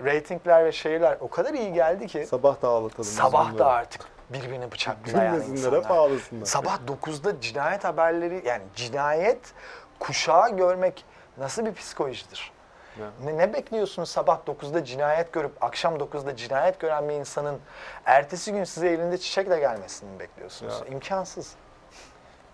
reytingler 0.05 0.65
ve 0.65 0.73
şeyler 0.73 1.17
o 1.21 1.31
kadar 1.31 1.55
iyi 1.55 1.73
geldi 1.73 2.07
ki 2.07 2.27
Sabah 2.27 2.63
da 2.63 2.69
ağlatalım. 2.69 3.05
sabah 3.05 3.59
da 3.59 3.67
artık 3.67 4.16
birbirini 4.31 4.72
bıçaklayan 4.72 5.41
insanlar. 5.41 5.91
ağlasınlar. 5.91 6.47
Sabah 6.47 6.79
9'da 7.03 7.41
cinayet 7.41 7.85
haberleri 7.85 8.43
yani 8.47 8.62
cinayet 8.74 9.55
kuşağı 9.99 10.57
görmek 10.57 11.05
nasıl 11.39 11.66
bir 11.66 11.74
psikolojidir? 11.74 12.53
Ya. 13.01 13.07
Ne, 13.24 13.39
ne 13.39 13.53
bekliyorsunuz 13.53 14.09
sabah 14.09 14.39
9'da 14.47 14.85
cinayet 14.85 15.33
görüp 15.33 15.64
akşam 15.64 15.97
9'da 15.97 16.37
cinayet 16.37 16.81
gören 16.81 17.09
bir 17.09 17.14
insanın 17.14 17.59
ertesi 18.05 18.53
gün 18.53 18.64
size 18.64 18.89
elinde 18.89 19.18
çiçekle 19.18 19.59
gelmesini 19.59 20.11
mi 20.11 20.20
bekliyorsunuz? 20.20 20.74
Ya. 20.81 20.95
İmkansız. 20.95 21.55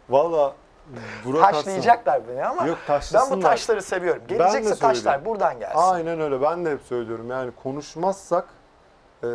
Valla 0.08 0.54
Burak 1.24 1.54
Taşlayacaklar 1.54 2.28
beni 2.28 2.46
ama 2.46 2.66
Yok, 2.66 2.78
ben 2.88 3.30
bu 3.30 3.40
taşları 3.40 3.82
seviyorum. 3.82 4.22
Gelecekse 4.28 4.74
taşlar 4.74 5.24
buradan 5.24 5.58
gelsin. 5.58 5.78
Aynen 5.78 6.20
öyle. 6.20 6.42
Ben 6.42 6.64
de 6.64 6.70
hep 6.70 6.80
söylüyorum. 6.80 7.30
Yani 7.30 7.52
konuşmazsak, 7.62 8.48
e, 9.22 9.26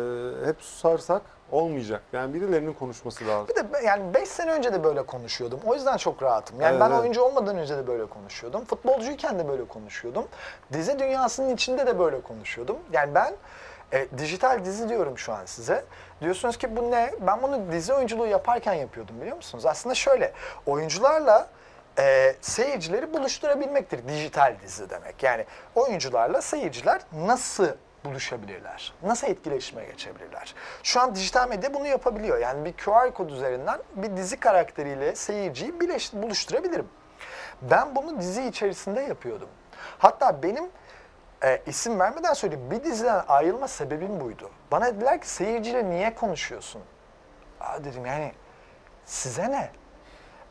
hep 0.44 0.62
susarsak 0.62 1.22
olmayacak. 1.52 2.02
Yani 2.12 2.34
birilerinin 2.34 2.72
konuşması 2.72 3.26
lazım. 3.26 3.48
Bir 3.48 3.54
de 3.54 3.72
be- 3.72 3.82
yani 3.86 4.14
5 4.14 4.28
sene 4.28 4.52
önce 4.52 4.72
de 4.72 4.84
böyle 4.84 5.02
konuşuyordum. 5.06 5.60
O 5.66 5.74
yüzden 5.74 5.96
çok 5.96 6.22
rahatım. 6.22 6.60
Yani 6.60 6.70
Evet, 6.70 6.80
ben 6.80 6.90
evet. 6.90 7.00
oyuncu 7.00 7.22
olmadan 7.22 7.58
önce 7.58 7.76
de 7.76 7.86
böyle 7.86 8.06
konuşuyordum. 8.06 8.64
Futbolcuyken 8.64 9.38
de 9.38 9.48
böyle 9.48 9.64
konuşuyordum. 9.64 10.24
Dizi 10.72 10.98
dünyasının 10.98 11.54
içinde 11.54 11.86
de 11.86 11.98
böyle 11.98 12.20
konuşuyordum. 12.20 12.76
Yani 12.92 13.14
ben 13.14 13.34
e, 13.92 14.06
dijital 14.18 14.64
dizi 14.64 14.88
diyorum 14.88 15.18
şu 15.18 15.32
an 15.32 15.44
size. 15.46 15.84
Diyorsunuz 16.20 16.56
ki 16.58 16.76
bu 16.76 16.90
ne? 16.90 17.12
Ben 17.20 17.42
bunu 17.42 17.72
dizi 17.72 17.94
oyunculuğu 17.94 18.26
yaparken 18.26 18.74
yapıyordum 18.74 19.20
biliyor 19.20 19.36
musunuz? 19.36 19.66
Aslında 19.66 19.94
şöyle 19.94 20.32
oyuncularla 20.66 21.48
e, 21.98 22.34
seyircileri 22.40 23.12
buluşturabilmektir 23.14 24.08
dijital 24.08 24.54
dizi 24.62 24.90
demek. 24.90 25.22
Yani 25.22 25.44
oyuncularla 25.74 26.42
seyirciler 26.42 27.00
nasıl 27.26 27.68
buluşabilirler? 28.08 28.92
Nasıl 29.02 29.26
etkileşime 29.26 29.84
geçebilirler? 29.84 30.54
Şu 30.82 31.00
an 31.00 31.14
dijital 31.14 31.48
medya 31.48 31.74
bunu 31.74 31.86
yapabiliyor. 31.86 32.38
Yani 32.38 32.64
bir 32.64 32.72
QR 32.72 33.14
kod 33.14 33.30
üzerinden 33.30 33.80
bir 33.94 34.16
dizi 34.16 34.40
karakteriyle 34.40 35.14
seyirciyi 35.14 35.80
birleş, 35.80 36.12
buluşturabilirim. 36.12 36.88
Ben 37.62 37.96
bunu 37.96 38.18
dizi 38.20 38.44
içerisinde 38.44 39.00
yapıyordum. 39.00 39.48
Hatta 39.98 40.42
benim 40.42 40.64
e, 41.44 41.62
isim 41.66 42.00
vermeden 42.00 42.32
söyleyeyim 42.32 42.70
bir 42.70 42.84
diziden 42.84 43.24
ayrılma 43.28 43.68
sebebim 43.68 44.20
buydu. 44.20 44.50
Bana 44.72 44.86
dediler 44.86 45.20
ki 45.20 45.28
seyirciyle 45.28 45.90
niye 45.90 46.14
konuşuyorsun? 46.14 46.82
Aa 47.60 47.84
dedim 47.84 48.06
yani 48.06 48.32
size 49.04 49.50
ne? 49.50 49.70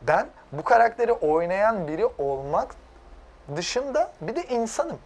Ben 0.02 0.28
bu 0.52 0.64
karakteri 0.64 1.12
oynayan 1.12 1.88
biri 1.88 2.06
olmak 2.06 2.74
dışında 3.56 4.12
bir 4.20 4.36
de 4.36 4.42
insanım. 4.42 4.98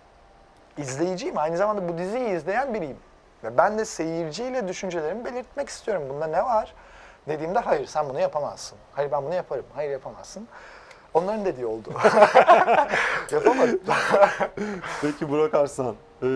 İzleyiciyim. 0.79 1.39
Aynı 1.39 1.57
zamanda 1.57 1.89
bu 1.89 1.99
diziyi 1.99 2.29
izleyen 2.29 2.75
biriyim. 2.75 2.97
Ve 3.45 3.59
ben 3.59 3.79
de 3.79 3.85
seyirciyle 3.85 4.69
düşüncelerimi 4.69 5.25
belirtmek 5.25 5.69
istiyorum. 5.69 6.03
Bunda 6.09 6.27
ne 6.27 6.45
var? 6.45 6.75
Dediğimde 7.29 7.59
hayır 7.59 7.87
sen 7.87 8.09
bunu 8.09 8.21
yapamazsın. 8.21 8.79
Hayır 8.93 9.13
ben 9.13 9.25
bunu 9.25 9.35
yaparım. 9.35 9.65
Hayır 9.75 9.91
yapamazsın. 9.91 10.49
Onların 11.15 11.45
dediği 11.45 11.67
oldu. 11.67 11.89
Yapamadım. 13.33 13.81
Peki 15.03 15.29
Burak 15.31 15.55
Arslan, 15.55 15.95
e, 16.23 16.27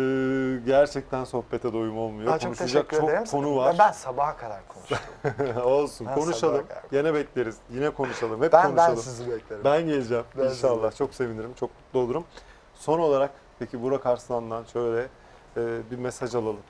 gerçekten 0.67 1.25
sohbete 1.25 1.73
doyum 1.73 1.99
olmuyor. 1.99 2.33
Aa, 2.33 2.39
çok 2.39 2.59
Konuşacak 2.59 2.89
teşekkür 2.89 3.09
ederim. 3.09 3.25
çok 3.25 3.33
konu 3.33 3.57
var. 3.57 3.77
Ben 3.79 3.93
sabaha 3.93 4.37
kadar 4.37 4.61
konuştum. 4.69 4.99
Olsun, 5.65 6.07
Ben 6.07 6.15
konuşalım. 6.15 6.67
Gene 6.91 7.15
bekleriz. 7.15 7.57
Yine 7.71 7.91
konuşalım. 7.91 8.43
Hep 8.43 8.53
ben, 8.53 8.63
ben 8.65 8.71
konuşalım. 8.71 8.97
sizi 8.99 9.31
beklerim. 9.31 9.65
Ben 9.65 9.87
geleceğim 9.87 10.25
Ben 10.39 10.45
inşallah. 10.45 10.97
Çok 10.97 11.15
sevinirim, 11.15 11.55
çok 11.55 11.71
mutlu 11.71 12.01
olurum. 12.01 12.25
Son 12.75 12.99
olarak 12.99 13.31
peki 13.59 13.83
Burak 13.83 14.07
Arslan'dan 14.07 14.65
şöyle 14.65 15.09
e, 15.57 15.91
bir 15.91 15.99
mesaj 15.99 16.35
alalım. 16.35 16.63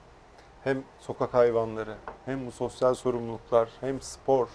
Hem 0.64 0.82
sokak 1.01 1.34
hayvanları, 1.34 1.95
hem 2.24 2.47
bu 2.47 2.53
sosyal 2.53 2.95
sorumluluklar, 2.95 3.68
hem 3.80 4.01
spor, 4.01 4.49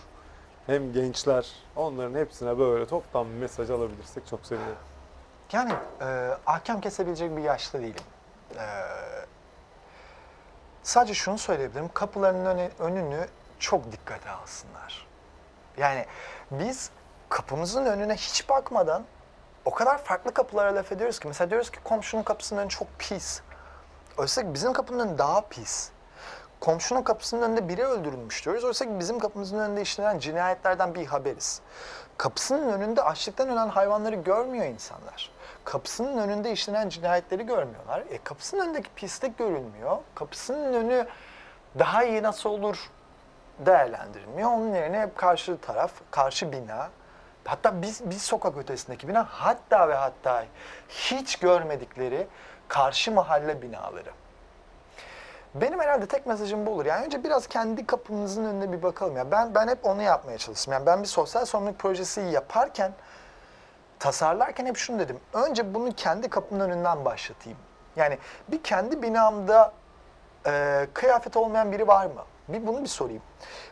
hem 0.68 0.94
gençler 0.94 1.52
onların 1.76 2.20
hepsine 2.20 2.60
böyle 2.60 2.86
toptan 2.88 3.26
bir 3.30 3.34
mesaj 3.36 3.70
alabilirsek 3.70 4.28
çok 4.28 4.46
sevinirim. 4.46 4.76
Yani 5.54 5.74
e, 6.02 6.30
ahkam 6.46 6.82
kesebilecek 6.82 7.38
bir 7.38 7.42
yaşta 7.42 7.80
değilim. 7.80 8.04
E, 8.58 8.66
sadece 10.84 11.14
şunu 11.14 11.38
söyleyebilirim. 11.38 11.90
Kapılarının 11.94 12.46
öne- 12.46 12.72
önünü 12.80 13.28
çok 13.60 13.92
dikkate 13.92 14.30
alsınlar. 14.30 15.08
Yani 15.78 16.06
biz 16.52 16.92
kapımızın 17.30 17.86
önüne 17.86 18.16
hiç 18.16 18.50
bakmadan 18.50 19.04
o 19.66 19.72
kadar 19.72 19.98
farklı 19.98 20.34
kapılara 20.34 20.76
laf 20.76 20.92
ediyoruz 20.92 21.20
ki. 21.20 21.28
Mesela 21.28 21.50
diyoruz 21.50 21.72
ki 21.72 21.80
komşunun 21.84 22.24
kapısının 22.24 22.62
önü 22.62 22.70
çok 22.70 22.88
pis. 23.00 23.42
Oysa 24.18 24.42
ki 24.42 24.54
bizim 24.54 24.74
kapının 24.74 25.08
önü 25.08 25.18
daha 25.18 25.42
pis. 25.42 25.90
Komşunun 26.60 27.02
kapısının 27.02 27.42
önünde 27.42 27.68
biri 27.70 27.86
öldürülmüş 27.86 28.46
diyoruz. 28.46 28.64
Oysa 28.64 28.86
ki 28.86 29.00
bizim 29.00 29.20
kapımızın 29.20 29.60
önünde 29.60 29.82
işlenen 29.82 30.20
cinayetlerden 30.20 30.96
bir 30.96 31.06
haberiz. 31.06 31.62
Kapısının 32.18 32.74
önünde 32.74 33.04
açlıktan 33.04 33.50
ölen 33.50 33.70
hayvanları 33.70 34.16
görmüyor 34.16 34.66
insanlar. 34.66 35.32
Kapısının 35.66 36.18
önünde 36.18 36.52
işlenen 36.52 36.90
cinayetleri 36.90 37.46
görmüyorlar. 37.46 38.04
E, 38.10 38.24
kapısının 38.24 38.66
önündeki 38.66 38.90
pislik 38.96 39.38
görülmüyor. 39.38 39.98
Kapısının 40.16 40.74
önü 40.74 41.08
daha 41.80 42.04
iyi 42.04 42.24
nasıl 42.24 42.50
olur 42.50 42.90
değerlendirilmiyor. 43.60 44.50
Onun 44.50 44.76
yerine 44.76 45.02
hep 45.02 45.18
karşı 45.18 45.58
taraf, 45.58 45.92
karşı 46.12 46.52
bina, 46.52 46.90
hatta 47.46 47.82
biz 47.82 48.12
bir 48.12 48.16
sokak 48.16 48.58
ötesindeki 48.58 49.08
bina, 49.08 49.28
hatta 49.30 49.90
ve 49.90 49.96
hatta 49.96 50.46
hiç 50.90 51.36
görmedikleri 51.36 52.28
karşı 52.68 53.12
mahalle 53.12 53.62
binaları. 53.62 54.12
Benim 55.56 55.80
herhalde 55.80 56.06
tek 56.06 56.26
mesajım 56.26 56.66
bu 56.66 56.72
olur. 56.72 56.86
Yani 56.86 57.06
önce 57.06 57.24
biraz 57.24 57.48
kendi 57.48 57.86
kapımızın 57.86 58.46
önüne 58.46 58.72
bir 58.72 58.84
bakalım. 58.84 59.18
Ya 59.18 59.32
ben 59.32 59.56
ben 59.56 59.68
hep 59.68 59.86
onu 59.86 60.02
yapmaya 60.02 60.38
çalıştım. 60.38 60.74
Yani 60.74 60.86
ben 60.86 61.02
bir 61.02 61.08
sosyal 61.08 61.46
sorumluluk 61.46 61.80
projesi 61.80 62.22
yaparken, 62.22 62.92
tasarlarken 64.00 64.66
hep 64.66 64.78
şunu 64.78 65.00
dedim. 65.00 65.20
Önce 65.34 65.74
bunu 65.74 65.92
kendi 65.96 66.30
kapımın 66.30 66.70
önünden 66.70 67.06
başlatayım. 67.06 67.58
Yani 67.96 68.18
bir 68.48 68.64
kendi 68.64 69.02
binamda 69.02 69.74
e, 70.48 70.88
kıyafet 70.94 71.38
olmayan 71.38 71.72
biri 71.72 71.88
var 71.88 72.06
mı? 72.06 72.24
Bir 72.48 72.68
bunu 72.68 72.82
bir 72.82 72.88
sorayım. 72.88 73.22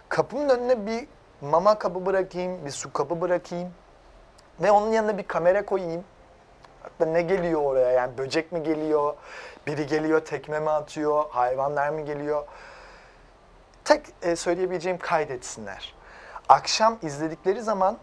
Kapımın 0.10 0.50
önüne 0.50 0.86
bir 0.86 1.08
mama 1.42 1.80
kabı 1.80 2.06
bırakayım, 2.06 2.66
bir 2.66 2.72
su 2.72 2.94
kabı 2.94 3.22
bırakayım 3.22 3.74
ve 4.62 4.72
onun 4.72 4.92
yanına 4.92 5.18
bir 5.18 5.24
kamera 5.28 5.66
koyayım. 5.66 6.04
Hatta 6.84 7.06
ne 7.06 7.22
geliyor 7.22 7.62
oraya 7.62 7.92
yani 7.92 8.18
böcek 8.18 8.52
mi 8.52 8.64
geliyor, 8.64 9.14
biri 9.68 9.88
geliyor 9.88 10.26
tekme 10.26 10.60
mi 10.60 10.70
atıyor, 10.70 11.26
hayvanlar 11.30 11.90
mı 11.90 12.02
geliyor? 12.02 12.48
Tek 13.86 14.06
e, 14.22 14.36
söyleyebileceğim 14.36 14.98
kaydetsinler. 14.98 15.96
Akşam 16.50 16.98
izledikleri 17.02 17.62
zaman 17.62 17.98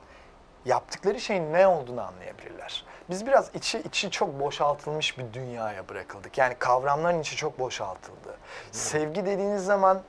yaptıkları 0.64 1.20
şeyin 1.20 1.52
ne 1.52 1.66
olduğunu 1.66 2.02
anlayabilirler. 2.02 2.84
Biz 3.10 3.26
biraz 3.26 3.54
içi 3.54 3.78
içi 3.78 4.10
çok 4.10 4.40
boşaltılmış 4.40 5.18
bir 5.18 5.32
dünyaya 5.32 5.88
bırakıldık. 5.88 6.38
Yani 6.38 6.54
kavramların 6.58 7.20
içi 7.20 7.36
çok 7.36 7.58
boşaltıldı. 7.58 8.36
Sevgi 8.72 9.26
dediğiniz 9.26 9.64
zaman 9.64 10.02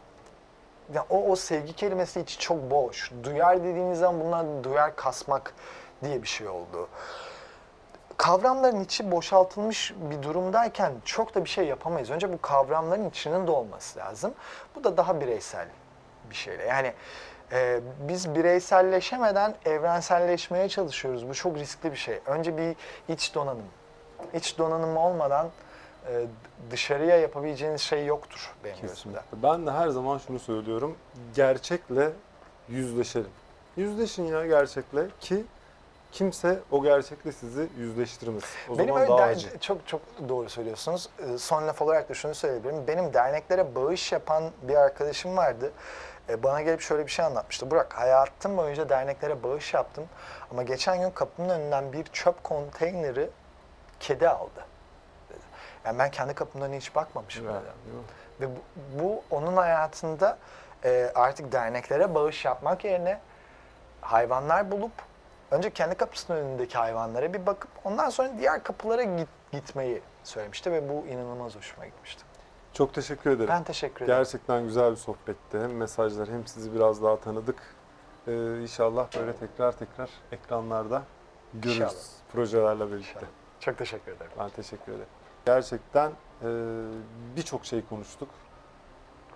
ya 0.94 1.06
o 1.10 1.32
o 1.32 1.36
sevgi 1.36 1.74
kelimesi 1.74 2.20
içi 2.20 2.38
çok 2.40 2.72
boş. 2.72 3.12
Duyar 3.24 3.64
dediğiniz 3.64 4.00
zaman 4.00 4.22
bunlar 4.22 4.64
duyar 4.64 4.96
kasmak 4.96 5.54
diye 6.04 6.22
bir 6.22 6.28
şey 6.28 6.48
oldu. 6.48 6.88
Kavramların 8.18 8.80
içi 8.80 9.12
boşaltılmış 9.12 9.94
bir 9.98 10.24
durumdayken 10.24 10.94
çok 11.06 11.36
da 11.36 11.44
bir 11.44 11.50
şey 11.50 11.68
yapamayız. 11.68 12.10
Önce 12.10 12.34
bu 12.34 12.42
kavramların 12.42 13.10
içinin 13.10 13.48
de 13.48 13.52
olması 13.52 14.00
lazım. 14.00 14.34
Bu 14.76 14.84
da 14.84 14.98
daha 14.98 15.22
bireysel 15.22 15.68
bir 16.30 16.36
şeyle. 16.36 16.66
Yani 16.66 16.94
e, 17.52 17.80
biz 18.00 18.36
bireyselleşemeden 18.36 19.56
evrenselleşmeye 19.66 20.70
çalışıyoruz. 20.70 21.30
Bu 21.30 21.34
çok 21.34 21.58
riskli 21.58 21.92
bir 21.92 21.98
şey. 21.98 22.20
Önce 22.26 22.58
bir 22.58 22.76
iç 23.14 23.36
donanım. 23.36 23.66
İç 24.34 24.58
donanım 24.58 24.98
olmadan 24.98 25.50
e, 26.12 26.26
dışarıya 26.72 27.18
yapabileceğiniz 27.18 27.82
şey 27.82 28.06
yoktur 28.06 28.54
benim 28.64 28.82
gözümde. 28.82 29.20
Ben 29.34 29.68
de 29.68 29.72
her 29.72 29.88
zaman 29.90 30.18
şunu 30.18 30.40
söylüyorum. 30.40 30.98
Gerçekle 31.36 32.10
yüzleşelim. 32.70 33.30
Yüzleşin 33.78 34.24
ya 34.26 34.46
gerçekle 34.46 35.06
ki 35.20 35.46
kimse 36.12 36.60
o 36.72 36.84
gerçekle 36.84 37.32
sizi 37.32 37.68
yüzleştirmez. 37.78 38.44
O 38.70 38.78
Benim 38.78 38.94
zaman 38.94 39.08
daha 39.08 39.18
der- 39.18 39.28
acı. 39.32 39.60
çok 39.60 39.88
çok 39.88 40.02
doğru 40.30 40.50
söylüyorsunuz. 40.50 41.10
Ee, 41.20 41.38
Son 41.38 41.68
laf 41.68 41.82
olarak 41.82 42.10
da 42.10 42.14
şunu 42.14 42.36
söyleyebilirim. 42.36 42.88
Benim 42.88 43.14
derneklere 43.14 43.76
bağış 43.76 44.12
yapan 44.12 44.44
bir 44.62 44.76
arkadaşım 44.76 45.38
vardı. 45.38 45.72
Ee, 46.30 46.44
Bana 46.44 46.62
gelip 46.62 46.82
şöyle 46.82 47.06
bir 47.06 47.12
şey 47.12 47.26
anlatmıştı. 47.26 47.72
Burak 47.72 47.94
hayatım 47.94 48.58
boyunca 48.58 48.90
derneklere 48.90 49.44
bağış 49.44 49.74
yaptım. 49.74 50.04
Ama 50.52 50.64
geçen 50.64 51.02
gün 51.02 51.10
kapımın 51.12 51.50
önünden 51.50 51.94
bir 51.94 52.04
çöp 52.04 52.44
konteyneri 52.44 53.30
kedi 54.00 54.30
aldı. 54.30 54.66
Yani 55.88 56.00
ben 56.00 56.12
kendi 56.12 56.34
kapımdan 56.34 56.74
hiç 56.74 56.96
bakmamışım. 56.96 57.48
Evet? 57.50 57.62
Ve 58.42 58.48
bu, 58.56 58.60
bu 59.04 59.24
onun 59.30 59.58
hayatında 59.58 60.38
e, 60.84 61.12
artık 61.16 61.52
derneklere 61.52 62.16
bağış 62.16 62.46
yapmak 62.46 62.86
yerine 62.86 63.20
hayvanlar 64.02 64.72
bulup 64.72 64.92
önce 65.52 65.70
kendi 65.70 65.96
kapısının 65.96 66.38
önündeki 66.38 66.78
hayvanlara 66.78 67.34
bir 67.34 67.46
bakıp 67.46 67.70
ondan 67.84 68.10
sonra 68.10 68.30
diğer 68.40 68.64
kapılara 68.64 69.04
git, 69.04 69.28
gitmeyi 69.52 70.02
söylemişti 70.24 70.72
ve 70.72 70.90
bu 70.90 71.08
inanılmaz 71.08 71.56
hoşuma 71.56 71.86
gitmişti. 71.86 72.24
Çok 72.74 72.94
teşekkür 72.94 73.32
ederim. 73.32 73.50
Ben 73.50 73.64
teşekkür 73.64 74.06
ederim. 74.06 74.20
Gerçekten 74.20 74.64
güzel 74.64 74.92
bir 74.92 74.96
sohbetti. 74.96 75.60
Hem 75.60 75.76
mesajlar 75.76 76.30
hem 76.30 76.48
sizi 76.48 76.74
biraz 76.76 77.04
daha 77.04 77.20
tanıdık. 77.20 77.62
Ee, 78.28 78.62
inşallah 78.62 79.08
böyle 79.20 79.36
tekrar 79.36 79.72
tekrar 79.72 80.10
ekranlarda 80.32 81.02
görürüz 81.54 81.76
İnşallah. 81.76 81.94
projelerle 82.34 82.88
birlikte. 82.92 83.10
İnşallah. 83.10 83.28
Çok 83.60 83.78
teşekkür 83.78 84.12
ederim. 84.12 84.32
Ben 84.40 84.50
teşekkür 84.50 84.92
ederim. 84.92 85.17
Gerçekten 85.48 86.12
e, 86.44 86.48
birçok 87.36 87.66
şey 87.66 87.86
konuştuk. 87.86 88.30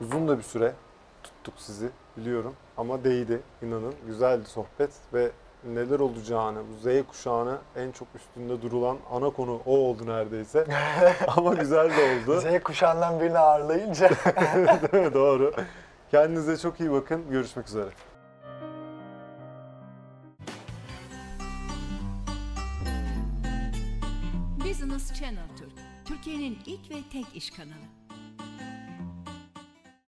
Uzun 0.01 0.27
da 0.27 0.37
bir 0.37 0.43
süre 0.43 0.73
tuttuk 1.23 1.53
sizi 1.57 1.89
biliyorum 2.17 2.55
ama 2.77 3.03
değdi 3.03 3.41
inanın. 3.61 3.93
Güzeldi 4.07 4.45
sohbet 4.45 4.91
ve 5.13 5.31
neler 5.63 5.99
olacağını, 5.99 6.59
bu 6.59 6.89
Z 6.89 7.07
kuşağını 7.07 7.57
en 7.75 7.91
çok 7.91 8.07
üstünde 8.15 8.61
durulan 8.61 8.97
ana 9.11 9.29
konu 9.29 9.61
o 9.65 9.77
oldu 9.77 10.07
neredeyse. 10.07 10.65
ama 11.37 11.53
güzel 11.53 11.89
de 11.89 12.21
oldu. 12.21 12.39
Z 12.41 12.63
kuşağından 12.63 13.19
birini 13.19 13.39
ağırlayınca? 13.39 14.09
Doğru. 15.13 15.53
Kendinize 16.11 16.57
çok 16.57 16.79
iyi 16.79 16.91
bakın. 16.91 17.29
Görüşmek 17.29 17.67
üzere. 17.67 17.89
Business 24.65 25.13
Channel 25.13 25.50
Türkiye'nin 26.11 26.57
ilk 26.65 26.89
ve 26.89 26.95
tek 27.11 27.25
iş 27.35 27.49
kanalı. 27.49 28.00